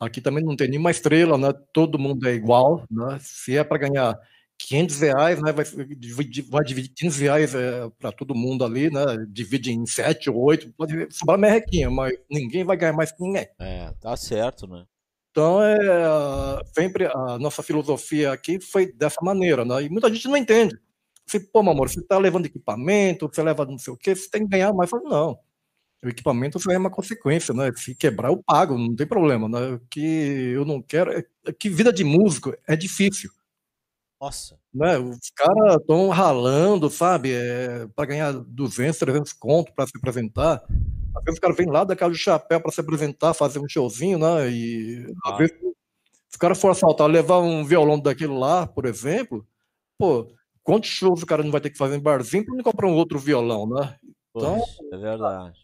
[0.00, 3.78] aqui também não tem nenhuma estrela, né, todo mundo é igual, né, se é para
[3.78, 4.18] ganhar
[4.70, 7.52] 500 reais, né, vai dividir, vai dividir 15 reais
[7.98, 12.62] para todo mundo ali, né, divide em 7 ou 8, pode sobrar merrequinha, mas ninguém
[12.62, 13.48] vai ganhar mais que ninguém.
[13.58, 14.84] É, tá certo, né?
[15.32, 15.76] Então, é,
[16.72, 19.82] sempre a nossa filosofia aqui foi dessa maneira, né?
[19.82, 20.78] E muita gente não entende.
[21.26, 24.30] Você, pô, meu amor, você está levando equipamento, você leva não sei o quê, você
[24.30, 24.90] tem que ganhar mais.
[24.92, 25.38] Eu falo, não.
[26.04, 27.70] O equipamento só é uma consequência, né?
[27.76, 29.74] Se quebrar, eu pago, não tem problema, né?
[29.74, 30.00] O que
[30.54, 33.30] eu não quero é é que vida de músico é difícil,
[34.20, 34.58] Nossa.
[34.72, 34.98] né?
[34.98, 37.32] Os caras estão ralando, sabe?
[37.32, 40.62] É, para ganhar 200, 300 conto para se apresentar.
[41.16, 43.68] Às vezes o cara vem lá da casa do chapéu para se apresentar, fazer um
[43.68, 44.50] showzinho, né?
[44.50, 45.32] E Ah.
[45.32, 45.54] às vezes,
[46.28, 49.46] se o cara for assaltar, levar um violão daquele lá, por exemplo,
[49.98, 50.30] pô,
[50.62, 52.94] quantos shows o cara não vai ter que fazer em barzinho para não comprar um
[52.94, 53.96] outro violão, né?
[54.36, 55.58] Então- Poxa, é verdade.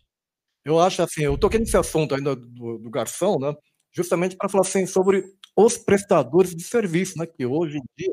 [0.64, 3.54] Eu acho assim, eu toquei nesse assunto ainda do, do garçom, né?
[3.92, 5.24] Justamente para falar assim sobre
[5.56, 7.26] os prestadores de serviço, né?
[7.26, 8.12] Que hoje em dia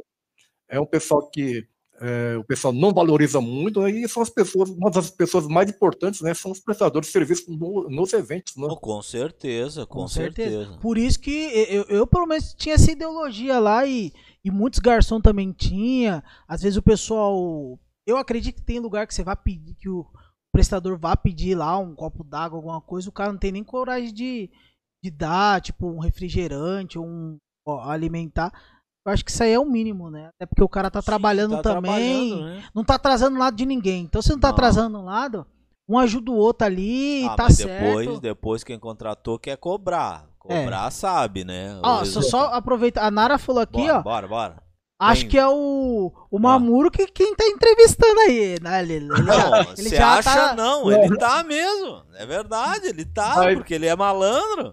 [0.76, 1.66] é um pessoal que
[2.02, 5.70] é, o pessoal não valoriza muito, né, e são as pessoas, uma das pessoas mais
[5.70, 6.34] importantes, né?
[6.34, 8.68] São os prestadores de serviço no- nos eventos, né?
[8.70, 10.58] Oh, com certeza, com, Com certeza.
[10.58, 10.80] certeza.
[10.80, 11.32] Por isso que
[11.70, 14.12] eu, eu, pelo menos, tinha essa ideologia lá e,
[14.44, 16.24] e muitos garçons também tinha.
[16.48, 17.80] Às vezes o pessoal.
[18.06, 20.06] Eu acredito que tem lugar que você vai pedir, que o
[20.52, 24.14] prestador vá pedir lá um copo d'água, alguma coisa, o cara não tem nem coragem
[24.14, 24.50] de,
[25.02, 28.52] de dar, tipo, um refrigerante ou um ó, alimentar.
[29.06, 30.30] Eu acho que isso aí é o mínimo, né?
[30.36, 32.30] Até porque o cara tá Sim, trabalhando tá também.
[32.30, 32.64] trabalhando, né?
[32.74, 34.04] Não tá atrasando lado de ninguém.
[34.04, 34.54] Então, se não tá Não.
[34.56, 35.46] atrasando um lado,
[35.90, 37.84] um ajuda o outro ali, Ah, tá mas certo.
[37.98, 40.26] depois, depois quem contratou quer cobrar.
[40.40, 41.80] Cobrar sabe, né?
[41.84, 43.06] Ó, O só, só aproveitar.
[43.06, 44.02] A Nara falou aqui, bora, ó.
[44.02, 44.64] Bora, bora.
[45.00, 48.82] Acho que é o, o Mamuro que quem tá entrevistando aí, né?
[48.84, 50.56] Ele, ele já, Não, você acha tá.
[50.56, 52.04] não, ele tá mesmo.
[52.16, 54.72] É verdade, ele tá, Mas- porque ele é malandro.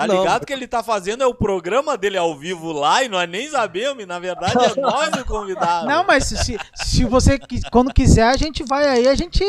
[0.00, 0.22] Tá Não.
[0.22, 3.50] ligado que ele tá fazendo é o programa dele ao vivo lá e nós nem
[3.50, 5.86] sabemos, na verdade é nós o convidado.
[5.86, 7.38] Não, mas se, se, você
[7.70, 9.44] quando quiser, a gente vai aí, a gente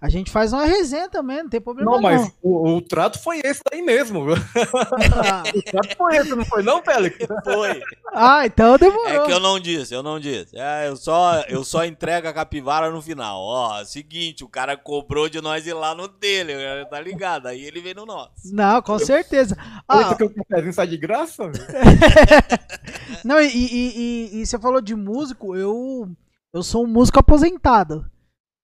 [0.00, 2.02] a gente faz uma resenha também, não tem problema Não, não.
[2.02, 4.24] mas o, o trato foi esse aí mesmo.
[5.54, 7.18] O trato foi esse, não foi não, Félix?
[7.44, 7.82] Foi.
[8.12, 9.06] ah, então demorou.
[9.08, 10.56] É que eu não disse, eu não disse.
[10.56, 13.40] É, eu só, eu só entrego a capivara no final.
[13.40, 16.54] Ó, seguinte, o cara cobrou de nós ir lá no dele,
[16.90, 17.46] tá ligado?
[17.46, 18.30] Aí ele vem no nosso.
[18.52, 19.56] Não, com certeza.
[19.88, 21.50] Ah, que o cafezinho sai de graça.
[23.24, 26.08] não, e, e, e- e você falou de músico, eu
[26.52, 28.04] eu sou um músico aposentado.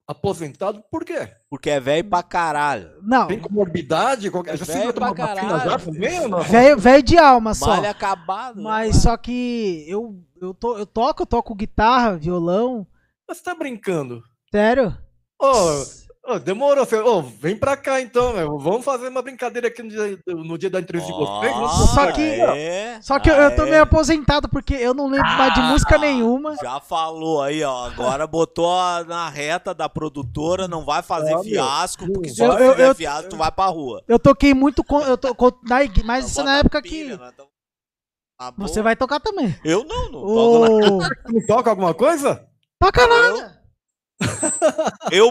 [0.09, 1.29] Aposentado por quê?
[1.51, 2.91] Porque é velho pra caralho.
[3.03, 4.31] Não, Tem comorbidade?
[4.31, 4.57] Qualquer...
[4.57, 5.71] Já Velho pra caralho.
[5.71, 6.43] já também ou não?
[6.43, 7.67] velho velho de alma só.
[7.67, 8.63] Malha acabado.
[8.63, 9.03] Mas né?
[9.03, 12.87] só que eu, eu, to, eu toco, eu toco guitarra, violão.
[13.29, 14.23] Você tá brincando?
[14.55, 14.97] Sério?
[15.43, 15.53] Ô,
[16.27, 16.85] ô, demorou.
[16.85, 16.97] Você...
[17.01, 18.59] Ô, vem pra cá então, meu.
[18.59, 21.55] Vamos fazer uma brincadeira aqui no dia, no dia da entrevista de vocês.
[21.95, 23.71] Só que- é, Só que eu, eu tô é.
[23.71, 26.57] meio aposentado porque eu não lembro mais de música nenhuma.
[26.63, 27.87] Já falou aí, ó.
[27.87, 31.45] Agora botou a- na reta da produtora, não vai fazer Ah, meu.
[31.45, 34.03] fiasco, porque se Eu- eu- fizer eu- fiasco, tu vai pra rua.
[34.09, 35.01] Eu toquei muito com.
[35.03, 37.23] Eu tô, com- na, mas Então isso bota na época pilha, que.
[37.23, 37.49] nós tamo-
[38.39, 38.53] Tá.
[38.59, 39.59] Você vai tocar também.
[39.65, 40.29] Eu não, não toco.
[40.29, 40.67] Ô,
[41.01, 42.47] Você não toca alguma coisa?
[42.79, 43.57] toca nada!
[44.21, 44.46] Eu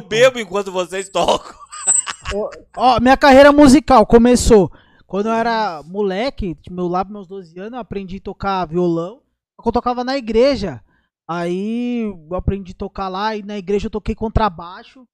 [0.01, 1.55] bebo enquanto vocês tocam.
[2.75, 4.71] Ó, minha carreira musical começou
[5.07, 9.21] quando eu era moleque, meu lá meus 12 anos, eu aprendi a tocar violão.
[9.63, 10.83] Eu tocava na igreja.
[11.27, 15.07] Aí eu aprendi a tocar lá e na igreja eu toquei contrabaixo.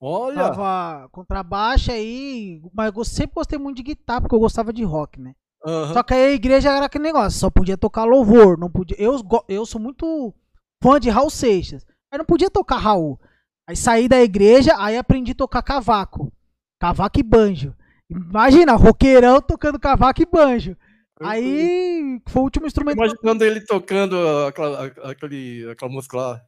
[0.00, 4.82] Olha, Tava contrabaixo aí, mas eu sempre gostei muito de guitarra, porque eu gostava de
[4.82, 5.34] rock, né?
[5.64, 5.94] aham.
[5.94, 8.96] Só que aí a igreja era aquele negócio, só podia tocar louvor, não podia.
[9.00, 9.18] Eu,
[9.48, 10.34] eu sou muito
[10.82, 11.86] fã de Raul Seixas.
[12.10, 13.18] Aí não podia tocar Raul.
[13.66, 16.32] Aí saí da igreja, aí aprendi a tocar cavaco.
[16.80, 17.74] Cavaco e banjo.
[18.10, 20.76] Imagina, roqueirão tocando cavaco e banjo.
[21.20, 22.96] Aí foi o último instrumento.
[22.96, 24.16] imaginando ele tocando
[24.46, 26.40] aquela, aquele, aquela música lá.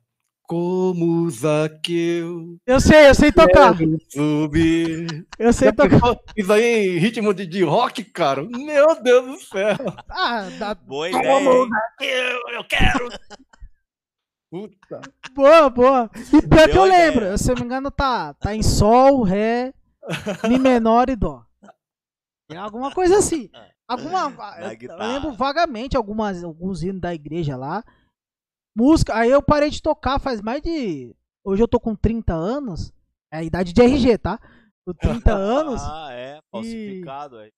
[0.48, 3.76] Como Zaqueu Eu sei, eu sei tocar.
[4.09, 5.26] subir.
[5.40, 6.16] Eu sei Já tocar.
[6.36, 8.44] Isso aí em ritmo de, de rock, cara?
[8.44, 9.76] Meu Deus do céu.
[10.09, 11.68] Ah, dá- Boa ideia, hein?
[12.01, 13.09] Eu, eu quero.
[14.51, 15.01] Puta.
[15.35, 16.10] boa, boa.
[16.14, 17.10] E pior que Deu eu ideia.
[17.10, 19.74] lembro, se eu não me engano, tá, tá em sol, ré,
[20.48, 21.44] mi menor e dó.
[22.51, 23.51] É alguma coisa assim.
[23.89, 27.85] Alguma, eu, eu lembro vagamente algumas, alguns hinos da igreja lá.
[28.77, 31.14] Música, aí eu parei de tocar faz mais de.
[31.44, 32.93] Hoje eu tô com 30 anos.
[33.32, 34.39] É a idade de RG, tá?
[34.86, 35.82] Com 30 anos.
[35.82, 36.40] Ah, é.
[36.52, 37.51] Falsificado, aí.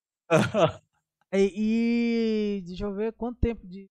[1.33, 3.87] E, e deixa eu ver quanto tempo de.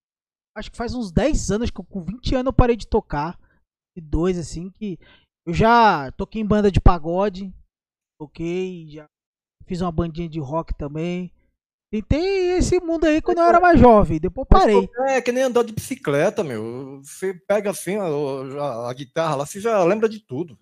[0.58, 3.40] Acho que faz uns 10 anos, que eu- com 20 anos eu parei de tocar.
[3.96, 4.98] E dois, assim, que
[5.46, 7.54] eu já toquei em banda de pagode.
[8.20, 9.06] Toquei, já
[9.66, 11.32] fiz uma bandinha de rock também.
[11.92, 14.90] Tentei esse mundo aí quando eu era mais jovem, depois parei.
[15.08, 17.02] É que nem andar de bicicleta, meu.
[17.04, 20.58] Você pega assim a, a- a guitarra lá, você já lembra de tudo.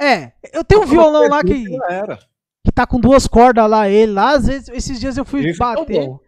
[0.00, 2.18] É, eu tenho um violão lá que, Já era.
[2.66, 4.32] que tá com duas cordas lá, ele lá.
[4.32, 6.06] Às vezes, esses dias eu fui é bater.
[6.06, 6.20] bom.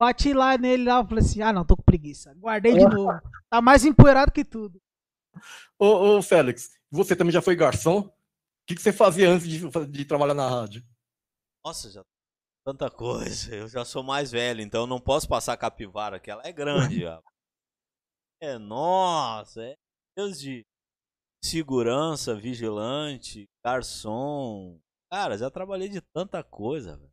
[0.00, 2.32] Bati lá nele lá, falei assim, ah não, tô com preguiça.
[2.34, 3.20] Guardei de novo.
[3.50, 4.80] Tá mais empoeirado que tudo.
[5.78, 8.00] Ô, ô, Félix, você também já foi garçom?
[8.00, 8.12] O
[8.66, 10.82] que, que você fazia antes de, de trabalhar na rádio?
[11.62, 12.02] Nossa, já
[12.64, 13.54] tanta coisa.
[13.54, 16.52] Eu já sou mais velho, então eu não posso passar a capivara, que ela é
[16.52, 17.04] grande.
[17.04, 17.20] ó.
[18.40, 19.76] É, nossa, é
[20.16, 20.64] Deus de
[21.44, 24.80] segurança, vigilante, garçom.
[25.12, 27.12] Cara, já trabalhei de tanta coisa, velho.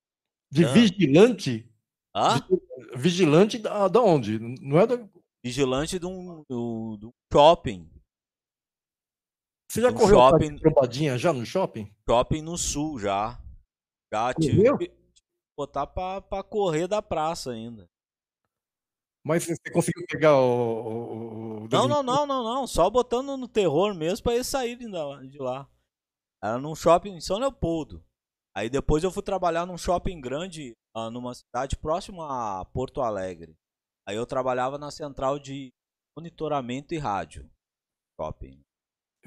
[0.49, 1.69] De vigilante?
[2.17, 2.39] Hã?
[2.95, 4.39] Vigilante da, da onde?
[4.39, 4.97] Não é da...
[5.43, 7.87] Vigilante de um, do, do shopping.
[9.71, 10.57] Você já No correu shopping.
[10.57, 11.93] trombadinha já no shopping?
[12.09, 13.39] Shopping no sul já.
[14.11, 14.77] Já Correu?
[14.77, 14.95] tive que
[15.57, 17.87] botar pra, pra correr da praça ainda.
[19.25, 20.41] Mas você conseguiu pegar o.
[20.41, 22.65] o- o Não, não, não, não, não.
[22.67, 24.89] Só botando no terror mesmo pra eles saírem
[25.29, 25.69] de lá.
[26.41, 28.03] Era num shopping em São Leopoldo.
[28.55, 32.25] Aí depois eu fui trabalhar num shopping grande, ah, numa cidade próxima
[32.59, 33.55] a Porto Alegre.
[34.07, 35.71] Aí eu trabalhava na central de
[36.17, 37.47] monitoramento e rádio.
[38.19, 38.59] Shopping.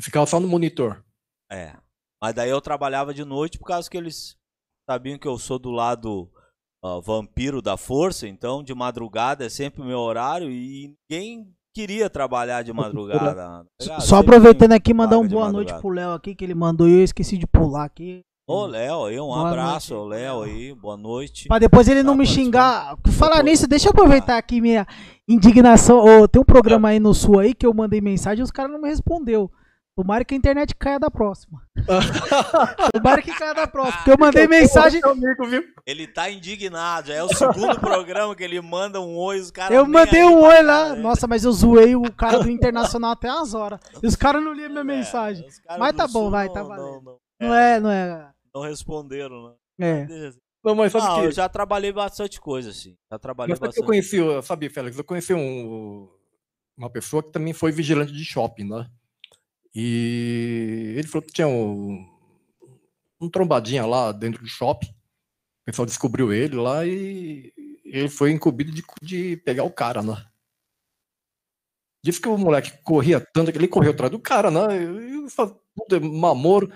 [0.01, 1.05] Ficava só no monitor.
[1.51, 1.77] É.
[2.21, 4.37] Mas daí eu trabalhava de noite por causa que eles
[4.89, 6.29] sabiam que eu sou do lado
[6.85, 12.11] ah, vampiro da força, então de madrugada é sempre o meu horário e ninguém queria
[12.11, 13.65] trabalhar de madrugada.
[13.79, 14.01] tá?
[14.01, 16.99] Só aproveitando aqui, mandar um de boa noite pro Léo aqui, que ele mandou e
[16.99, 18.25] eu esqueci de pular aqui.
[18.51, 21.49] Ô, Léo aí, um Boa abraço noite, Léo aí, boa noite.
[21.49, 22.45] Pra depois ele não Tá me participando.
[22.47, 22.97] xingar.
[23.13, 24.87] Falar nisso, deixa eu aproveitar aqui minha
[25.29, 25.99] indignação.
[26.05, 28.73] Ô, tem um programa aí no Sul aí que eu mandei mensagem e os caras
[28.73, 29.51] não me respondeu.
[29.97, 31.61] Tomara que a internet caia da próxima.
[32.93, 33.97] Tomara que caia da próxima.
[33.99, 35.01] Porque eu mandei mensagem.
[35.05, 35.63] Amigo, viu?
[35.87, 39.87] Ele tá indignado, é o segundo programa que ele manda um oi, os caras Eu
[39.87, 40.89] mandei um oi cara, lá.
[40.95, 41.03] né?
[41.03, 43.79] Nossa, mas eu zoei o cara do Internacional até as horas.
[44.03, 45.45] E os caras não liam minha É, mensagem.
[45.79, 47.03] Mas tá bom, Sul vai, não- tá não- valendo.
[47.05, 48.27] não- Não é, não é.
[48.55, 49.55] Não responderam, né?
[49.87, 50.05] É.
[50.05, 50.39] Beleza.
[50.63, 51.27] Não, mas sabe Não, que.
[51.27, 52.97] eu já trabalhei bastante coisa, assim.
[53.11, 54.11] Já trabalhei Mas sabe que eu bastante.
[54.21, 54.99] conheci, sabe, Félix?
[54.99, 56.09] Eu conheci um,
[56.77, 58.91] uma pessoa que também foi vigilante de shopping, né?
[59.75, 62.05] E ele falou que tinha um,
[63.21, 64.89] um trombadinha lá dentro do shopping.
[64.89, 67.53] O pessoal descobriu ele lá e
[67.85, 70.27] ele foi incumbido de, de pegar o cara, né?
[72.05, 74.83] Disse que o moleque corria tanto que ele correu atrás do cara, né?
[74.83, 75.27] E
[75.75, 76.71] puta, mamoro.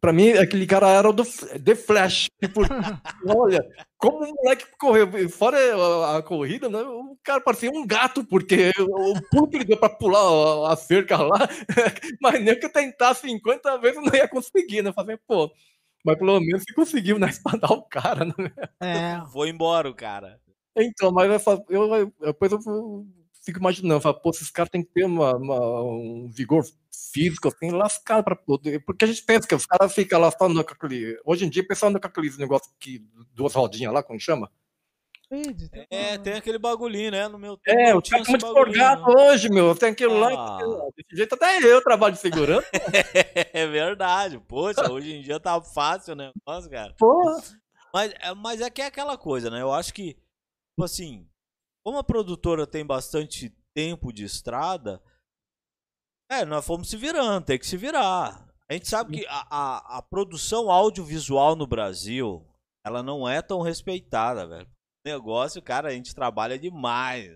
[0.00, 2.28] Pra mim, aquele cara era o do The Flash.
[2.40, 2.60] Tipo,
[3.26, 3.60] olha,
[3.96, 6.78] como o moleque correu, fora a, a corrida, né?
[6.82, 10.20] O cara parecia um gato, porque o pulo que ele deu pra pular
[10.68, 11.48] a, a cerca lá,
[12.22, 14.92] mas nem que eu tentasse 50 vezes eu não ia conseguir, né?
[14.92, 15.50] Fazer, pô,
[16.04, 17.28] mas pelo menos você conseguiu, né?
[17.30, 18.34] Espadar o cara, né?
[18.80, 19.20] É.
[19.32, 20.40] Foi embora o cara.
[20.76, 22.60] Então, mas eu, falo- eu, eu- depois eu
[23.48, 26.62] fico imaginando, falo, pô, esses caras têm que ter uma, uma- um vigor
[27.12, 28.84] físico, assim, lascado pra poder.
[28.84, 31.18] Porque a gente pensa que os caras ficam lá só andando com aquele.
[31.24, 33.02] Hoje em dia, o pessoal anda com aqueles negócios que.
[33.32, 34.50] duas rodinhas lá, como chama?
[35.30, 35.36] Tá
[35.90, 37.28] É, tem aquele bagulhinho, né?
[37.28, 39.26] No meu tempo É, o tinha cara esse muito forgado não.
[39.26, 39.74] hoje, meu.
[39.74, 40.30] Tem aquilo lá.
[40.32, 40.58] Ah.
[40.96, 42.66] Desse jeito até eu trabalho de segurança.
[43.52, 44.38] É verdade.
[44.48, 46.94] Poxa, hoje em dia tá fácil o negócio, cara.
[46.98, 47.42] Porra.
[47.92, 49.60] Mas, é- mas é que é aquela coisa, né?
[49.62, 51.26] Eu acho que, tipo assim,
[51.88, 55.02] como a produtora tem bastante tempo de estrada,
[56.30, 58.46] é, nós fomos se virando, tem que se virar.
[58.68, 62.46] A gente sabe que a, a, a produção audiovisual no Brasil,
[62.84, 64.66] ela não é tão respeitada, velho.
[64.66, 67.34] O negócio, cara, a gente trabalha demais.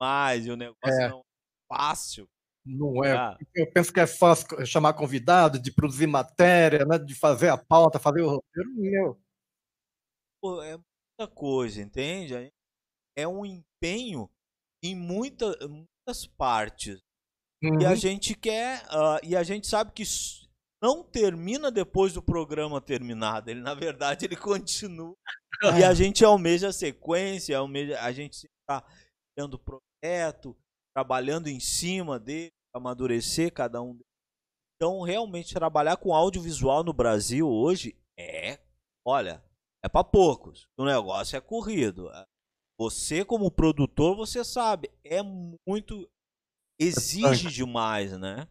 [0.00, 1.08] Demais, e o negócio É.
[1.08, 2.28] não é fácil.
[2.64, 3.16] Não é.
[3.16, 3.36] Ah.
[3.56, 6.96] Eu penso que é fácil chamar convidado, de produzir matéria, né?
[6.96, 8.70] De fazer a pauta, fazer o roteiro.
[8.76, 9.20] Meu.
[10.40, 12.36] Pô, é muita coisa, entende?
[12.36, 12.52] Aí
[13.18, 14.30] É um empenho
[14.82, 17.00] em muita, muitas partes.
[17.62, 17.96] E a Uhum.
[17.96, 18.84] gente quer.
[18.88, 20.04] ah, e a gente sabe que
[20.80, 23.50] não termina depois do programa terminado.
[23.50, 24.36] Ele, na verdade, ele
[24.76, 25.16] continua.
[25.80, 28.84] E a gente almeja a sequência, almeja, a gente está
[29.36, 30.56] criando projeto,
[30.94, 33.98] trabalhando em cima dele, amadurecer cada um.
[34.76, 38.60] Então, realmente, trabalhar com audiovisual no Brasil hoje é.
[39.04, 39.42] Olha,
[39.84, 40.68] é para poucos.
[40.78, 42.08] O negócio é corrido.
[42.78, 46.08] Você, como produtor, você sabe, é muito.
[46.78, 48.46] Exige demais, né?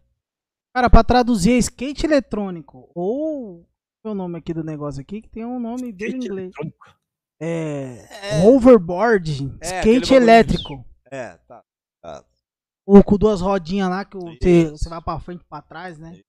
[0.75, 2.91] Cara, pra traduzir é skate eletrônico.
[2.93, 3.65] Ou.
[4.05, 5.21] É o nome aqui do negócio aqui?
[5.21, 6.53] Que tem um nome dele em inglês.
[6.53, 6.97] eletrônico.
[7.39, 8.45] É.
[8.45, 9.57] Overboard.
[9.61, 10.85] É, skate elétrico.
[11.09, 11.63] É, tá.
[12.01, 12.25] tá.
[12.85, 16.21] Ou com duas rodinhas lá que você, você vai pra frente e pra trás, né?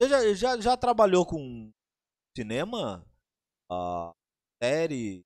[0.00, 1.70] Você já, já, já trabalhou com
[2.36, 3.06] cinema?
[3.70, 4.12] Ah,
[4.62, 5.24] série?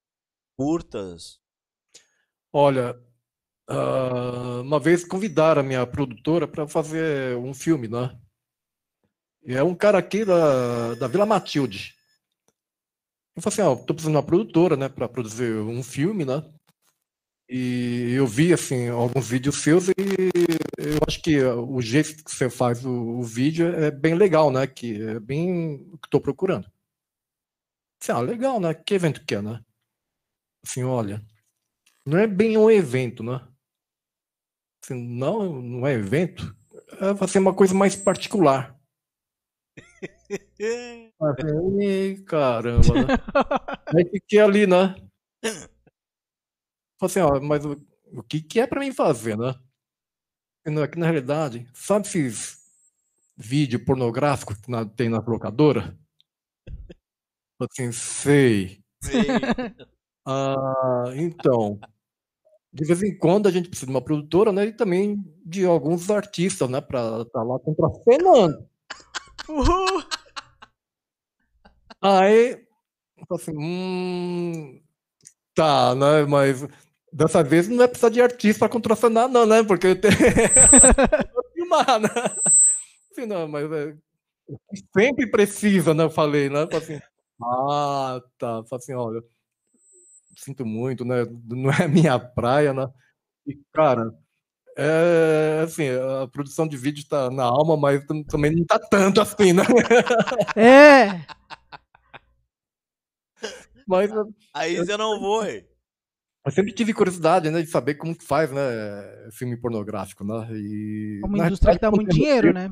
[0.57, 1.41] Curtas?
[2.53, 2.97] Olha,
[3.69, 8.19] ah, uma vez convidaram a minha produtora para fazer um filme, né?
[9.45, 11.95] E é um cara aqui da, da Vila Matilde.
[13.37, 16.43] Eu falei assim, ó, tô precisando de uma produtora, né, para produzir um filme, né?
[17.49, 19.93] E eu vi, assim, alguns vídeos seus e
[20.79, 24.67] eu acho que o jeito que você faz o, o vídeo é bem legal, né?
[24.67, 26.71] Que é bem o que estou procurando.
[28.01, 28.73] Assim, ah, legal, né?
[28.75, 29.61] Que evento que é, né?
[30.67, 31.25] Assim, olha,
[32.07, 33.47] não é bem um evento, né?
[34.83, 36.55] Assim, não, não é evento.
[37.01, 38.79] É, vai ser uma coisa mais particular.
[41.21, 43.07] Ai, caramba, né?
[43.97, 44.95] Aí fiquei ali, né?
[46.99, 47.73] Falei assim, ó, mas o,
[48.13, 49.55] o que, que é pra mim fazer, né?
[50.67, 52.59] E na- que na realidade, sabe esses
[53.37, 55.99] vídeos pornográficos que na- tem na locadora?
[57.59, 58.83] Falei Assim, sei.
[59.03, 59.41] Sei.
[60.27, 61.79] Ah, então,
[62.73, 64.67] de vez em quando a gente precisa de uma produtora, né?
[64.67, 66.81] E também de alguns artistas, né?
[66.81, 68.67] Pra estar lá contracenando.
[69.49, 70.05] Uhul.
[72.01, 72.61] Aí,
[73.31, 74.81] assim, hum,
[75.55, 76.25] tá, né?
[76.27, 76.67] Mas
[77.13, 79.63] dessa vez não é precisar de artista para contracenar, não, né?
[79.65, 80.15] Porque eu tenho
[81.55, 82.09] filmar, né?
[83.13, 83.97] Assim, não, mas é,
[84.97, 86.05] sempre precisa, né?
[86.05, 86.67] Eu falei, né?
[86.73, 87.01] Assim,
[87.43, 88.63] ah, tá.
[88.73, 89.23] Assim, olha,
[90.37, 91.25] sinto muito, né?
[91.49, 92.87] Não é a minha praia, né?
[93.47, 94.13] E, cara,
[94.77, 99.21] é assim, a produção de vídeo tá na alma, mas tam- também não tá tanto
[99.21, 99.63] assim, né?
[100.57, 101.25] É.
[103.87, 104.11] Mas
[104.55, 105.67] Aí você não foi.
[106.47, 108.63] Eu sempre tive curiosidade, né, de saber como que faz, né,
[109.33, 111.21] filme pornográfico, né, e...
[111.23, 112.71] É uma indústria que dá muito dinheiro, né?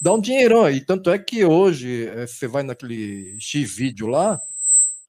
[0.00, 4.40] Dá um dinheirão, e tanto é que hoje, eh, você vai naquele X-Vídeo lá,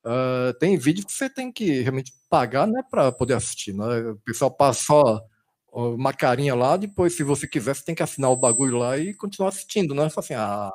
[0.06, 4.18] ah, tem vídeo que você tem que realmente pagar, né, para poder assistir, né, o
[4.20, 5.22] pessoal passa só
[5.72, 9.14] uma carinha lá, depois, se você quiser, você tem que assinar o bagulho lá e
[9.16, 10.72] continuar assistindo, né, assim, ah,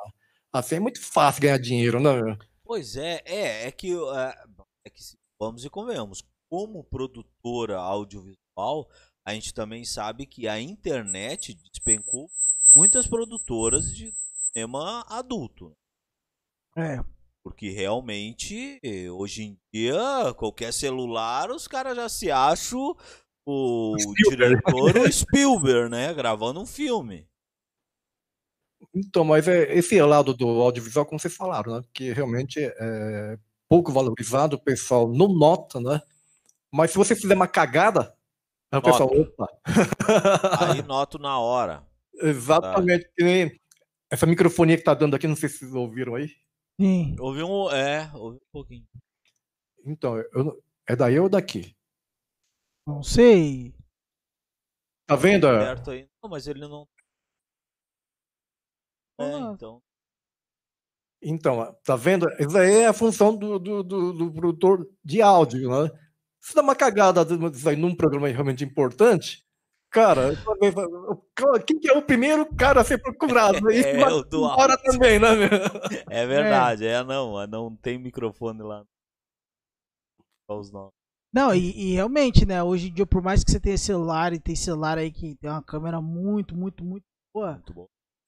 [0.53, 4.43] assim é muito fácil ganhar dinheiro, né, Pois é, é, é que, é,
[4.85, 5.01] é que
[5.39, 8.89] vamos e convenhamos, como produtora audiovisual,
[9.25, 12.29] a gente também sabe que a internet despencou
[12.75, 14.13] muitas produtoras de
[14.53, 15.75] cinema adulto.
[16.75, 16.99] É.
[17.49, 18.79] Porque realmente,
[19.11, 22.95] hoje em dia, qualquer celular, os caras já se acham
[23.45, 24.61] o Spielberg.
[24.61, 26.13] diretor, o Spielberg, né?
[26.13, 27.27] Gravando um filme.
[28.93, 31.83] Então, mas é esse lado do audiovisual, como vocês falaram, né?
[31.91, 36.01] Que realmente é pouco valorizado, o pessoal não nota, né?
[36.71, 38.15] Mas se você fizer uma cagada,
[38.71, 39.47] o pessoal, opa.
[40.59, 41.83] Aí noto na hora.
[42.21, 43.09] Exatamente.
[43.19, 43.59] nem
[44.09, 46.31] essa microfonia que tá dando aqui, não sei se vocês ouviram aí.
[46.79, 47.15] Sim.
[47.19, 47.69] Houve um.
[47.71, 48.87] É, houve um pouquinho.
[49.85, 51.75] Então, eu é daí ou daqui?
[52.87, 53.75] Não sei.
[55.05, 55.47] Tá vendo?
[55.47, 56.07] Perto aí.
[56.23, 56.87] Não, mas ele não.
[59.19, 59.51] É, Ah.
[59.53, 59.81] então.
[61.21, 62.25] Então, tá vendo?
[62.39, 65.91] Isso aí é a função do, do, do, do produtor de áudio, né?
[66.41, 67.21] Se dá uma cagada
[67.53, 69.45] isso aí num programa realmente importante,
[69.89, 70.35] cara,
[71.65, 73.59] quem que é o primeiro cara a ser procurado?
[73.69, 75.49] É, é o do hora também, né, meu?
[76.09, 78.83] É verdade, é, é não, não tem microfone lá.
[80.49, 80.91] Os nomes.
[81.31, 82.63] Não, e, e, realmente, né?
[82.63, 85.49] Hoje em dia, por mais que você tenha celular e tem celular aí que tem
[85.49, 87.53] uma câmera muito, muito, muito boa.
[87.53, 87.85] Muito bom.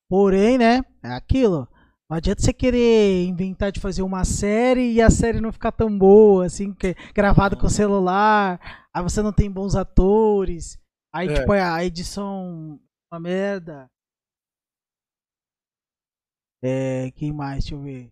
[0.07, 0.83] Porém, né?
[1.03, 1.67] É aquilo.
[2.11, 5.97] Não adianta você querer inventar de fazer uma série e a série não ficar tão
[5.97, 8.59] boa, assim, que gravado com celular,
[8.93, 10.77] aí você não tem bons atores,
[11.13, 11.33] aí é.
[11.33, 12.79] tipo a edição
[13.11, 13.89] uma merda.
[16.63, 17.63] É, quem mais?
[17.65, 18.09] Deixa eu ver.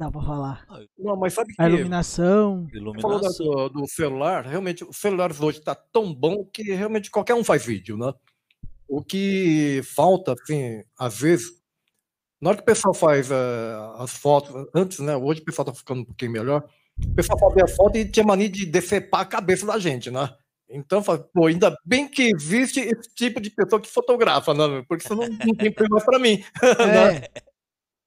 [0.00, 0.64] Dá pra falar.
[0.96, 1.60] Não, mas sabe que.
[1.60, 2.68] A iluminação.
[2.72, 3.20] iluminação.
[3.20, 7.42] Falou do, do, celular, realmente, o celular hoje tá tão bom que realmente qualquer um
[7.42, 8.12] faz vídeo, né?
[8.86, 11.48] O que falta, assim, às vezes,
[12.40, 15.16] na hora que o pessoal faz uh, as fotos, antes, né?
[15.16, 16.68] Hoje o pessoal tá ficando um pouquinho melhor.
[17.04, 20.32] O pessoal fazia a foto e tinha mania de decepar a cabeça da gente, né?
[20.70, 24.84] Então, pô, ainda bem que existe esse tipo de pessoa que fotografa, né?
[24.86, 26.44] Porque isso não, não tem problema para mim.
[26.78, 27.16] Né?
[27.16, 27.48] É.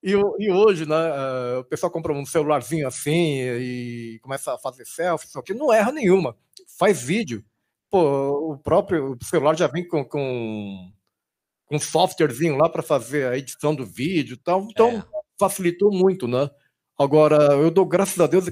[0.04, 4.86] E, e, hoje, né, uh, o pessoal compra um celularzinho assim e começa a fazer
[4.86, 6.36] selfie, só que não erra nenhuma.
[6.78, 7.44] Faz vídeo.
[7.90, 10.92] Pô, o próprio celular já vem com, com
[11.70, 14.68] um softwarezinho lá para fazer a edição do vídeo e tal.
[14.70, 15.04] Então, é.
[15.40, 16.50] facilitou muito, né?
[16.98, 18.48] Agora, eu dou graças a Deus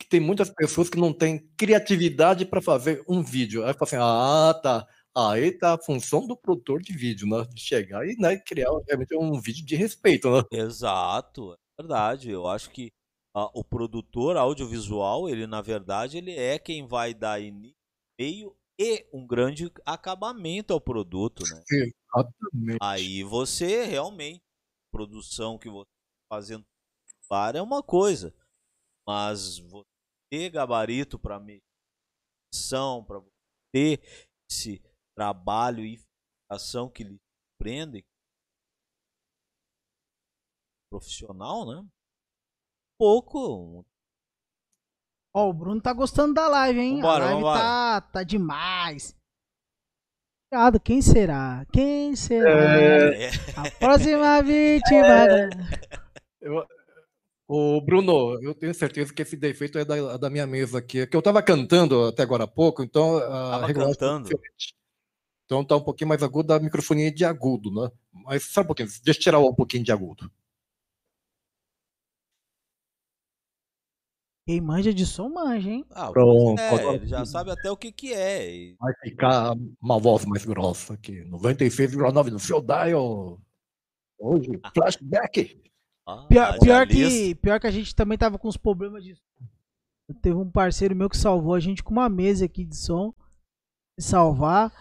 [0.00, 3.64] que tem muitas pessoas que não têm criatividade para fazer um vídeo.
[3.64, 4.86] Aí fala assim: ah, tá.
[5.16, 7.44] Aí tá a função do produtor de vídeo, né?
[7.52, 10.42] De chegar e né, criar realmente um vídeo de respeito, né?
[10.52, 12.30] Exato, é verdade.
[12.30, 12.90] Eu acho que
[13.34, 17.76] ah, o produtor audiovisual, ele na verdade, ele é quem vai dar início,
[18.18, 21.62] meio e um grande acabamento ao produto, né?
[21.70, 22.78] Exatamente.
[22.80, 24.40] Aí você realmente,
[24.90, 26.64] produção que você está fazendo
[27.28, 28.34] para é uma coisa,
[29.06, 29.89] mas você
[30.30, 33.22] ter gabarito para medição, para
[33.72, 34.00] ter
[34.50, 34.80] esse
[35.16, 36.00] trabalho e
[36.50, 37.18] ação que lhe
[37.58, 38.04] prende
[40.90, 41.88] profissional, né?
[42.98, 43.84] Pouco,
[45.34, 46.96] Ó, o Bruno tá gostando da live, hein?
[46.96, 47.60] Vambora, a live vambora.
[47.60, 49.16] tá, tá demais.
[50.52, 51.64] Obrigado, quem será?
[51.72, 52.50] Quem será?
[52.50, 53.28] É...
[53.56, 55.06] A próxima vítima.
[55.06, 55.48] É...
[56.40, 56.66] Eu,
[57.52, 61.00] o Bruno, eu tenho certeza que esse defeito é da, da minha mesa aqui.
[61.00, 64.28] É que eu tava cantando até agora há pouco, então a tava cantando.
[65.44, 67.90] Então tá um pouquinho mais agudo, a microfonia de agudo, né?
[68.24, 70.30] Mas só um pouquinho, deixa eu tirar um pouquinho de agudo.
[74.46, 75.84] Quem manja de som, manja, hein?
[75.90, 76.60] Ah, Pronto.
[76.60, 78.74] É, ele já sabe até o que que é.
[78.78, 81.24] Vai ficar uma voz mais grossa aqui.
[81.24, 83.40] 96,9 no seu dial.
[84.20, 84.70] Hoje, ah.
[84.72, 85.69] flashback.
[86.10, 89.16] Ah, pior, pior que, pior que a gente também tava com uns problemas de
[90.22, 93.14] Teve um parceiro meu que salvou a gente com uma mesa aqui de som.
[93.98, 94.72] De salvar.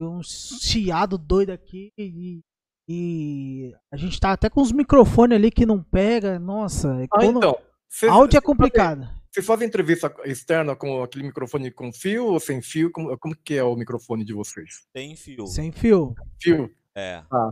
[0.00, 1.92] Um chiado doido aqui.
[1.98, 2.40] E,
[2.88, 6.38] e a gente tá até com os microfones ali que não pega.
[6.38, 7.02] Nossa.
[7.04, 7.38] Ah, quando...
[7.38, 7.58] então.
[7.88, 9.08] Cê, Áudio é complicado.
[9.30, 12.90] Você faz entrevista externa com aquele microfone com fio ou sem fio?
[12.90, 14.86] Como, como que é o microfone de vocês?
[14.94, 15.46] Sem fio.
[15.46, 16.14] Sem fio.
[16.40, 16.70] Fio?
[16.94, 17.22] É.
[17.30, 17.50] Ah,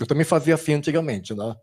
[0.00, 1.54] eu também fazia assim antigamente, né?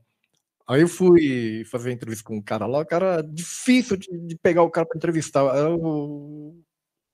[0.70, 4.62] Aí eu fui fazer entrevista com um cara lá, o cara difícil de, de pegar
[4.62, 5.44] o cara para entrevistar.
[5.56, 6.62] Era o.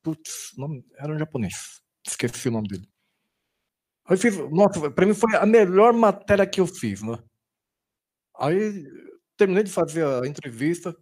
[0.04, 1.82] Putz, nome, era um japonês.
[2.06, 2.86] Esqueci o nome dele.
[4.06, 4.38] Aí fiz.
[4.52, 7.18] Nossa, pra mim foi a melhor matéria que eu fiz, né?
[8.38, 8.84] Aí
[9.38, 10.94] terminei de fazer a entrevista,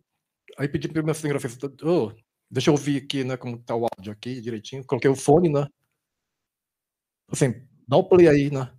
[0.57, 2.11] aí pedi para o meu cinegrafista, oh,
[2.51, 4.85] deixa eu ouvir aqui, né, como tá o áudio aqui direitinho.
[4.85, 5.67] Coloquei o fone, né?
[7.31, 8.71] Assim, dá o play aí, né?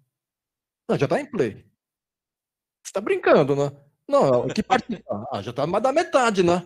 [0.88, 1.73] Não, já tá em play.
[2.94, 3.72] Você tá brincando, né?
[4.08, 5.26] Não, que parte tá?
[5.32, 6.64] Ah, já tá mais da metade, né?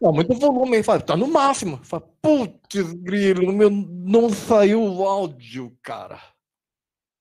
[0.00, 1.80] Não, muito volume, fala, tá no máximo.
[1.82, 6.20] Fala, putz, grilo, meu, não saiu o áudio, cara.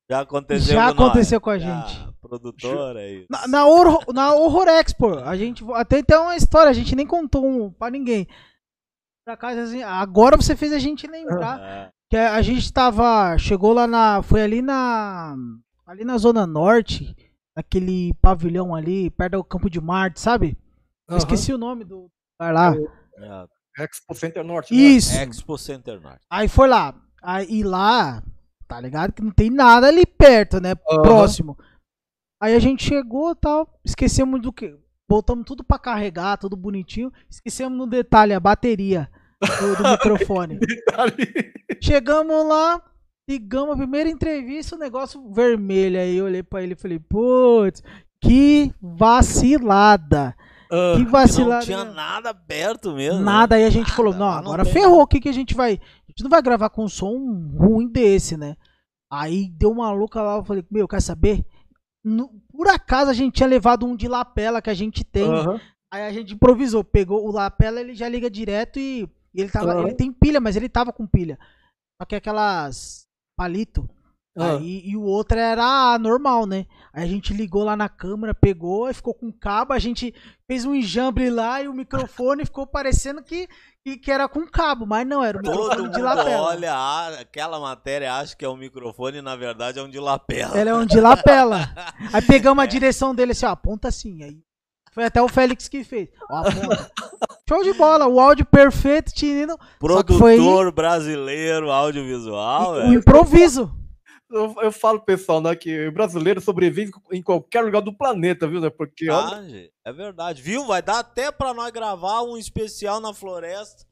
[0.07, 1.97] Já aconteceu, Já aconteceu com a gente.
[1.97, 3.25] Ah, produtora aí.
[3.27, 7.07] Na, na, Horror, na Horror Expo, a gente até tem uma história, a gente nem
[7.07, 8.27] contou um, pra ninguém.
[9.25, 11.89] Pra casa, assim, agora você fez a gente lembrar é.
[12.07, 15.35] que a gente tava, chegou lá na, foi ali na,
[15.87, 17.15] ali na zona norte,
[17.55, 20.57] aquele pavilhão ali, perto do Campo de Marte, sabe?
[21.09, 21.17] Uhum.
[21.17, 22.09] Esqueci o nome do
[22.39, 22.73] lugar lá.
[23.17, 24.73] É, Expo Center Norte.
[24.73, 24.79] Né?
[24.79, 25.17] Isso.
[25.17, 26.25] Expo Center Norte.
[26.29, 26.95] Aí foi lá.
[27.21, 28.23] Aí lá
[28.73, 29.13] tá ligado?
[29.13, 30.73] Que não tem nada ali perto, né?
[30.89, 31.01] Uhum.
[31.03, 31.57] Próximo.
[32.41, 34.75] Aí a gente chegou tal, esquecemos do que.
[35.07, 37.11] Botamos tudo para carregar, tudo bonitinho.
[37.29, 39.09] Esquecemos no detalhe a bateria
[39.39, 40.59] do, do microfone.
[41.81, 42.81] Chegamos lá,
[43.29, 45.99] ligamos a primeira entrevista, o negócio vermelho.
[45.99, 47.81] Aí eu olhei pra ele e falei, putz,
[48.21, 50.35] Que vacilada.
[50.71, 51.65] Ah, Que Não vacilada.
[51.65, 53.19] tinha nada aberto mesmo.
[53.19, 53.25] né?
[53.25, 53.55] Nada.
[53.55, 54.73] Aí a gente Nada, falou, não, não agora tem.
[54.73, 55.01] ferrou.
[55.01, 55.73] O que, que a gente vai.
[55.73, 57.11] A gente não vai gravar com um som
[57.57, 58.55] ruim desse, né?
[59.11, 60.37] Aí deu uma louca lá.
[60.37, 61.45] Eu falei, meu, quer saber?
[62.03, 65.29] No- por acaso a gente tinha levado um de lapela que a gente tem.
[65.91, 69.81] Aí a gente improvisou, pegou o lapela, ele já liga direto e, ele tava, Aham.
[69.83, 71.37] ele tem pilha, mas ele tava com pilha.
[72.01, 73.89] Só que aquelas palito.
[74.35, 74.57] Ah.
[74.57, 76.65] Aí, e o outro era normal, né?
[76.91, 80.13] Aí a gente ligou lá na câmera, pegou, aí ficou com cabo, a gente
[80.47, 83.47] fez um enjambre lá e o microfone ficou parecendo que,
[83.83, 86.41] que, que era com cabo, mas não, era o Todo microfone de lapela.
[86.41, 90.57] olha aquela matéria, acha que é um microfone e na verdade é um de lapela.
[90.57, 91.71] Ela é um de lapela.
[92.11, 94.23] Aí pegamos a direção dele assim, ó, aponta assim.
[94.23, 94.41] Aí
[94.93, 96.09] foi até o Félix que fez.
[96.29, 96.43] Ó.
[97.49, 99.57] Show de bola, o áudio perfeito, Tinino.
[99.81, 102.93] Só que foi- Produtor brasileiro audiovisual, o velho.
[102.93, 103.71] improviso.
[104.31, 108.59] Eu, eu falo, pessoal, né, que o brasileiro sobrevive em qualquer lugar do planeta, viu,
[108.59, 108.69] né?
[108.69, 110.41] Porque, olha, gente, é verdade.
[110.41, 110.65] Viu?
[110.65, 113.85] Vai dar até pra nós gravar um especial na floresta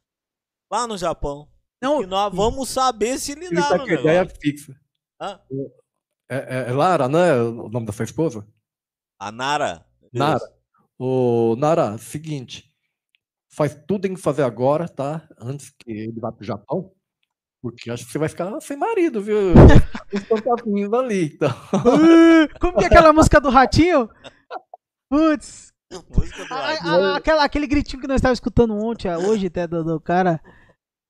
[0.71, 1.47] lá no Japão.
[1.83, 4.73] Não, E nós vamos saber se ele lidaram tá no com ideia fixa.
[5.21, 5.39] Hã?
[6.29, 7.35] É, é- é Lara, né?
[7.41, 8.47] O nome da sua esposa?
[9.19, 9.85] A Nara.
[10.11, 10.39] Nara.
[11.03, 12.71] Ô, Nara, seguinte.
[13.51, 15.27] Faz tudo em fazer agora, tá?
[15.39, 16.93] Antes que ele vá pro Japão.
[17.59, 19.35] Porque acho que você vai ficar sem marido, viu?
[20.13, 21.49] Os contatinhos ali, então.
[21.49, 24.09] Uh, Como que é aquela música do ratinho?
[25.09, 25.71] Putz,
[27.15, 30.39] aquela- aquele gritinho que nós estávamos escutando ontem, ah, hoje até do, do cara.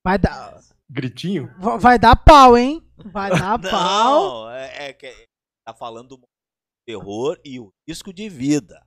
[0.06, 0.58] Vai dar,
[0.90, 1.54] Gritinho.
[1.60, 2.82] va- vai dar pau, hein?
[3.12, 4.46] Vai dar pau.
[4.46, 5.14] Não, é, é que
[5.66, 6.28] tá falando do
[6.88, 8.82] terror e o risco de vida.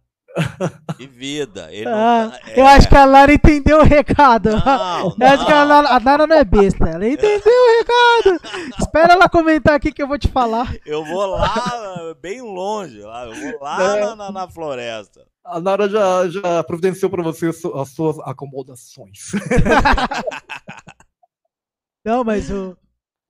[0.98, 1.68] De vida.
[1.72, 2.74] Ele não Ah, tá- Eu é.
[2.74, 4.50] acho que a Lara entendeu o recado.
[4.50, 5.64] Não, Eu acho que a.
[5.64, 6.88] Nara, a Nara não é besta.
[6.88, 8.40] Ela entendeu o recado.
[8.80, 10.74] Espera ela comentar aqui que eu vou te falar.
[10.84, 13.00] Eu vou lá, bem longe.
[13.00, 14.16] Lá, eu vou lá Não.
[14.16, 15.24] na, na- floresta.
[15.44, 19.30] A Nara já, já providenciou para você as suas acomodações.
[22.04, 22.76] Não, mas o.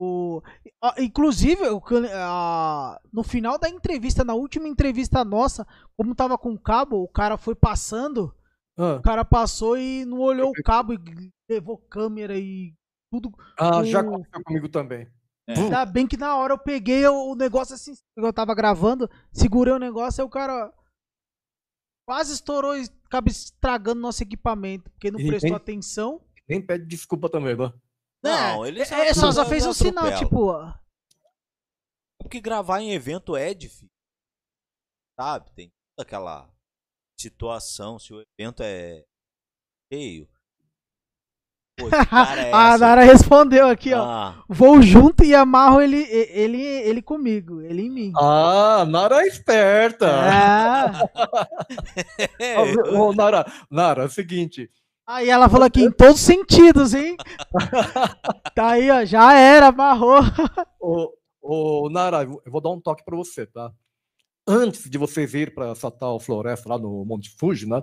[0.04, 0.42] o
[0.98, 1.82] inclusive, o
[2.14, 5.66] a- no final da entrevista, na última entrevista nossa,
[5.96, 8.34] como tava com cabo, o cara foi passando.
[8.76, 10.98] Ah, O cara passou e não olhou o cabo e
[11.48, 12.74] levou câmera e
[13.10, 13.30] tudo.
[13.58, 15.08] ah, já O- aconteceu comigo também.
[15.46, 15.54] É.
[15.60, 19.72] Ainda bem que na hora eu peguei o o negócio assim, eu tava gravando, segurei
[19.74, 20.72] o negócio, aí o cara
[22.08, 26.20] quase estourou e acaba estragando nosso equipamento, porque não E prestou nem- atenção.
[26.48, 27.72] Nem pede desculpa também, né?
[28.24, 30.72] Não, É, ele é, só é, só, só fez um sinal, tipo, ó,
[32.18, 33.90] Porque gravar em evento é difícil.
[35.20, 35.50] Sabe?
[35.54, 36.50] Tem toda aquela
[37.20, 37.98] situação.
[37.98, 39.04] Se o evento é
[39.92, 40.26] cheio.
[41.76, 42.78] Pô, é a essa?
[42.78, 44.02] Nara respondeu aqui, ó.
[44.02, 48.12] Ah, Vou junto e amarro ele, ele, ele comigo, ele em mim.
[48.16, 50.08] Ah, Nara é esperta.
[50.08, 51.08] Ah,
[52.38, 52.58] é,
[52.96, 54.70] Ô, Nara, Nara, é o seguinte.
[55.06, 57.16] Aí ela falou aqui em todos os sentidos, hein?
[58.54, 60.20] Tá aí, ó, já era, amarrou.
[60.80, 61.12] Ô,
[61.42, 63.72] ô, Nara, eu vou dar um toque pra você, tá?
[64.46, 67.82] Antes de vocês irem pra essa tal floresta lá no Monte Fuji, né?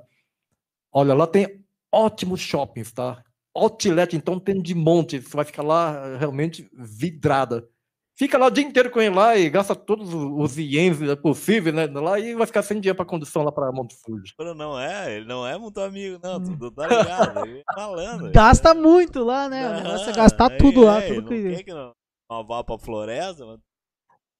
[0.94, 1.62] Olha, lá tem
[1.92, 3.22] ótimos shoppings, tá?
[3.54, 5.20] Outlet, então tem de monte.
[5.20, 7.68] Você vai ficar lá realmente vidrada.
[8.22, 11.88] Fica lá o dia inteiro com ele lá e gasta todos os ienes possíveis, né?
[11.88, 14.32] Lá e vai ficar sem dinheiro pra condução lá pra Monte Fuji.
[14.56, 16.40] Não é, ele não é muito amigo, não.
[16.40, 17.48] Tu, tu tá ligado?
[17.48, 18.30] Ele é falando.
[18.32, 19.68] Gasta muito lá, né?
[19.68, 21.56] O negócio é gastar Aí, tudo lá, é, tudo não que.
[21.56, 21.94] quer que não,
[22.30, 23.60] não vá pra floresta, mas...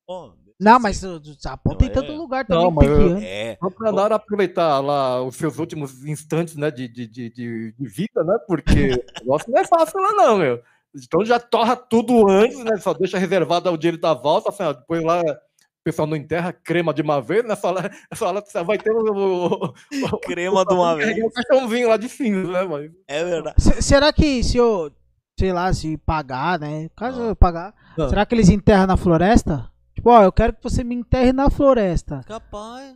[0.08, 2.16] Bom, Não, mas o Japão tem Não, tanto é.
[2.16, 3.26] lugar Não, também mas eu- pequeno.
[3.26, 7.72] É, Só pra Nara aproveitar lá os seus últimos instantes né, de, de, de, de,
[7.72, 8.38] de vida, né?
[8.46, 10.62] Porque o negócio não é fácil lá, não, meu.
[10.96, 12.78] Então já torra tudo antes, né?
[12.78, 16.52] Só deixa reservado o dinheiro da volta, assim, ó, depois lá o pessoal não enterra
[16.54, 17.56] crema de uma vez, né?
[17.56, 17.82] Só lá,
[18.14, 19.74] só lá você vai ter o, o,
[20.14, 21.18] o, crema de uma vez.
[21.24, 22.90] o caixãozinho lá de cinza, né, mano?
[23.08, 23.56] É verdade.
[23.62, 24.92] Se- Será que se eu,
[25.40, 26.90] sei lá, se pagar, né?
[26.96, 27.26] Caso Ah.
[27.28, 28.10] eu pagar, Ah.
[28.10, 29.70] será que eles enterram na floresta?
[29.96, 32.22] Tipo, ó, eu quero que você me enterre na floresta.
[32.28, 32.96] Capaz.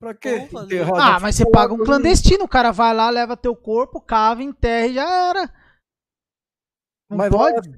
[0.00, 0.36] Pra quê?
[0.36, 0.82] Vamos fazer.
[0.82, 4.42] Enterrar Ah, mas você paga um clandestino, o cara vai lá, leva teu corpo, cava,
[4.42, 5.50] enterra e já era.
[7.10, 7.68] Não Mas pode?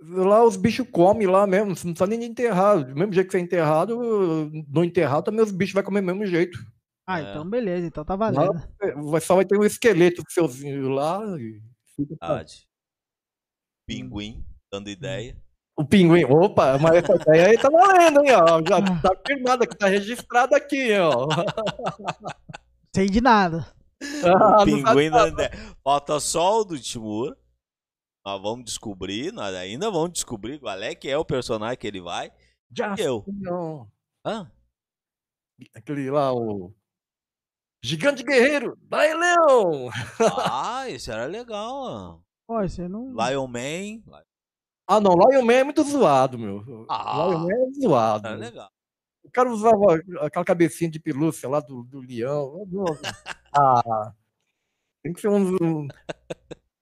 [0.00, 2.84] lá, lá os bichos comem lá mesmo, você não precisa nem de enterrar.
[2.84, 3.96] Do mesmo jeito que você é enterrado,
[4.68, 6.58] no enterrado também os bichos vão comer do mesmo jeito.
[7.06, 7.30] Ah, É.
[7.30, 8.62] então beleza, então tá valendo.
[9.10, 11.60] Vai, só vai ter um esqueleto seuzinho lá e.
[11.98, 12.66] Verdade.
[13.86, 15.36] Pinguim, dando ideia.
[15.76, 16.24] O pinguim.
[16.24, 18.62] Opa, mas essa ideia aí tá valendo, hein, ó.
[18.66, 19.00] Já Ah.
[19.02, 21.26] tá firmada, que tá registrado aqui, ó.
[22.94, 23.66] Sei de nada.
[24.24, 25.50] Ah, não Pinguim dando ideia.
[25.82, 27.36] Falta só o do Timur.
[28.24, 32.00] Nós vamos descobrir, nós ainda vamos descobrir qual é que é o personagem que ele
[32.00, 32.30] vai.
[32.70, 33.24] Já eu?
[33.26, 33.90] não.
[34.24, 34.50] Hã?
[35.74, 36.72] Aquele lá, o
[37.82, 39.88] Gigante Guerreiro, daí Leão!
[40.52, 42.18] Ah, esse era legal, ó.
[42.46, 43.12] Ó, você não.
[43.12, 44.02] Lion Man.
[44.86, 46.86] Ah, não, Lion Man é muito zoado, meu.
[46.88, 47.26] Ah.
[47.26, 48.26] Lion Man é zoado.
[48.28, 48.70] Era legal.
[49.22, 52.66] O cara usava aquela cabecinha de pelúcia lá do, do leão.
[53.52, 54.14] Ah,
[55.02, 55.88] tem que ser um.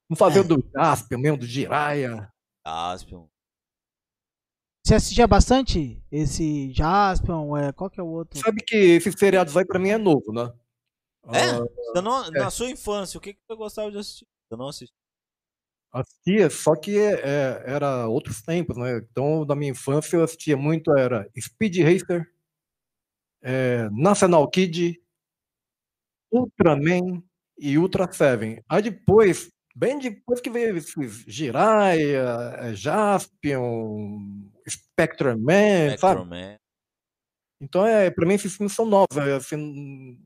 [0.08, 2.32] Vamos fazer o do Jasper mesmo, do Jiraya.
[2.66, 3.26] Jaspion.
[4.84, 7.56] Você assistia bastante esse Jaspion?
[7.56, 8.38] É, qual que é o outro?
[8.40, 10.50] Sabe que esses seriados aí pra mim é novo, né?
[11.26, 11.52] É?
[11.92, 14.26] Você não- Na sua infância, o que, que você gostava de assistir?
[14.50, 14.94] Eu não assisti.
[15.92, 18.96] assistia, só que é, era outros tempos, né?
[18.98, 22.30] Então, na minha infância, eu assistia muito, era Speed Racer,
[23.42, 25.02] é, National Kid,
[26.32, 27.22] Ultraman
[27.58, 28.62] e Ultra Seven.
[28.68, 30.76] Aí depois, bem depois que veio
[31.26, 36.20] Jiraiya, é, Jaspion, Spectreman, sabe?
[36.20, 36.56] Spectrum Man.
[37.60, 39.16] Então, é, pra mim, esses filmes são novos.
[39.16, 40.18] é, Assim,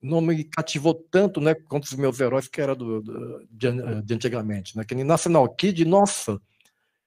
[0.00, 4.02] não me cativou tanto, né, quanto os meus heróis que era do, do- de, an-
[4.02, 4.84] de antigamente, né?
[4.84, 6.40] Que nem National Kid, nossa.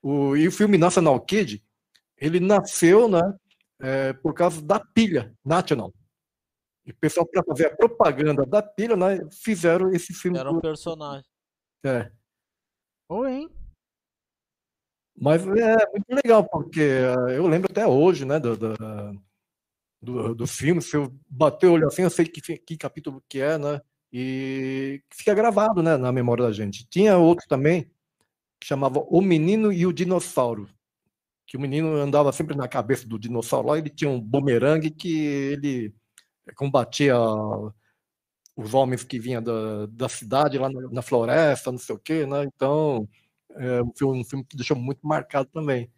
[0.01, 1.63] O, e o filme National Kid,
[2.17, 3.21] ele nasceu, né,
[3.79, 5.93] é, por causa da pilha National.
[6.85, 10.37] E o pessoal, para fazer a propaganda da pilha, né, fizeram esse filme.
[10.39, 11.23] Era um personagem.
[11.83, 12.11] É.
[13.09, 13.49] Oi, hein?
[15.19, 18.75] Mas é muito legal, porque eh, eu lembro até hoje, né, do, do,
[20.01, 23.39] do, do filme, se eu bater o olho assim, eu sei que, que capítulo que
[23.41, 23.81] é, né,
[24.11, 26.87] e fica gravado, né, na memória da gente.
[26.87, 27.89] Tinha outro também,
[28.59, 30.69] que chamava O Menino e o Dinossauro,
[31.47, 35.17] que o menino andava sempre na cabeça do dinossauro lá, ele tinha um bumerangue que
[35.17, 35.95] ele
[36.55, 37.15] combatia
[38.57, 42.25] os homens que vinham da, da cidade lá na, na floresta, não sei o quê,
[42.25, 43.07] né, então
[43.51, 45.91] é um filme, um filme que deixou muito marcado também.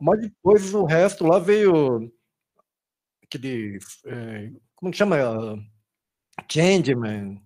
[0.00, 2.12] Mas depois o resto lá veio
[3.22, 3.78] aquele.
[4.06, 5.16] é, como que chama?
[6.50, 7.40] Changeman.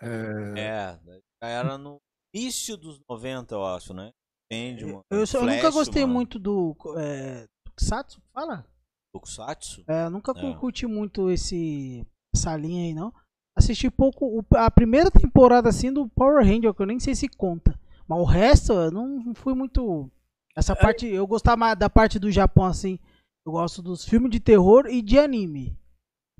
[0.00, 0.98] É, É,
[1.42, 2.00] já era no
[2.34, 4.12] início dos 90, eu acho, né?
[4.52, 6.76] Changeman, Eu, eu nunca gostei mano, muito do.
[6.98, 8.22] É, Tokusatsu?
[8.32, 8.66] Fala?
[9.12, 9.84] Tokusatsu.
[9.88, 10.54] É, eu nunca É.
[10.58, 12.04] curti muito esse,
[12.34, 13.12] essa linha aí, não.
[13.56, 17.78] Assisti pouco a primeira temporada assim do Power Ranger, que eu nem sei se conta.
[18.08, 20.10] Mas o resto, eu não fui muito.
[20.56, 22.98] Essa parte, eu gostava mais da parte do Japão, assim.
[23.46, 25.78] Eu gosto dos filmes de terror e de anime.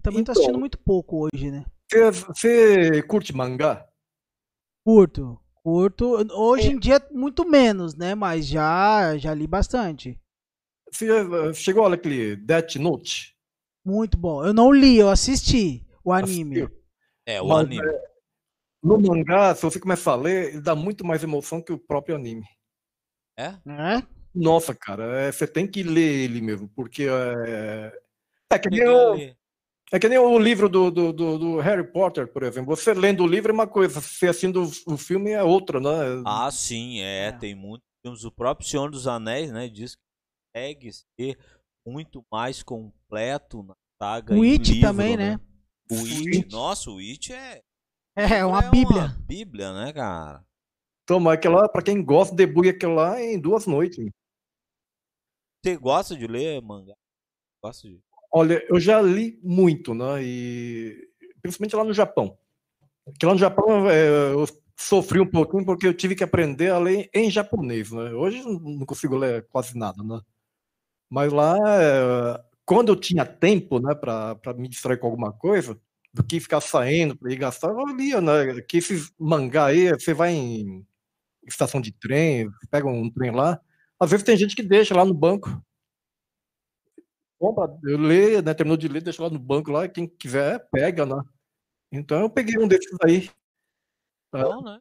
[0.03, 0.33] Também tô Então.
[0.33, 1.65] assistindo muito pouco hoje, né?
[2.27, 3.87] Você, curte mangá?
[4.85, 6.17] Curto, curto.
[6.35, 8.15] Hoje em dia, muito menos, né?
[8.15, 10.19] Mas já, já li bastante.
[10.93, 11.07] Você
[11.55, 13.35] chegou a aquele Death Note?
[13.85, 14.45] Muito bom.
[14.45, 16.61] Eu não li, eu assisti o anime.
[16.63, 16.84] Assistiu?
[17.27, 17.83] É, o Mas, anime.
[18.83, 22.17] No mangá, se você começar a ler, ele dá muito mais emoção que o próprio
[22.17, 22.45] anime.
[23.39, 23.55] É?
[23.65, 24.07] Né?
[24.35, 27.99] Nossa, cara, é, você tem que ler ele mesmo, porque é,
[28.53, 29.35] é que nem o.
[29.93, 32.75] É que nem o livro do, do, do- do Harry Potter, por exemplo.
[32.75, 35.91] Você lendo o livro é uma coisa, você assistindo o filme é outra, né?
[36.27, 37.33] Ah, sim, é, É.
[37.33, 38.25] tem muitos filmes.
[38.25, 40.03] O próprio Senhor dos Anéis, né, diz que
[40.55, 41.39] consegue ser
[41.87, 45.37] muito mais completo na saga O It livro, também, né?
[45.37, 45.54] O
[45.91, 46.51] O It, It.
[46.53, 47.61] nossa, o It é,
[48.17, 49.03] É, uma é bíblia.
[49.03, 50.45] uma bíblia, né, cara?
[51.07, 54.09] Toma, aquela, pra quem gosta, debulha aquilo lá em duas noites.
[55.63, 56.95] Você gosta de ler mangá?
[57.63, 58.01] Gosta de...
[58.33, 60.23] Olha, eu já li muito, né?
[60.23, 61.09] E
[61.43, 62.39] principalmente lá no Japão.
[63.05, 64.47] Porque lá no Japão é, eu
[64.79, 68.13] sofri um pouquinho porque eu tive que aprender a ler em japonês, né?
[68.13, 70.21] Hoje eu não consigo ler quase nada, né?
[71.11, 75.79] Mas lá, é, quando eu tinha tempo, né, para me distrair com alguma coisa,
[76.13, 78.61] do que ficar saindo para ir gastar, eu lia, né?
[78.69, 80.87] Que esses mangá aí, você vai em
[81.47, 83.61] estação de trem, pega um trem lá,
[83.99, 85.51] às vezes tem gente que deixa lá no banco
[87.39, 88.55] compra, eu leio, né?
[88.55, 91.21] Terminou de ler, deixa lá no banco lá, quem quiser, pega, né?
[91.93, 93.31] Então eu peguei um desses aí.
[94.33, 94.79] Não, né?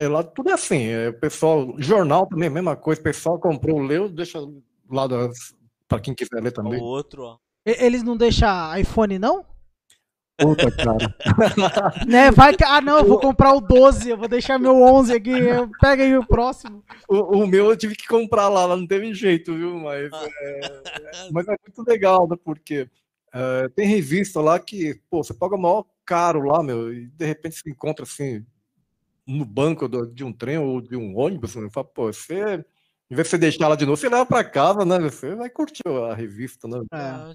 [0.00, 3.80] É, lá tudo é assim, é, o pessoal, jornal também, mesma coisa, o pessoal comprou,
[3.80, 4.38] leu, deixa
[4.88, 5.08] lá
[5.88, 6.80] para quem quiser ler O também.
[6.80, 7.38] outro, ó.
[7.66, 9.44] E- Eles não deixam iPhone, não?
[10.40, 11.16] Puta, cara.
[12.06, 12.30] Né?
[12.30, 12.62] Vai que.
[12.62, 15.32] Ah, não, eu vou comprar o 12, eu vou deixar meu 11 aqui.
[15.80, 16.84] Pega aí o próximo.
[17.08, 19.80] O, o meu eu tive que comprar lá, lá não teve jeito, viu?
[19.80, 20.82] Mas é,
[21.32, 22.36] mas é muito legal, né?
[22.44, 22.88] Porque
[23.34, 27.56] é, tem revista lá que, pô, você paga maior caro lá, meu, e de repente
[27.56, 28.46] se encontra assim
[29.26, 31.68] no banco do- de um trem ou de um ônibus, né?
[31.72, 32.64] Fala, pô, você,
[33.10, 34.98] em vez de você deixar ela de novo, você leva pra casa, né?
[34.98, 36.78] Você vai curtir a revista, né?
[36.92, 37.34] É.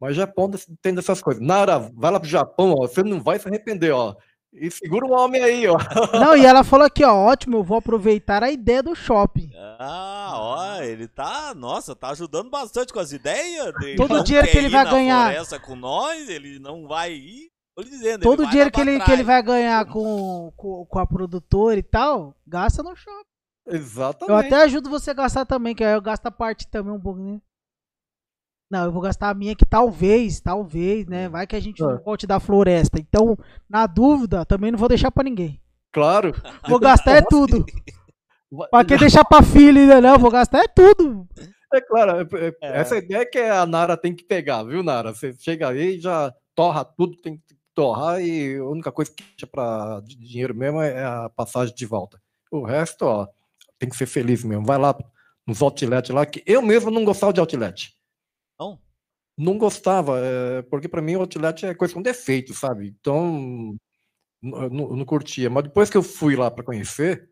[0.00, 1.42] Mas Japão tem dessas coisas.
[1.42, 4.14] Nara, vai lá pro Japão, ó, você não vai se arrepender, ó.
[4.52, 5.76] E segura o homem aí, ó.
[6.12, 9.48] Não, e ela falou aqui, ó, ótimo, eu vou aproveitar a ideia do shopping.
[9.78, 13.72] Ah, ó, ele tá, nossa, tá ajudando bastante com as ideias.
[13.80, 17.48] Ele Todo não dinheiro que ele vai ganhar- com nós, ele não vai ir.
[17.76, 20.84] Tô lhe dizendo, Todo ele o dinheiro que ele, que ele vai ganhar com, com,
[20.84, 23.29] com a produtora e tal, gasta no shopping.
[23.66, 24.30] Exatamente.
[24.30, 27.00] Eu até ajudo você a gastar também, que aí eu gasto a parte também um
[27.00, 27.40] pouco, né?
[28.70, 31.28] Não, eu vou gastar a minha que talvez, talvez, né?
[31.28, 31.96] Vai que a gente não Ah.
[32.04, 32.98] volte da floresta.
[33.00, 33.36] Então,
[33.68, 35.60] na dúvida, também não vou deixar pra ninguém.
[35.92, 36.32] Claro.
[36.68, 37.64] Vou gastar é tudo.
[38.70, 40.18] Pra que deixar pra filha ainda não?
[40.18, 41.24] Vou gastar é tudo.
[41.72, 42.80] É claro, é- é- É.
[42.80, 45.14] essa ideia que a Nara tem que pegar, viu, Nara?
[45.14, 49.22] Você chega aí e já torra tudo, tem que torrar e a única coisa que
[49.22, 52.20] deixa para dinheiro mesmo é a passagem de volta.
[52.50, 53.28] O resto, ó,
[53.80, 54.64] tem que ser feliz mesmo.
[54.64, 54.96] Vai lá
[55.46, 57.96] nos outlet lá, que eu mesmo não gostava de outlet.
[58.58, 58.78] Não?
[59.36, 62.94] Não gostava, é, porque para mim o outlet é coisa com defeito, sabe?
[63.00, 63.74] Então,
[64.42, 65.48] eu não, eu não curtia.
[65.48, 67.30] Mas depois que eu fui lá para conhecer,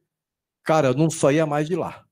[0.64, 2.02] cara, eu não saía mais de lá.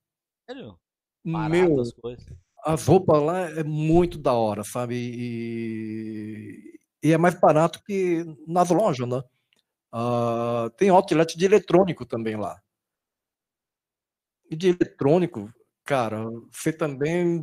[0.48, 0.78] Sério?
[1.24, 2.24] Meu, as coisas.
[2.64, 4.94] as roupas lá é muito da hora, sabe?
[4.94, 9.22] E, e é mais barato que nas lojas, né?
[9.90, 12.60] Ah, tem outlet de eletrônico também lá.
[14.50, 15.52] E de eletrônico,
[15.84, 17.42] cara, você também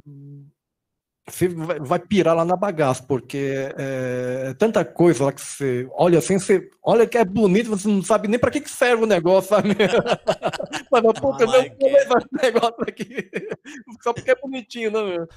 [1.27, 5.88] você vai, vai pirar lá na bagaça, porque é, é tanta coisa lá que você
[5.93, 9.03] olha assim, você olha que é bonito, você não sabe nem para que, que serve
[9.03, 9.69] o negócio, sabe?
[10.91, 11.97] Mas, pô, eu não like vou it.
[11.97, 13.30] levar esse negócio aqui
[14.03, 15.01] só porque é bonitinho, né?
[15.01, 15.27] meu?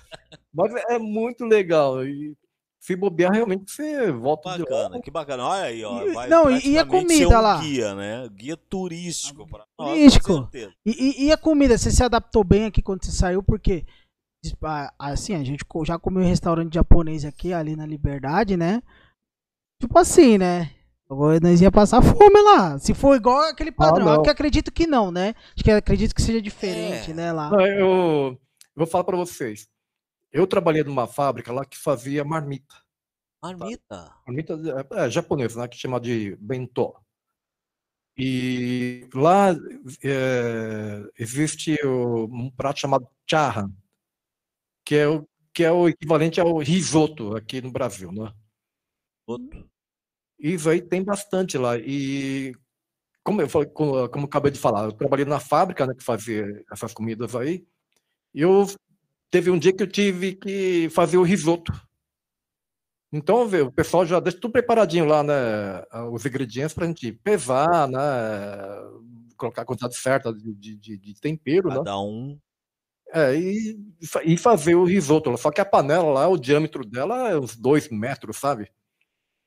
[0.52, 2.04] Mas é muito legal.
[2.04, 2.36] E
[2.86, 4.56] se bobear, realmente você volta.
[4.56, 5.44] Bacana, que bacana.
[5.44, 6.02] Olha aí, ó.
[6.06, 7.58] E- Vai não, e- a comida um lá?
[7.60, 8.28] guia, né?
[8.32, 9.44] Guia turístico.
[9.44, 10.26] Pra nós, Turístico.
[10.28, 10.72] com certeza.
[10.86, 13.42] E, e- e a comida, você se adaptou bem aqui quando você saiu?
[13.42, 13.84] Porque,
[14.62, 18.80] ah, assim, a gente já comeu em restaurante japonês aqui, ali na Liberdade, né?
[19.82, 20.70] Tipo assim, né?
[21.10, 22.78] Agora nós ia passar fome lá.
[22.78, 24.06] Se for igual aquele padrão.
[24.06, 24.22] não.
[24.22, 25.34] que acredito que não, né?
[25.56, 27.14] Acho que acredito que seja diferente, É.
[27.14, 27.32] né?
[27.32, 27.50] Lá.
[27.50, 28.38] Não, eu, eu
[28.76, 29.68] vou falar para vocês.
[30.36, 32.74] Eu trabalhei numa fábrica lá que fazia marmita.
[33.42, 34.14] Marmita.
[34.26, 34.52] Marmita
[34.92, 35.66] é, é, japonesa, né?
[35.66, 36.94] Que chama de bentô.
[38.18, 39.52] E lá
[40.04, 43.72] é, existe o- um prato chamado chahan,
[44.84, 48.30] que é o que é o equivalente ao risoto aqui no Brasil, né?
[49.26, 49.66] Outro.
[50.38, 51.78] Isso aí tem bastante lá.
[51.78, 52.54] E
[53.24, 56.04] como eu falei, como, como eu acabei de falar, eu trabalhei na fábrica, né, que
[56.04, 57.66] fazia essas comidas aí.
[58.34, 58.66] E eu
[59.30, 61.72] teve um dia que eu tive que fazer o risoto.
[63.12, 65.34] Então, vê, o pessoal já deixa tudo preparadinho lá, né?
[66.12, 67.98] Os ingredientes para a gente pesar, né?
[69.36, 71.76] Colocar a quantidade certa de, de, de- tempero, né?
[71.76, 72.38] Cada um.
[73.12, 73.78] É, e,
[74.24, 75.36] e fazer o risoto.
[75.38, 78.70] Só que a panela lá, o diâmetro dela é uns dois metros, sabe?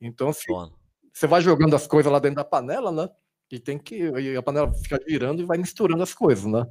[0.01, 0.45] Então, se
[1.14, 3.10] você vai jogando as coisas lá dentro da panela, né?
[3.51, 3.95] E tem que.
[3.97, 6.65] E a panela fica girando e vai misturando as coisas, né?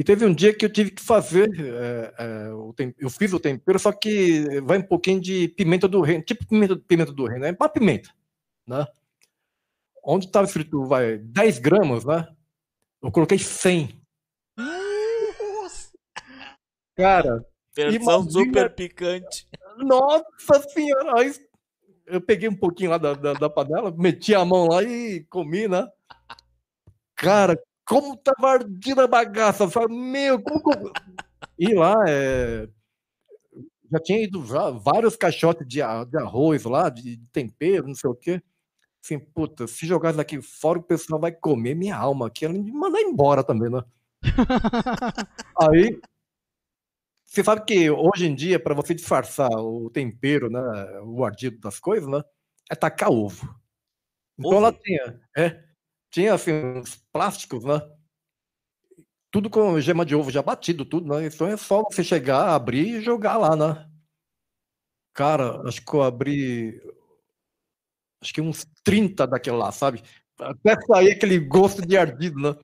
[0.00, 1.50] E teve um dia que eu tive que fazer.
[1.60, 5.86] é, é, o tem- eu fiz o tempero, só que vai um pouquinho de pimenta
[5.86, 8.08] do reino, tipo pimenta, pimenta do reino, é uma pimenta,
[8.66, 8.86] né?
[10.02, 12.26] Onde estava escrito, vai, 10 gramas, né?
[13.02, 14.00] Eu coloquei 100.
[16.96, 17.44] Cara,
[17.76, 19.46] Versão Imagina- super picante.
[19.76, 21.20] Nossa senhora!
[21.20, 21.30] Aí
[22.06, 25.68] eu peguei um pouquinho lá da, da, da panela, meti a mão lá e comi,
[25.68, 25.86] né?
[27.14, 27.60] Cara,
[27.90, 29.64] como tava ardida a bagaça!
[29.64, 30.92] Eu falei, Meu, como.
[31.58, 32.68] E lá, é...
[33.90, 38.14] já tinha ido já vários caixotes de, de arroz lá, de tempero, não sei o
[38.14, 38.40] quê.
[39.04, 42.70] Assim, puta, se jogar daqui fora, o pessoal vai comer minha alma aqui, ela me
[42.70, 43.82] mandar embora também, né?
[45.60, 46.00] Aí,
[47.26, 50.60] você sabe que hoje em dia, para você disfarçar o tempero, né,
[51.02, 52.22] o ardido das coisas, né,
[52.70, 53.52] é tacar ovo.
[54.38, 54.58] Então Ovo?
[54.58, 55.64] ela tinha, é,
[56.10, 57.80] tinha assim uns plásticos, né,
[59.30, 62.98] tudo com gema de ovo já batido, tudo, né, então é só você chegar, abrir
[62.98, 63.88] e jogar lá, né.
[65.12, 66.80] Cara, acho que eu abri,
[68.22, 70.02] acho que uns 30 daquele lá, sabe,
[70.38, 72.56] até sair aquele gosto de ardido, né.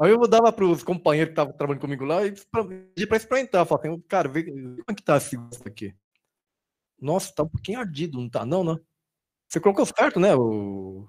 [0.00, 3.64] Aí eu dava para os companheiros que estavam trabalhando comigo lá e pedi para experimentar.
[3.64, 5.94] Falei, assim, cara, vê como é que tá esse gosto aqui.
[7.00, 8.76] Nossa, tá um pouquinho ardido, não tá não, né?
[9.48, 10.34] Você colocou certo, né?
[10.34, 11.06] O,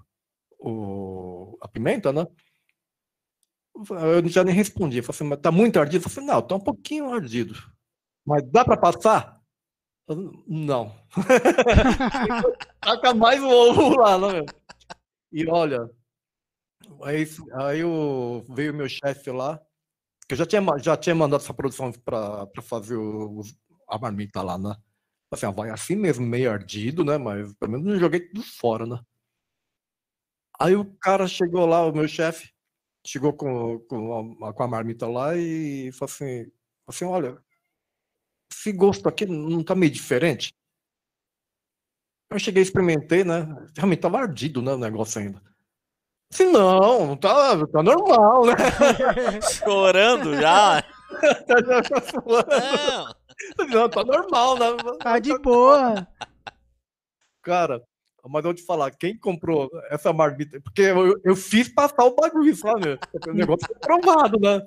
[0.64, 2.26] o, a pimenta, né?
[3.76, 4.98] Eu já nem respondi.
[4.98, 6.06] Eu falei assim, mas tá muito ardido?
[6.06, 7.54] Eu falei, não, tá um pouquinho ardido.
[8.26, 9.42] Mas dá para passar?
[10.08, 10.96] Eu, Não.
[12.82, 14.46] Taca mais o ovo lá, né?
[15.32, 15.90] E olha,
[17.02, 19.60] aí, aí o, veio meu chefe lá,
[20.28, 23.42] que eu já tinha, já tinha mandado essa produção para fazer o,
[23.90, 24.76] a marmita lá, né?
[25.32, 27.18] Assim, vai assim mesmo, meio ardido, né?
[27.18, 29.00] Mas pelo menos não joguei tudo fora, né?
[30.64, 32.50] Aí o cara chegou lá, o meu chefe,
[33.06, 36.50] chegou com, com, a, com a marmita lá e falou assim,
[36.88, 37.38] assim, olha,
[38.50, 40.56] esse gosto aqui não tá meio diferente?
[42.32, 43.46] Eu cheguei, experimentei, né?
[43.76, 45.42] Realmente tava ardido, né, o negócio ainda.
[46.32, 48.56] Assim, não, tá, tá normal, né?
[49.42, 50.82] Chorando já.
[53.60, 53.68] não.
[53.68, 54.68] não, tá normal, né?
[55.02, 56.08] Tá de boa.
[57.42, 57.84] Cara,
[58.30, 62.16] mas eu vou te falar, quem comprou essa marmita, porque eu, eu fiz passar o
[62.16, 62.98] bagulho, sabe?
[63.28, 64.66] O negócio foi provado, né?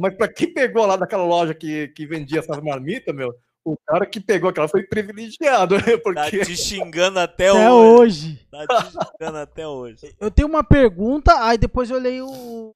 [0.00, 3.32] Mas pra quem pegou lá daquela loja que, que vendia essas marmitas, meu,
[3.64, 5.96] o cara que pegou aquela foi privilegiado, né?
[6.02, 6.38] Porque...
[6.38, 8.28] Tá te xingando até, até hoje.
[8.28, 8.48] hoje.
[8.50, 10.14] Tá te xingando até hoje.
[10.18, 12.74] Eu tenho uma pergunta, aí depois eu leio o.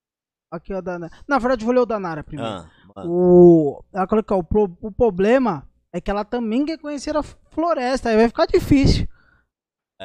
[0.51, 0.99] Aqui, ó, da...
[1.27, 2.65] Na verdade, eu vou ler o da Nara primeiro.
[2.95, 3.82] Ah, o...
[3.93, 4.78] Ela colocou, o, pro...
[4.81, 9.09] o problema é que ela também quer conhecer a floresta, aí vai ficar difícil.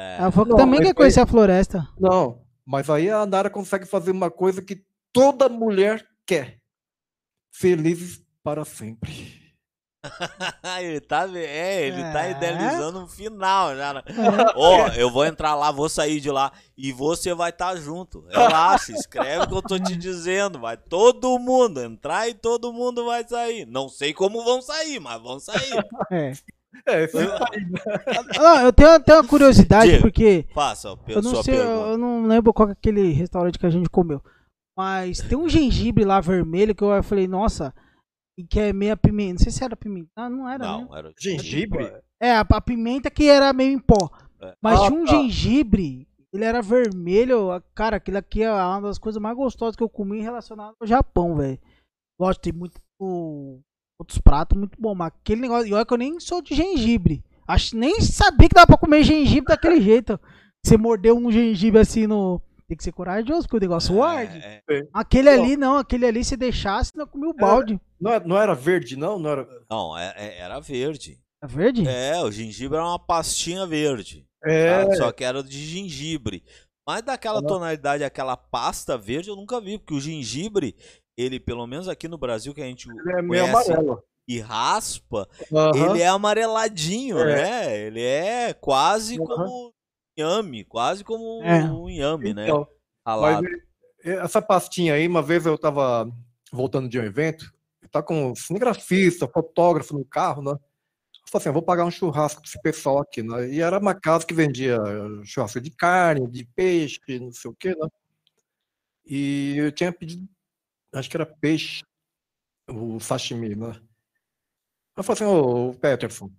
[0.00, 0.16] É.
[0.18, 1.24] Ela falou que não, também quer conhecer aí...
[1.24, 1.88] a floresta.
[1.98, 4.82] Não, mas aí a Nara consegue fazer uma coisa que
[5.12, 6.58] toda mulher quer.
[7.52, 9.40] Felizes para sempre.
[10.80, 12.12] ele tá, é, ele tá é.
[12.12, 13.92] tá idealizando um final já.
[13.92, 14.02] Né?
[14.54, 17.76] Ó, oh, eu vou entrar lá, vou sair de lá e você vai estar tá
[17.76, 18.24] junto.
[18.28, 20.58] Relaxa, escreve o que eu tô te dizendo.
[20.58, 23.66] Vai todo mundo entrar e todo mundo vai sair.
[23.66, 25.60] Não sei como vão sair, mas vão sair.
[26.10, 26.32] É.
[26.86, 27.04] É,
[28.40, 30.46] ah, eu tenho até uma curiosidade, Diego, porque.
[30.54, 31.88] Faça, eu não sei, pergunta.
[31.88, 34.22] eu não lembro qual é aquele restaurante que a gente comeu.
[34.76, 37.74] Mas tem um gengibre lá vermelho que eu falei, nossa,
[38.38, 39.34] e que é meio pimenta.
[39.34, 40.08] Não sei se era pimenta.
[40.16, 40.64] Ah, não era.
[40.64, 40.98] Não, né?
[40.98, 41.92] era gengibre?
[42.20, 44.10] É, a, a, pimenta que era meio em pó.
[44.40, 44.54] É.
[44.62, 45.12] Mas ah, tinha um tá.
[45.12, 47.48] gengibre, ele era vermelho.
[47.74, 51.36] Cara, aquilo aqui é uma das coisas mais gostosas que eu comi relacionado ao Japão,
[51.36, 51.58] velho.
[52.18, 52.80] Gosto, tem muito
[54.00, 55.68] outros pratos muito bom, mas aquele negócio.
[55.68, 57.22] E olha que eu nem sou de gengibre.
[57.46, 60.18] Acho, nem sabia que dava pra comer gengibre daquele jeito.
[60.64, 62.40] Você mordeu um gengibre assim no.
[62.66, 64.38] Tem que ser corajoso, porque o negócio é, arde.
[64.38, 64.82] É, é.
[64.92, 67.80] Aquele ali não, aquele ali se deixasse, não comia o balde.
[68.00, 69.18] Não, não era verde, não?
[69.18, 71.18] Não, era, não é, é, era verde.
[71.42, 71.88] Era verde?
[71.88, 74.24] É, o gengibre era uma pastinha verde.
[74.44, 74.84] É.
[74.84, 74.94] Tá?
[74.94, 76.44] Só que era de gengibre.
[76.86, 80.74] Mas daquela tonalidade, aquela pasta verde, eu nunca vi, porque o gengibre,
[81.20, 84.02] ele, pelo menos aqui no Brasil, que a gente ele é meio amarelo.
[84.26, 85.90] e raspa, uhum.
[85.90, 87.24] ele é amareladinho, é.
[87.24, 87.78] né?
[87.78, 89.26] Ele é quase uhum.
[89.26, 89.74] como
[90.16, 91.64] inhame, quase como é.
[91.64, 92.44] um inhame, né?
[92.44, 92.66] então,
[93.42, 93.48] né?
[94.02, 96.10] essa pastinha aí, uma vez eu tava
[96.52, 97.52] voltando de um evento,
[97.90, 100.52] tá com cinegrafista, fotógrafo no carro, né?
[100.52, 103.50] Eu falei assim, eu vou pagar um churrasco para esse pessoal aqui, né?
[103.50, 104.78] E era uma casa que vendia
[105.24, 107.88] churrasco de carne, de peixe, não sei o quê, né?
[109.06, 110.26] E eu tinha pedido,
[110.92, 111.82] acho que era peixe,
[112.68, 113.80] o sashimi, né?
[114.96, 116.30] Eu falei assim, ô Peterson,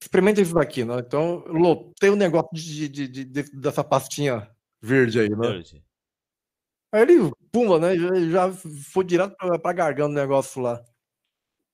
[0.00, 0.98] experimenta isso daqui, né?
[0.98, 4.50] Então, lotei o um negócio de, de, de, de, dessa pastinha
[4.80, 5.36] verde aí, né?
[5.36, 5.84] Verde.
[6.92, 7.96] Aí ele, puma, né?
[7.96, 8.52] Já, já
[8.92, 10.82] foi direto pra, pra garganta o negócio lá.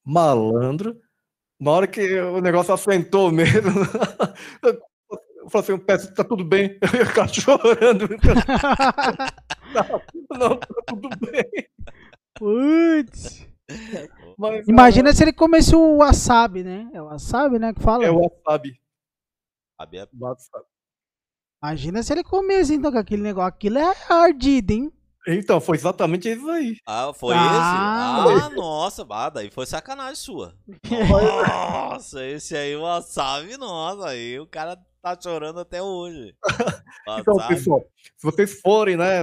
[0.05, 1.01] Malandro.
[1.61, 3.73] Na hora que o negócio assentou mesmo,
[4.63, 6.79] eu falei assim, peço, tá tudo bem.
[6.95, 8.09] Eu ia ficar chorando.
[10.31, 11.68] não, tá tudo bem.
[12.39, 13.47] Putz.
[14.67, 16.89] Imagina se ele comesse o wasabi, né?
[16.95, 17.75] É o wasabi, né?
[17.75, 18.05] Que fala.
[18.05, 18.81] É o wasabi.
[19.79, 20.09] Wasabi é...
[21.63, 23.49] Imagina se ele comesse então com aquele negócio.
[23.49, 24.93] Aquilo é ardido, hein?
[25.27, 26.77] Então, foi exatamente isso aí.
[26.87, 28.45] Ah, foi ah, esse?
[28.45, 30.55] Ah, nossa, bah, daí foi sacanagem sua.
[31.91, 36.35] Nossa, esse aí, o wasabi, nossa, aí o cara tá chorando até hoje.
[37.21, 37.85] então, pessoal,
[38.17, 39.23] se vocês forem, né,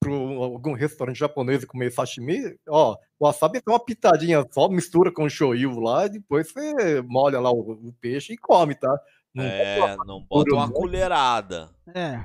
[0.00, 5.12] para algum restaurante japonês e comer sashimi, ó, o wasabi tem uma pitadinha só, mistura
[5.12, 8.98] com shoyu lá, e depois você molha lá o, o peixe e come, tá?
[9.34, 11.70] Não é, não bota uma colherada.
[11.94, 12.24] É.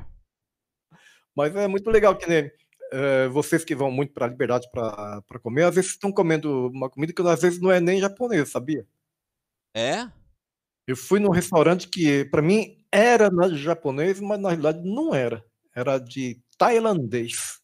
[1.35, 2.49] Mas é muito legal que nem
[2.91, 6.89] é, vocês que vão muito para a liberdade para comer, às vezes estão comendo uma
[6.89, 8.87] comida que às vezes não é nem japonesa, sabia?
[9.75, 10.09] É?
[10.87, 15.43] Eu fui num restaurante que para mim era japonês, mas na realidade não era.
[15.75, 17.59] Era de tailandês.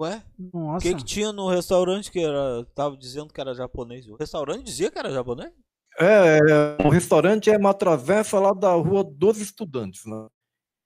[0.00, 0.22] Ué?
[0.52, 2.64] O que, que tinha no restaurante que era.
[2.74, 4.08] Tava dizendo que era japonês?
[4.08, 5.52] O restaurante dizia que era japonês?
[5.98, 6.38] É,
[6.84, 10.26] o restaurante é uma travessa lá da Rua dos Estudantes, né?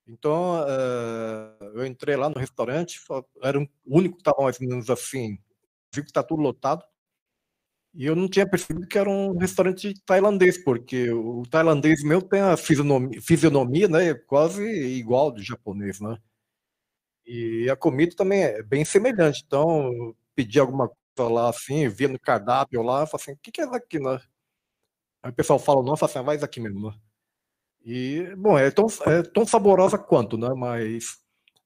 [0.07, 3.01] Então, uh, eu entrei lá no restaurante,
[3.43, 5.39] era o único que estava mais ou menos assim,
[5.95, 6.83] vi que está tudo lotado,
[7.95, 12.41] e eu não tinha percebido que era um restaurante tailandês, porque o tailandês meu tem
[12.41, 16.17] a fisionomia, fisionomia né, quase igual do japonês, né?
[17.29, 19.45] E a comida também é bem semelhante.
[19.47, 23.61] Então, pedi alguma coisa lá assim, via no cardápio lá, falei assim, o que, que
[23.63, 24.21] é isso aqui, né?
[25.23, 26.97] Aí o pessoal fala, não, eu falo assim, vai isso aqui mesmo, né?
[27.85, 30.49] E, bom, é tão, é tão saborosa quanto, né?
[30.57, 31.19] Mas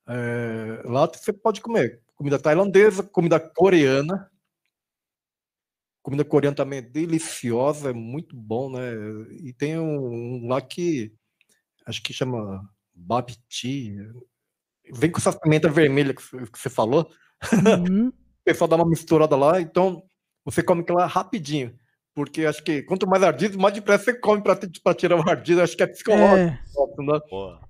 [0.09, 4.31] É, lá você pode comer comida tailandesa, comida coreana.
[6.03, 8.81] Comida coreana também é deliciosa, é muito bom, né?
[9.41, 11.13] E tem um, um lá que
[11.87, 13.97] acho que chama babiti.
[14.91, 16.23] Vem com essa pimenta vermelha que
[16.59, 17.11] você falou.
[17.53, 18.09] Uhum.
[18.43, 20.03] o pessoal dá uma misturada lá, então
[20.45, 21.79] você come aquela rapidinho.
[22.15, 25.63] Porque acho que quanto mais ardido, mais depressa você come para tirar o ardido.
[25.63, 26.37] Acho que é psicológico.
[26.37, 27.05] É.
[27.05, 27.61] Né?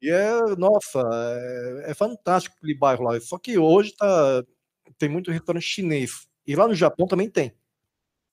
[0.00, 3.20] E é, nossa, é, é, fantástico aquele bairro lá.
[3.20, 4.44] Só que hoje tá,
[4.98, 6.28] tem muito restaurante chinês.
[6.46, 7.52] E lá no Japão também tem.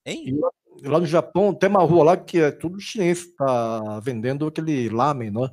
[0.06, 0.38] Hein?
[0.40, 0.50] Lá,
[0.84, 5.32] lá, no Japão tem uma rua lá que é tudo chinês, tá vendendo aquele lamen,
[5.32, 5.50] né?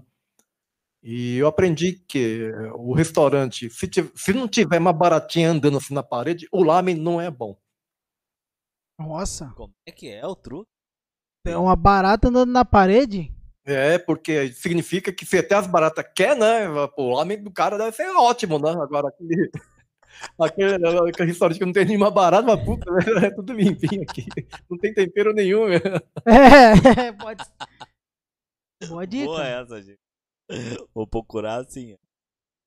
[1.03, 6.03] E eu aprendi que o restaurante, se, se não tiver uma baratinha andando assim na
[6.03, 7.57] parede, o lamen não é bom.
[8.99, 9.53] Nossa.
[9.57, 10.71] Como é que é o truque?
[11.45, 13.35] Tem uma barata andando na parede?
[13.65, 16.67] É, porque significa que se até as baratas quer, né?
[16.95, 18.71] Pô, o lamen do cara deve ser ótimo, né?
[18.71, 19.51] Agora aquele,
[20.39, 23.01] aquele, aquele restaurante que não tem nenhuma barata, mas puta, né?
[23.27, 24.27] é tudo limpinho aqui.
[24.71, 25.69] Não tem tempero nenhum.
[25.69, 25.79] Né?
[27.07, 27.45] É, pode.
[28.89, 29.27] Boa dica.
[29.27, 30.02] Boa essa, gente.
[30.95, 31.97] Vou procurar assim.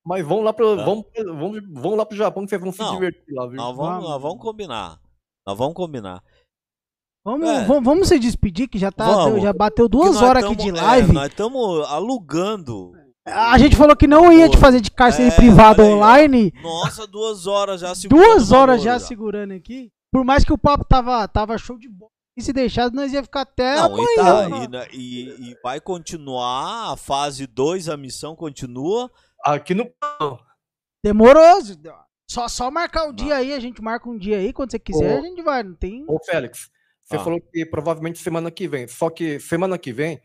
[0.05, 0.85] Mas vamos lá pro, ah.
[0.85, 3.55] vamos, vamos, vamos lá pro Japão que vocês vão se não, divertir lá, viu?
[3.55, 4.99] Nós vamos, nós vamos combinar.
[5.47, 6.23] Nós vamos combinar.
[7.23, 7.65] Vamos, é.
[7.65, 9.05] vamos, vamos, se despedir, que já, tá,
[9.39, 11.09] já bateu duas horas tamo, aqui de é, live.
[11.09, 12.91] É, nós estamos alugando.
[13.25, 16.53] A gente falou que não ia te fazer de cárcere é, privado online.
[16.61, 18.23] Nossa, duas horas já segurando.
[18.23, 19.91] Duas horas já, já segurando aqui.
[20.11, 22.11] Por mais que o papo tava, tava show de bola.
[22.37, 24.63] E se deixar, nós ia ficar até não, amanhã.
[24.63, 29.09] E, tá, e, e, e, vai continuar a fase 2, a missão continua.
[29.41, 29.89] Aqui no.
[31.03, 31.61] Demorou.
[32.29, 35.15] Só, só marcar o dia aí, a gente marca um dia aí, quando você quiser,
[35.15, 36.03] Ô, a gente vai, não tem...
[36.07, 36.71] Ô, Félix,
[37.03, 37.23] você ah.
[37.23, 40.19] falou que provavelmente semana que vem, só que semana que vem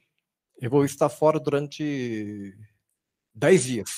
[0.61, 2.55] eu vou estar fora durante
[3.35, 3.91] 10 dias.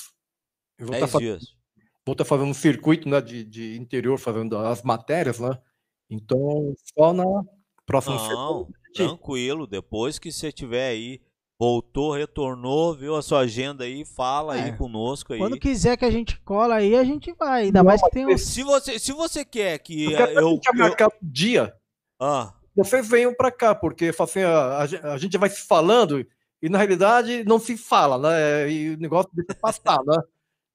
[0.78, 1.44] Eu vou 10 estar dias.
[2.04, 5.56] Vou estar fazendo um circuito né, de, de interior, fazendo as matérias, né?
[6.10, 7.24] Então, só na
[7.86, 8.66] próxima Não, semana.
[8.94, 11.20] Tranquilo, depois que você tiver aí
[11.62, 14.64] voltou, retornou, viu a sua agenda aí, fala é.
[14.64, 15.38] aí conosco aí.
[15.38, 17.66] Quando quiser que a gente cola aí, a gente vai.
[17.66, 18.36] Ainda Não, mais que tem um...
[18.36, 20.74] se você Se você quer que eu, eu, eu...
[20.74, 21.72] marcar um dia,
[22.20, 22.52] ah.
[22.74, 24.78] vocês venham para cá, porque assim, a,
[25.12, 26.26] a, gente vai se falando
[26.60, 28.68] e na realidade não se fala, né?
[28.68, 30.16] E o negócio deixa passar, né?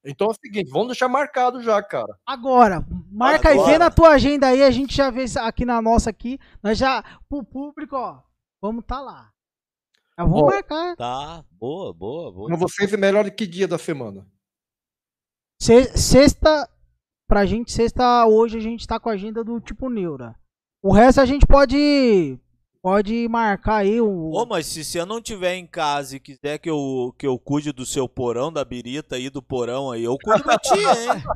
[0.08, 2.18] Então é o seguinte, vamos deixar marcado já, cara.
[2.24, 3.68] Agora, marca Agora.
[3.68, 6.78] e vê na tua agenda aí, a gente já vê aqui na nossa aqui, nós
[6.78, 8.22] já, pro público, ó,
[8.60, 9.30] vamos tá lá.
[10.18, 10.96] Já vamos marcar.
[10.96, 12.46] Tá, boa, boa, boa.
[12.48, 14.26] Pra vocês é melhor que dia da semana?
[15.60, 16.68] Sexta,
[17.28, 20.34] pra gente, sexta, hoje a gente tá com a agenda do tipo Neura.
[20.82, 22.38] O resto a gente pode
[22.82, 24.30] pode marcar aí o.
[24.32, 27.72] Ô, mas se você não tiver em casa e quiser que eu, que eu cuide
[27.72, 31.22] do seu porão, da birita aí, do porão aí, eu cuido de ti, hein?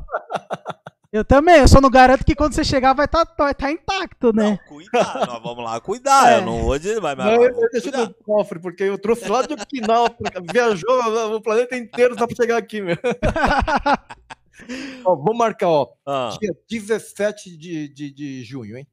[1.13, 3.71] Eu também, eu só não garanto que quando você chegar vai estar tá, vai tá
[3.71, 4.49] intacto, né?
[4.49, 6.37] Não, cuidar, nós vamos lá cuidar, é.
[6.37, 7.15] eu não vou dizer, mas...
[7.15, 10.09] Não, eu, eu deixei no cofre, porque eu trouxe lá de Okinawa,
[10.51, 12.97] viajou o planeta inteiro só pra chegar aqui, meu.
[15.05, 16.35] ó, vou marcar, ó, ah.
[16.41, 18.87] dia 17 de, de, de junho, hein?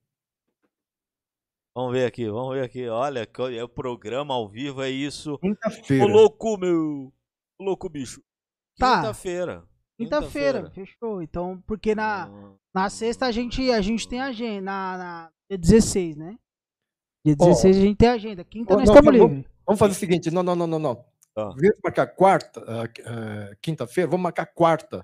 [1.80, 2.86] Vamos ver aqui, vamos ver aqui.
[2.88, 3.26] Olha,
[3.56, 5.38] é o programa ao vivo, é isso.
[5.38, 6.04] Quinta-feira.
[6.04, 7.10] Ô louco, meu.
[7.58, 8.22] Ô louco, bicho.
[8.78, 8.96] Tá.
[8.96, 9.64] Quinta-feira.
[9.96, 11.22] Quinta-feira, fechou.
[11.22, 12.54] Então, porque na, hum.
[12.74, 14.60] na sexta a gente, a gente tem agenda.
[14.60, 16.38] Na, na dia 16, né?
[17.24, 17.78] Dia 16 oh.
[17.78, 18.44] a gente tem agenda.
[18.44, 19.44] Quinta oh, nós estamos livres.
[19.66, 21.04] Vamos fazer o seguinte: não, não, não, não, não.
[21.34, 21.44] Ah.
[21.44, 25.02] Vamos marcar quarta, uh, uh, quinta-feira, vamos marcar quarta.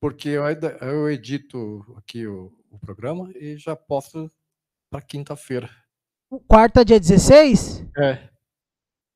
[0.00, 4.28] Porque eu, eu edito aqui o, o programa e já posso
[4.90, 5.70] para quinta-feira.
[6.46, 7.84] Quarta, dia 16?
[7.96, 8.28] É.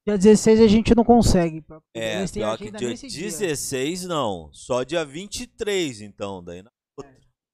[0.07, 1.65] Dia 16 a gente não consegue.
[1.95, 4.09] É, pior que dia 16 dia.
[4.09, 4.53] não.
[4.53, 6.43] Só dia 23, então.
[6.43, 6.65] Daí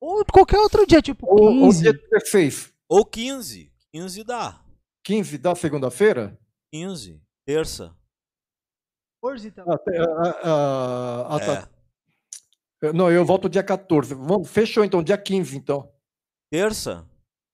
[0.00, 1.42] Ou qualquer outro dia, tipo 15.
[1.42, 2.72] Ou, ou dia 16.
[2.88, 3.72] Ou 15.
[3.92, 4.64] 15 dá.
[5.04, 6.38] 15 dá segunda-feira?
[6.72, 7.20] 15.
[7.46, 7.94] Terça.
[9.22, 9.76] 14 também.
[10.44, 11.68] Ah, ah, tá.
[12.94, 14.14] Não, eu volto dia 14.
[14.14, 15.92] Vamos, fechou então, dia 15 então.
[16.50, 17.06] Terça?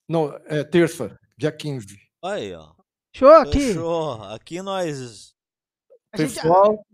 [0.08, 1.98] Não, é terça, dia 15.
[2.22, 2.72] Aí, ó.
[3.14, 3.68] Show aqui.
[3.68, 4.22] Fechou.
[4.24, 5.34] Aqui nós.
[6.10, 6.84] Pessoal,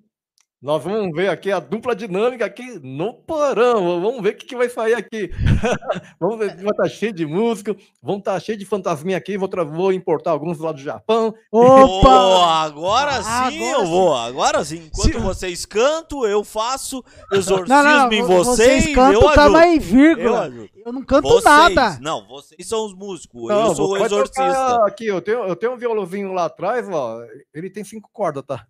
[0.63, 3.99] nós vamos ver aqui a dupla dinâmica aqui no porão.
[3.99, 5.31] Vamos ver o que, que vai sair aqui.
[6.21, 9.39] vamos ver, vai estar tá cheio de música, vão estar tá cheio de fantasminha aqui.
[9.39, 11.35] Vou, vou importar alguns lá do Japão.
[11.51, 12.09] Opa!
[12.11, 13.91] Oh, agora ah, sim agora eu sim.
[13.91, 14.15] vou.
[14.15, 14.83] Agora sim.
[14.85, 15.19] Enquanto sim.
[15.21, 18.85] vocês cantam, eu faço exorcismo não, não, em vocês.
[18.85, 20.53] Vocês cantam, eu tava em vírgula.
[20.55, 21.99] Eu, eu, não canto vocês, nada.
[22.03, 23.49] Não, vocês são os músicos.
[23.49, 24.85] Não, eu sou o exorcista.
[24.85, 27.23] Aqui, eu tenho, eu tenho um violãozinho lá atrás, ó.
[27.55, 28.67] Ele tem cinco cordas, tá?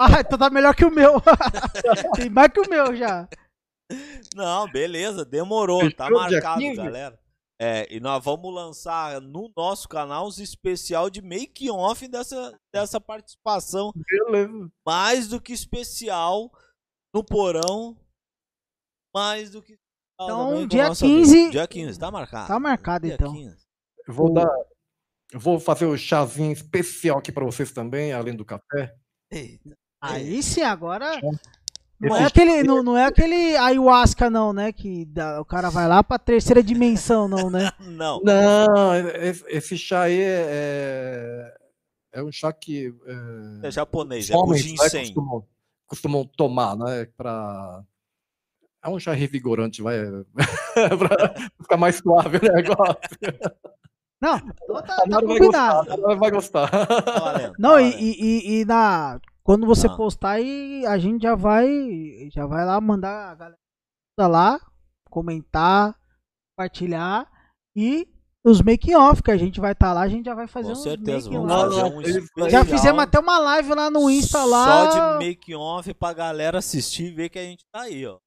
[0.00, 1.20] ah, então tá melhor que o meu.
[2.16, 3.28] Tem mais que o meu já.
[4.34, 6.76] Não, beleza, demorou, tá Fechou dia marcado, 15?
[6.76, 7.24] galera.
[7.60, 13.92] É, e nós vamos lançar no nosso canal os especial de make-off dessa, dessa participação.
[13.94, 14.72] Beleza.
[14.84, 16.50] Mais do que especial
[17.14, 17.96] no porão.
[19.14, 19.78] Mais do que.
[20.20, 21.50] Então, com dia a nossa 15 vida.
[21.50, 22.48] Dia 15, tá marcado.
[22.48, 23.32] Tá marcado, Dia então.
[23.32, 23.64] 15.
[24.06, 24.48] Eu vou dar.
[25.32, 28.96] eu Vou fazer o chazinho especial aqui pra vocês também, além do café.
[29.30, 29.76] Eita.
[30.12, 31.20] Aí sim, agora.
[32.00, 34.72] Não é aquele, não, não é aquele ayahuasca, não, né?
[34.72, 37.70] Que dá- o cara vai lá pra terceira dimensão, não, né?
[37.80, 38.20] Não.
[38.22, 38.94] Não,
[39.48, 41.54] esse, chá aí é,
[42.12, 42.92] é um chá que
[43.62, 45.00] é, É japonês, é com homens né, ginseng.
[45.06, 45.44] costumam,
[45.86, 47.06] costumam tomar, né?
[47.16, 47.82] Pra...
[48.84, 49.96] É um chá revigorante, vai.
[50.98, 52.98] pra ficar mais suave o negócio.
[54.20, 55.76] Não, então tá, tá Nara vai combinado.
[55.86, 56.70] gostar, Nara vai gostar.
[56.86, 57.98] Tá valendo, Não, tá valendo.
[57.98, 59.18] e, e- e na.
[59.44, 59.96] Quando você Ah.
[59.96, 61.68] postar aí, a gente já vai.
[62.32, 63.58] Já vai lá mandar a galera
[64.20, 64.60] lá,
[65.10, 65.94] comentar,
[66.56, 67.30] compartilhar.
[67.76, 68.08] E
[68.46, 70.72] os making off, que a gente vai estar lá, a gente já vai fazer Com
[70.74, 74.90] uns certeza, vamos fazer um especial Já fizemos até uma live lá no Insta lá.
[74.90, 78.18] Só de make off pra galera assistir e ver que a gente tá aí, ó.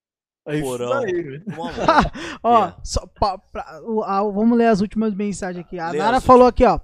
[0.48, 0.94] É Porão.
[0.94, 1.39] aí.
[1.48, 1.73] Vamos
[2.44, 2.76] Ó, É.
[2.84, 5.77] só pra- o- a- vamos ler as últimas mensagens aqui.
[5.80, 6.80] A Lê Nara falou aqui, ó.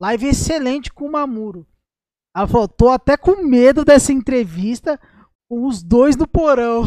[0.00, 1.66] Live excelente com o Mamuro.
[2.34, 4.98] Ela falou, tô até com medo dessa entrevista
[5.48, 6.84] com os dois no porão.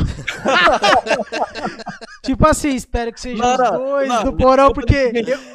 [2.25, 5.11] tipo assim, espero que sejam Nara, os dois Nara, no porão, porque.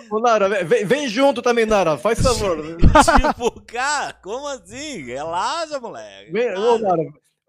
[0.08, 1.98] Ô, Nara, vem, vem junto também, Nara.
[1.98, 2.56] Faz favor.
[2.56, 5.02] tipo, cara, como assim?
[5.02, 6.30] Relaxa, moleque.
[6.30, 6.78] Vem, ô.
[6.78, 7.02] Nara,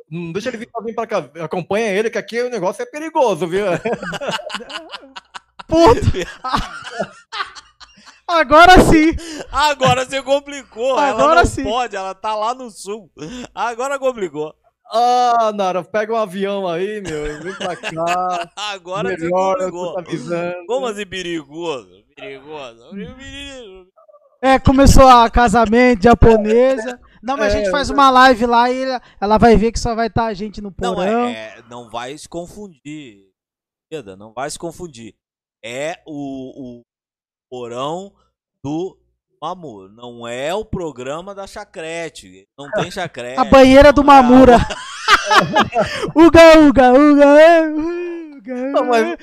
[0.09, 1.29] não deixa ele vir pra vir pra cá.
[1.43, 3.65] Acompanha ele, que aqui o negócio é perigoso, viu?
[5.67, 6.01] Puta!
[8.39, 9.15] Agora sim!
[9.51, 10.97] Agora você complicou.
[10.97, 11.63] Agora ela não sim.
[11.63, 13.11] pode, ela tá lá no sul.
[13.53, 14.53] Agora complicou.
[14.93, 17.41] Ah, Nara, pega um avião aí, meu.
[17.41, 18.49] Vem pra cá.
[18.73, 20.65] Agora Melhor, você complicou.
[20.67, 21.89] Como assim perigoso?
[22.15, 22.89] Perigoso.
[24.41, 26.99] É, começou a casamento japonesa.
[27.23, 28.83] Não, mas a gente É, faz uma live lá e
[29.19, 31.25] ela, vai ver que só vai estar a gente no Não, porão.
[31.27, 33.29] é, é- não vai se confundir.
[34.17, 35.15] Não vai se confundir.
[35.63, 36.81] É o, o
[37.49, 38.11] porão
[38.63, 38.97] do
[39.41, 39.89] Mamur.
[39.89, 42.47] Não é o programa da Chacrete.
[42.57, 43.39] Não tem Chacrete.
[43.39, 44.57] A banheira do é Mamura.
[46.15, 48.11] uga, uga, uga, é, uga.
[48.71, 49.17] Não, mas- é,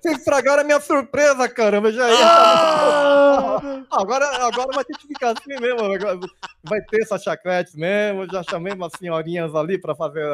[0.00, 1.92] Vocês estragaram a minha surpresa, caramba.
[1.92, 2.16] Já ia.
[2.26, 3.60] Ah!
[3.92, 5.80] Agora, agora vai ter que ficar assim mesmo.
[5.84, 6.18] agora
[6.64, 8.26] Vai ter essa chacrete mesmo.
[8.30, 10.24] Já chamei umas senhorinhas ali pra fazer.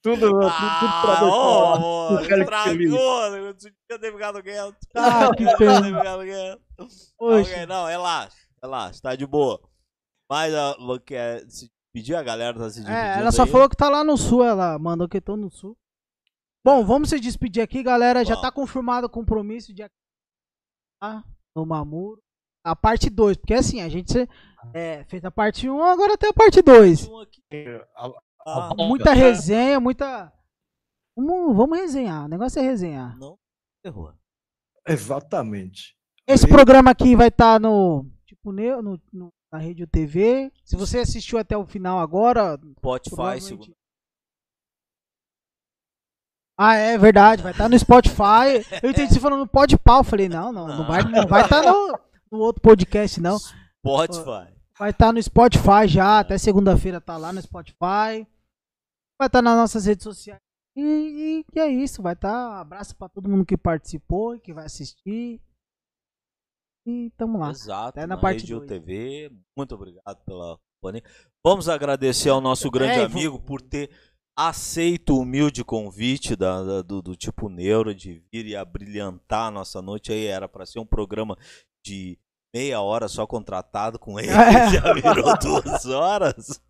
[0.00, 3.36] Tudo, tudo, tudo, tudo pra Ah, ô, amor, estragou.
[3.36, 4.76] Eu tinha ter ficado quieto.
[4.94, 5.82] Ah, que pena.
[5.82, 6.62] ter ficado quieto.
[7.18, 7.50] Poxa.
[7.50, 8.36] Ok, não, relaxa.
[8.62, 9.60] Relaxa, tá de boa.
[10.30, 13.50] Mas a, quer se pedir a galera tá se dividindo É, ela só aí.
[13.50, 15.76] falou que tá lá no sul, ela mandou que tô no sul.
[16.64, 18.24] Bom, vamos se despedir aqui, galera.
[18.24, 18.42] Já Vamos.
[18.42, 19.82] tá confirmado o compromisso de
[21.00, 21.22] ah,
[21.54, 22.20] no Mamuro.
[22.64, 24.28] A parte 2, porque assim, a gente
[24.74, 27.08] é, fez a parte 1, um, agora tem a parte 2.
[28.48, 30.32] Ah, Muita resenha, muita.
[31.16, 32.24] Vamos, vamos resenhar.
[32.24, 33.16] O negócio é resenhar.
[33.18, 33.36] não,
[33.82, 34.14] terror.
[34.86, 35.96] Exatamente.
[36.26, 38.06] Esse Aí- programa aqui vai estar no.
[38.26, 40.52] Tipo, no, no- no- na Rede TV.
[40.64, 42.58] Se você assistiu até o final agora.
[42.78, 43.74] Spotify, provavelmente- segundo.
[46.60, 48.64] Ah, é verdade, vai estar no Spotify.
[48.82, 49.98] Eu entendi você falando no Podpah.
[49.98, 51.98] Eu falei, não, não, não vai não vai estar no,
[52.32, 53.38] no outro podcast, não.
[53.38, 54.52] Spotify.
[54.76, 58.26] Vai estar no Spotify já, até segunda-feira tá lá no Spotify.
[59.18, 60.40] Vai estar nas nossas redes sociais.
[60.76, 60.80] E,
[61.40, 62.60] e que é isso, vai estar.
[62.60, 65.40] abraço pra todo mundo que participou e que vai assistir.
[66.86, 67.50] E tamo lá.
[67.50, 67.88] Exato.
[67.98, 68.66] Até na na parte Rede.
[68.66, 69.30] TV.
[69.56, 71.02] Muito obrigado pela companhia.
[71.44, 73.90] Vamos agradecer ao nosso grande É, e vou- amigo por ter
[74.38, 79.50] aceito o humilde convite da, da- do, do tipo Neuro de vir e abrilhantar a
[79.50, 80.26] nossa noite aí.
[80.26, 81.36] Era para ser um programa
[81.84, 82.16] de
[82.54, 84.28] meia hora só contratado com ele.
[84.30, 84.30] É.
[84.80, 86.62] Já virou duas horas.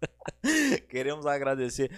[0.88, 1.90] Queremos agradecer.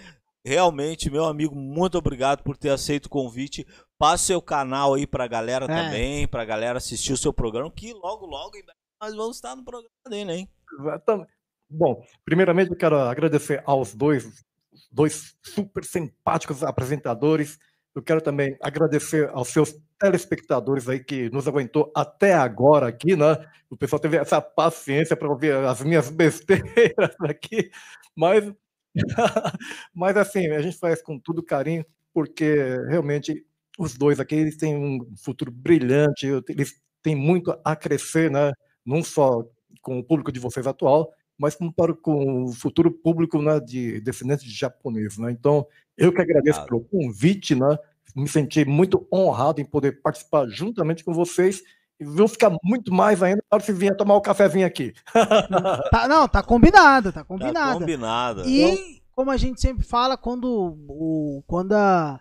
[0.45, 3.67] Realmente, meu amigo, muito obrigado por ter aceito o convite.
[3.99, 5.69] Passe seu canal aí pra galera É.
[5.69, 9.55] também, pra galera assistir o seu programa, que logo, logo em breve nós vamos estar
[9.57, 10.49] no programa dele, hein?
[10.79, 11.31] Exatamente.
[11.69, 14.45] Bom, primeiramente eu quero agradecer aos dois,
[14.91, 17.59] dois super simpáticos apresentadores.
[17.95, 23.37] Eu quero também agradecer aos seus telespectadores aí que nos aguentou até agora aqui, né?
[23.69, 27.71] O pessoal teve essa paciência para ouvir as minhas besteiras aqui,
[28.17, 28.51] mas,
[29.95, 33.45] mas assim, a gente faz com tudo carinho, porque realmente
[33.79, 38.53] os dois aqui eles têm um futuro brilhante, eles têm muito a crescer, né?
[38.85, 39.45] Não só
[39.81, 44.01] com o público de vocês atual, mas como para com o futuro público né, de
[44.01, 45.17] descendentes de japoneses.
[45.17, 45.31] Né?
[45.33, 47.79] Então, Eu que agradeço pelo convite, né?
[48.15, 51.63] Me senti muito honrado em poder participar juntamente com vocês.
[52.01, 54.95] E vou ficar muito mais ainda na hora que você vier tomar o cafezinho aqui.
[55.91, 57.79] Tá, não, tá combinado, tá Tá combinado.
[57.81, 58.49] combinado.
[58.49, 62.19] E como a gente sempre fala, quando, o, quando a,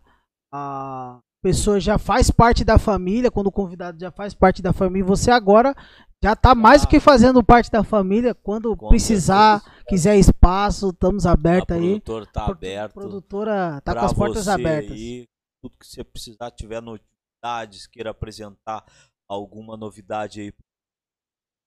[0.51, 5.05] a pessoa já faz parte da família, quando o convidado já faz parte da família,
[5.05, 5.73] você agora
[6.21, 8.35] já tá mais do que fazendo parte da família.
[8.35, 9.85] Quando Com precisar, certeza.
[9.87, 11.81] quiser espaço, estamos A abertos aí.
[12.01, 12.93] produtora tá Pro- aberto.
[12.93, 14.91] Produtora tá pra com as portas abertas.
[14.91, 15.25] aí.
[15.63, 18.83] tudo que você precisar, tiver novidades, queira apresentar
[19.29, 20.53] alguma novidade aí,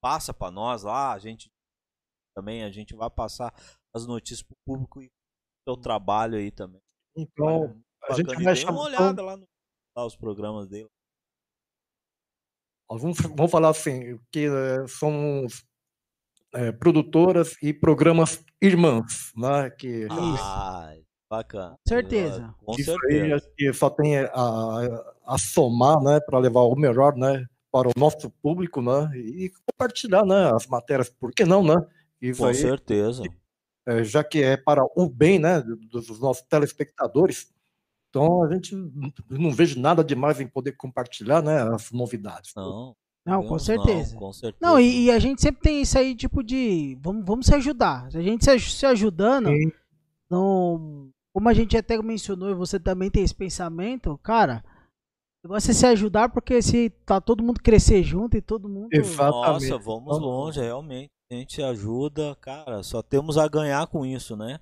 [0.02, 1.48] passa para nós lá, a gente
[2.36, 3.54] também a gente vai passar
[3.94, 5.10] as notícias pro público e o
[5.72, 6.80] seu trabalho aí também.
[7.16, 9.46] Então, a gente vai dê uma chamar- olhada lá, no,
[9.96, 10.88] lá os programas dele.
[12.90, 15.46] Vamos, vamos falar assim, que eh, são
[16.54, 19.70] eh, produtoras e programas irmãs, né?
[19.70, 20.94] Que Ah,
[21.30, 21.76] bacana.
[21.88, 22.54] Certeza.
[22.58, 23.36] Com isso aí certeza.
[23.36, 24.28] acho que só tem a,
[25.24, 26.20] a somar, né?
[26.20, 27.46] Para levar o melhor, né?
[27.72, 29.10] Para o nosso público, né?
[29.16, 30.52] E compartilhar, né?
[30.54, 31.74] As matérias, por que não, né?
[32.20, 33.22] Isso Com aí, certeza.
[33.88, 35.60] eh, já que é para o bem, né?
[35.62, 37.50] Dos dos nossos telespectadores.
[38.10, 38.74] Então a gente
[39.30, 41.62] não- vejo nada demais em poder compartilhar, né?
[41.74, 42.52] As novidades.
[42.54, 42.94] Não.
[43.24, 44.12] Não, com certeza.
[44.12, 44.58] Não, com certeza.
[44.60, 46.98] Não, e, e a gente sempre tem isso aí, tipo de.
[47.00, 48.10] Vamos, vamos se ajudar.
[48.10, 49.72] Se a gente se, se ajudando, Sim.
[50.28, 51.08] não.
[51.32, 54.62] Como a gente até mencionou e você também tem esse pensamento, cara.
[55.44, 58.88] O negócio é se ajudar, porque se tá todo mundo crescer junto e todo mundo.
[58.92, 59.70] Exatamente.
[59.70, 61.10] Nossa, vamos longe, realmente.
[61.30, 64.60] A gente ajuda, cara, só temos a ganhar com isso, né?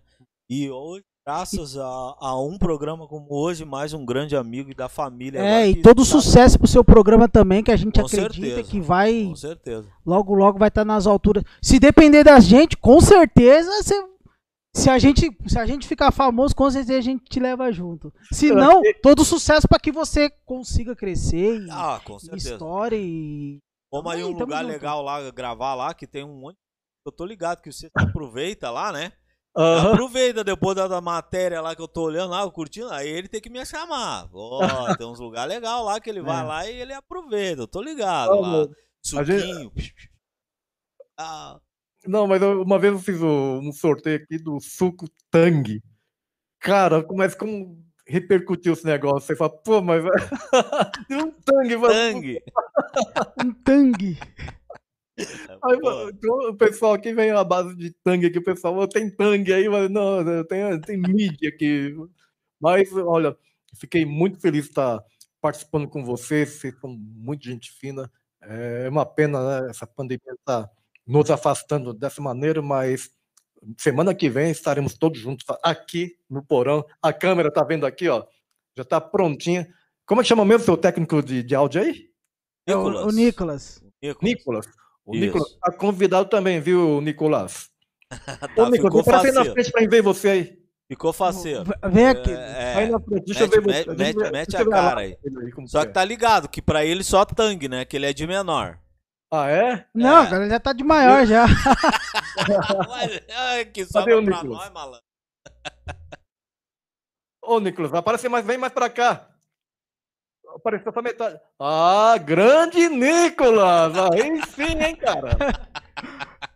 [0.48, 1.84] E hoje, graças a,
[2.18, 5.38] a um programa como hoje, mais um grande amigo e da família.
[5.40, 8.62] É, e todo tá- sucesso pro seu programa também, que a gente Com acredita certeza.
[8.70, 9.24] que vai.
[9.26, 9.86] Com certeza.
[10.06, 11.44] Logo, logo vai estar nas alturas.
[11.60, 14.08] Se depender da gente, com certeza, você-
[14.74, 18.12] se, a gente, se a gente ficar famoso, com certeza a gente te leva junto.
[18.32, 22.52] Se não, todo sucesso para que você consiga crescer e, Ah, com e certeza.
[22.52, 22.96] estoure.
[22.96, 23.58] E...
[23.92, 24.72] Vamos aí um lugar junto.
[24.72, 26.56] legal lá, gravar lá, que tem um monte.
[27.04, 29.12] Eu tô ligado que você aproveita lá, né?
[29.56, 29.92] Aham.
[29.94, 33.40] Aproveita depois da, da matéria lá que eu tô olhando lá, curtindo, aí ele tem
[33.40, 34.28] que me chamar.
[34.32, 34.60] Ó,
[34.96, 36.44] tem uns lugares legais lá que ele vai É.
[36.44, 38.58] lá e ele aproveita, eu tô ligado Ah, lá.
[38.60, 39.72] a gente- Suquinho.
[41.18, 41.58] Ah,
[42.06, 45.82] Não, mas eu- uma vez eu fiz o- um sorteio aqui do suco Tang.
[46.60, 49.26] Cara, começa como repercutiu esse negócio.
[49.28, 50.04] Você fala, pô, mas
[51.08, 51.76] tem um Tang.
[51.76, 51.94] mano.
[51.94, 52.42] Tangue.
[53.44, 54.18] Um tangue.
[55.62, 58.38] Aí, Pô, mano, então, o pessoal aqui vem a base de Tang aqui.
[58.38, 61.94] O pessoal, "Ô, tem Tang aí, mas não, tem, tem mídia aqui.
[62.60, 63.36] Mas, olha,
[63.76, 65.02] fiquei muito feliz de estar
[65.40, 66.50] participando com vocês.
[66.50, 68.10] Vocês são muito gente fina.
[68.42, 69.70] É uma pena, né?
[69.70, 70.68] Essa pandemia tá
[71.10, 73.10] nos afastando dessa maneira, mas
[73.78, 76.84] semana que vem estaremos todos juntos aqui no porão.
[77.02, 78.24] A câmera tá vendo aqui, ó.
[78.76, 79.66] Já tá prontinha.
[80.06, 82.08] Como é que chama mesmo o seu técnico de, de áudio aí?
[82.66, 83.82] É o, o Nicolas.
[84.02, 84.22] Nicolas.
[84.22, 84.66] Nicolas.
[85.04, 85.24] O Isso.
[85.26, 87.68] Nicolas tá convidado também, viu, Nicolas?
[88.56, 90.58] Tá, Ô, Nicolas, ficou aparece aí na frente pra ver você aí.
[90.88, 91.62] Ficou faceiro.
[91.92, 92.32] Vem aqui.
[92.32, 93.90] É, Aí na frente, deixa mete- eu ver você.
[93.94, 95.16] mete- mete- mete a cara aí.
[95.54, 95.92] como Só que que é.
[95.92, 97.84] tá ligado que pra ele só Tang, né?
[97.84, 98.76] Que ele é de menor.
[99.32, 99.86] Ah, é?
[99.94, 100.26] Não, É.
[100.26, 101.44] agora ele já tá de maior já.
[102.88, 104.58] Mas, ai, que sobra o pra Nicolas?
[104.58, 105.04] nós, malandro.
[107.42, 109.28] Ô, Nicolas, aparece mais, vem mais pra cá.
[110.54, 111.40] Apareceu só metade.
[111.60, 113.92] Ah, grande Nicolas!
[114.12, 115.30] Aí sim, hein, cara?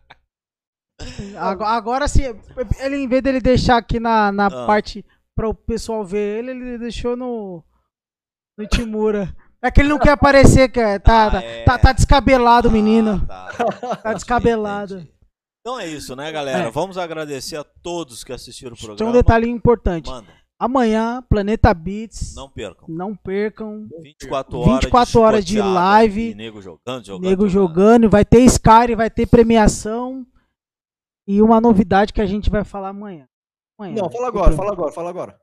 [1.39, 2.23] Agora, agora sim,
[2.79, 4.65] ele em vez dele deixar aqui na, na Ah.
[4.65, 5.05] parte
[5.35, 7.63] para o pessoal ver ele, ele deixou no
[8.57, 9.35] no Itimura.
[9.65, 11.63] É que ele não quer aparecer, que é- tá, Ah, tá, é.
[11.63, 13.25] tá, tá descabelado o menino.
[13.29, 13.95] Ah, tá.
[13.97, 14.95] Tá descabelado.
[14.95, 15.11] Entendi.
[15.61, 16.67] Então é isso, né, galera?
[16.67, 16.71] É.
[16.71, 19.09] Vamos agradecer a todos que assistiram o Tem programa.
[19.09, 20.09] um detalhe importante.
[20.09, 20.27] Manda,
[20.59, 22.33] Amanhã, Planeta Beats.
[22.35, 22.85] não percam.
[22.87, 23.87] Não percam.
[24.01, 26.31] 24 horas 24 horas de live.
[26.31, 27.27] E nego jogando, jogando.
[27.29, 28.09] Nego jogando.
[28.09, 30.25] Vai ter Sky, vai ter premiação.
[31.27, 33.27] E uma novidade que a gente vai falar amanhã.
[33.79, 33.95] Amanhã.
[34.03, 35.39] Não, fala agora, fala agora, fala agora.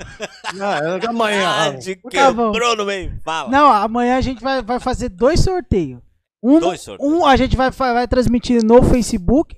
[0.00, 1.48] É amanhã.
[1.48, 3.18] Ah, de Tá no meio.
[3.24, 3.50] Fala.
[3.50, 6.00] Não, amanhã a gente vai, vai fazer dois sorteios.
[6.42, 7.12] Um, Dois sorteios.
[7.12, 9.56] um a gente vai, vai transmitir no Facebook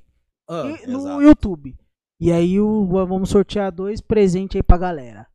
[0.49, 0.63] ah.
[0.83, 1.23] e no exato.
[1.23, 1.77] YouTube.
[2.21, 5.27] E aí o, vamos sortear dois presentes aí pra galera.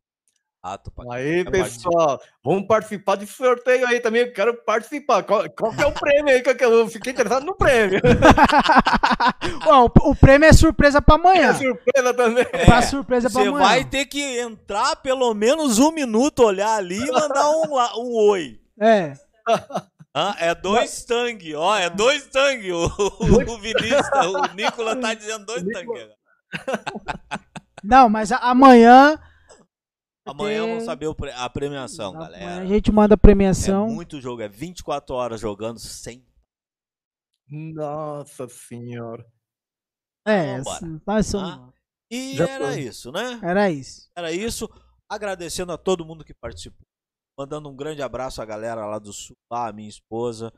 [0.63, 4.21] Pra- Aí, É pessoal, vamos participar de sorteio aí também.
[4.21, 5.21] Eu quero participar.
[5.23, 6.41] Qual, qual que é o prêmio aí?
[6.41, 6.65] Que é?
[6.65, 7.99] Eu fiquei interessado no prêmio.
[9.67, 11.49] Ó, o, o prêmio é surpresa pra amanhã.
[11.49, 12.45] É surpresa também.
[12.65, 13.65] Pra surpresa pra Você amanhã.
[13.67, 18.59] vai ter que entrar pelo menos um minuto, olhar ali e mandar um, um oi.
[18.79, 19.13] É.
[20.15, 22.71] Ah, é dois tangue, ó, é dois tangue.
[22.71, 26.07] O, o Vinícius, o Nicolas tá dizendo dois tangue.
[27.83, 29.19] Não, mas a- amanhã
[30.25, 32.61] Amanhã ter- vamos saber a premiação, Amanhã galera.
[32.61, 33.87] A gente manda a É premiação.
[33.89, 36.25] muito jogo, é 24 horas jogando sem.
[37.49, 39.25] Nossa senhora.
[40.25, 40.57] É,
[41.05, 41.69] nós somos- Ah.
[42.11, 42.79] E Já era foi.
[42.81, 43.39] isso, né?
[43.43, 44.09] Era isso.
[44.15, 44.69] Era isso.
[45.11, 46.85] Agradecendo a todo mundo que participou.
[47.37, 50.53] Mandando um grande abraço à galera lá do sul, lá, a minha esposa.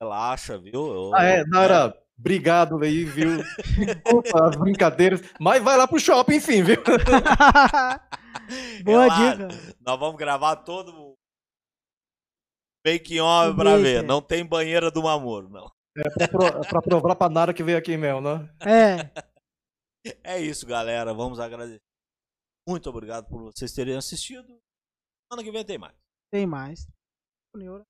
[0.00, 0.72] Relaxa, viu?
[0.94, 3.28] Eu- Ah, é, Nara, obrigado aí, viu?
[4.46, 5.20] As brincadeiras.
[5.40, 6.76] Mas vai lá pro shopping, sim, viu?
[8.84, 9.48] Boa dica.
[9.80, 11.14] Nós vamos gravar todo o
[12.86, 14.02] make on pra ver.
[14.02, 15.70] Não tem banheira do Mamoro, não.
[15.94, 18.48] Pra, pro- pra provar pra Nara que veio aqui mesmo, né?
[18.60, 19.12] É.
[20.24, 21.14] É isso, galera.
[21.14, 21.80] Vamos agradecer.
[22.68, 24.58] Muito obrigado por vocês terem assistido.
[25.30, 25.94] Ano que vem tem mais.
[26.32, 26.88] Tem mais.
[27.54, 27.84] Neura.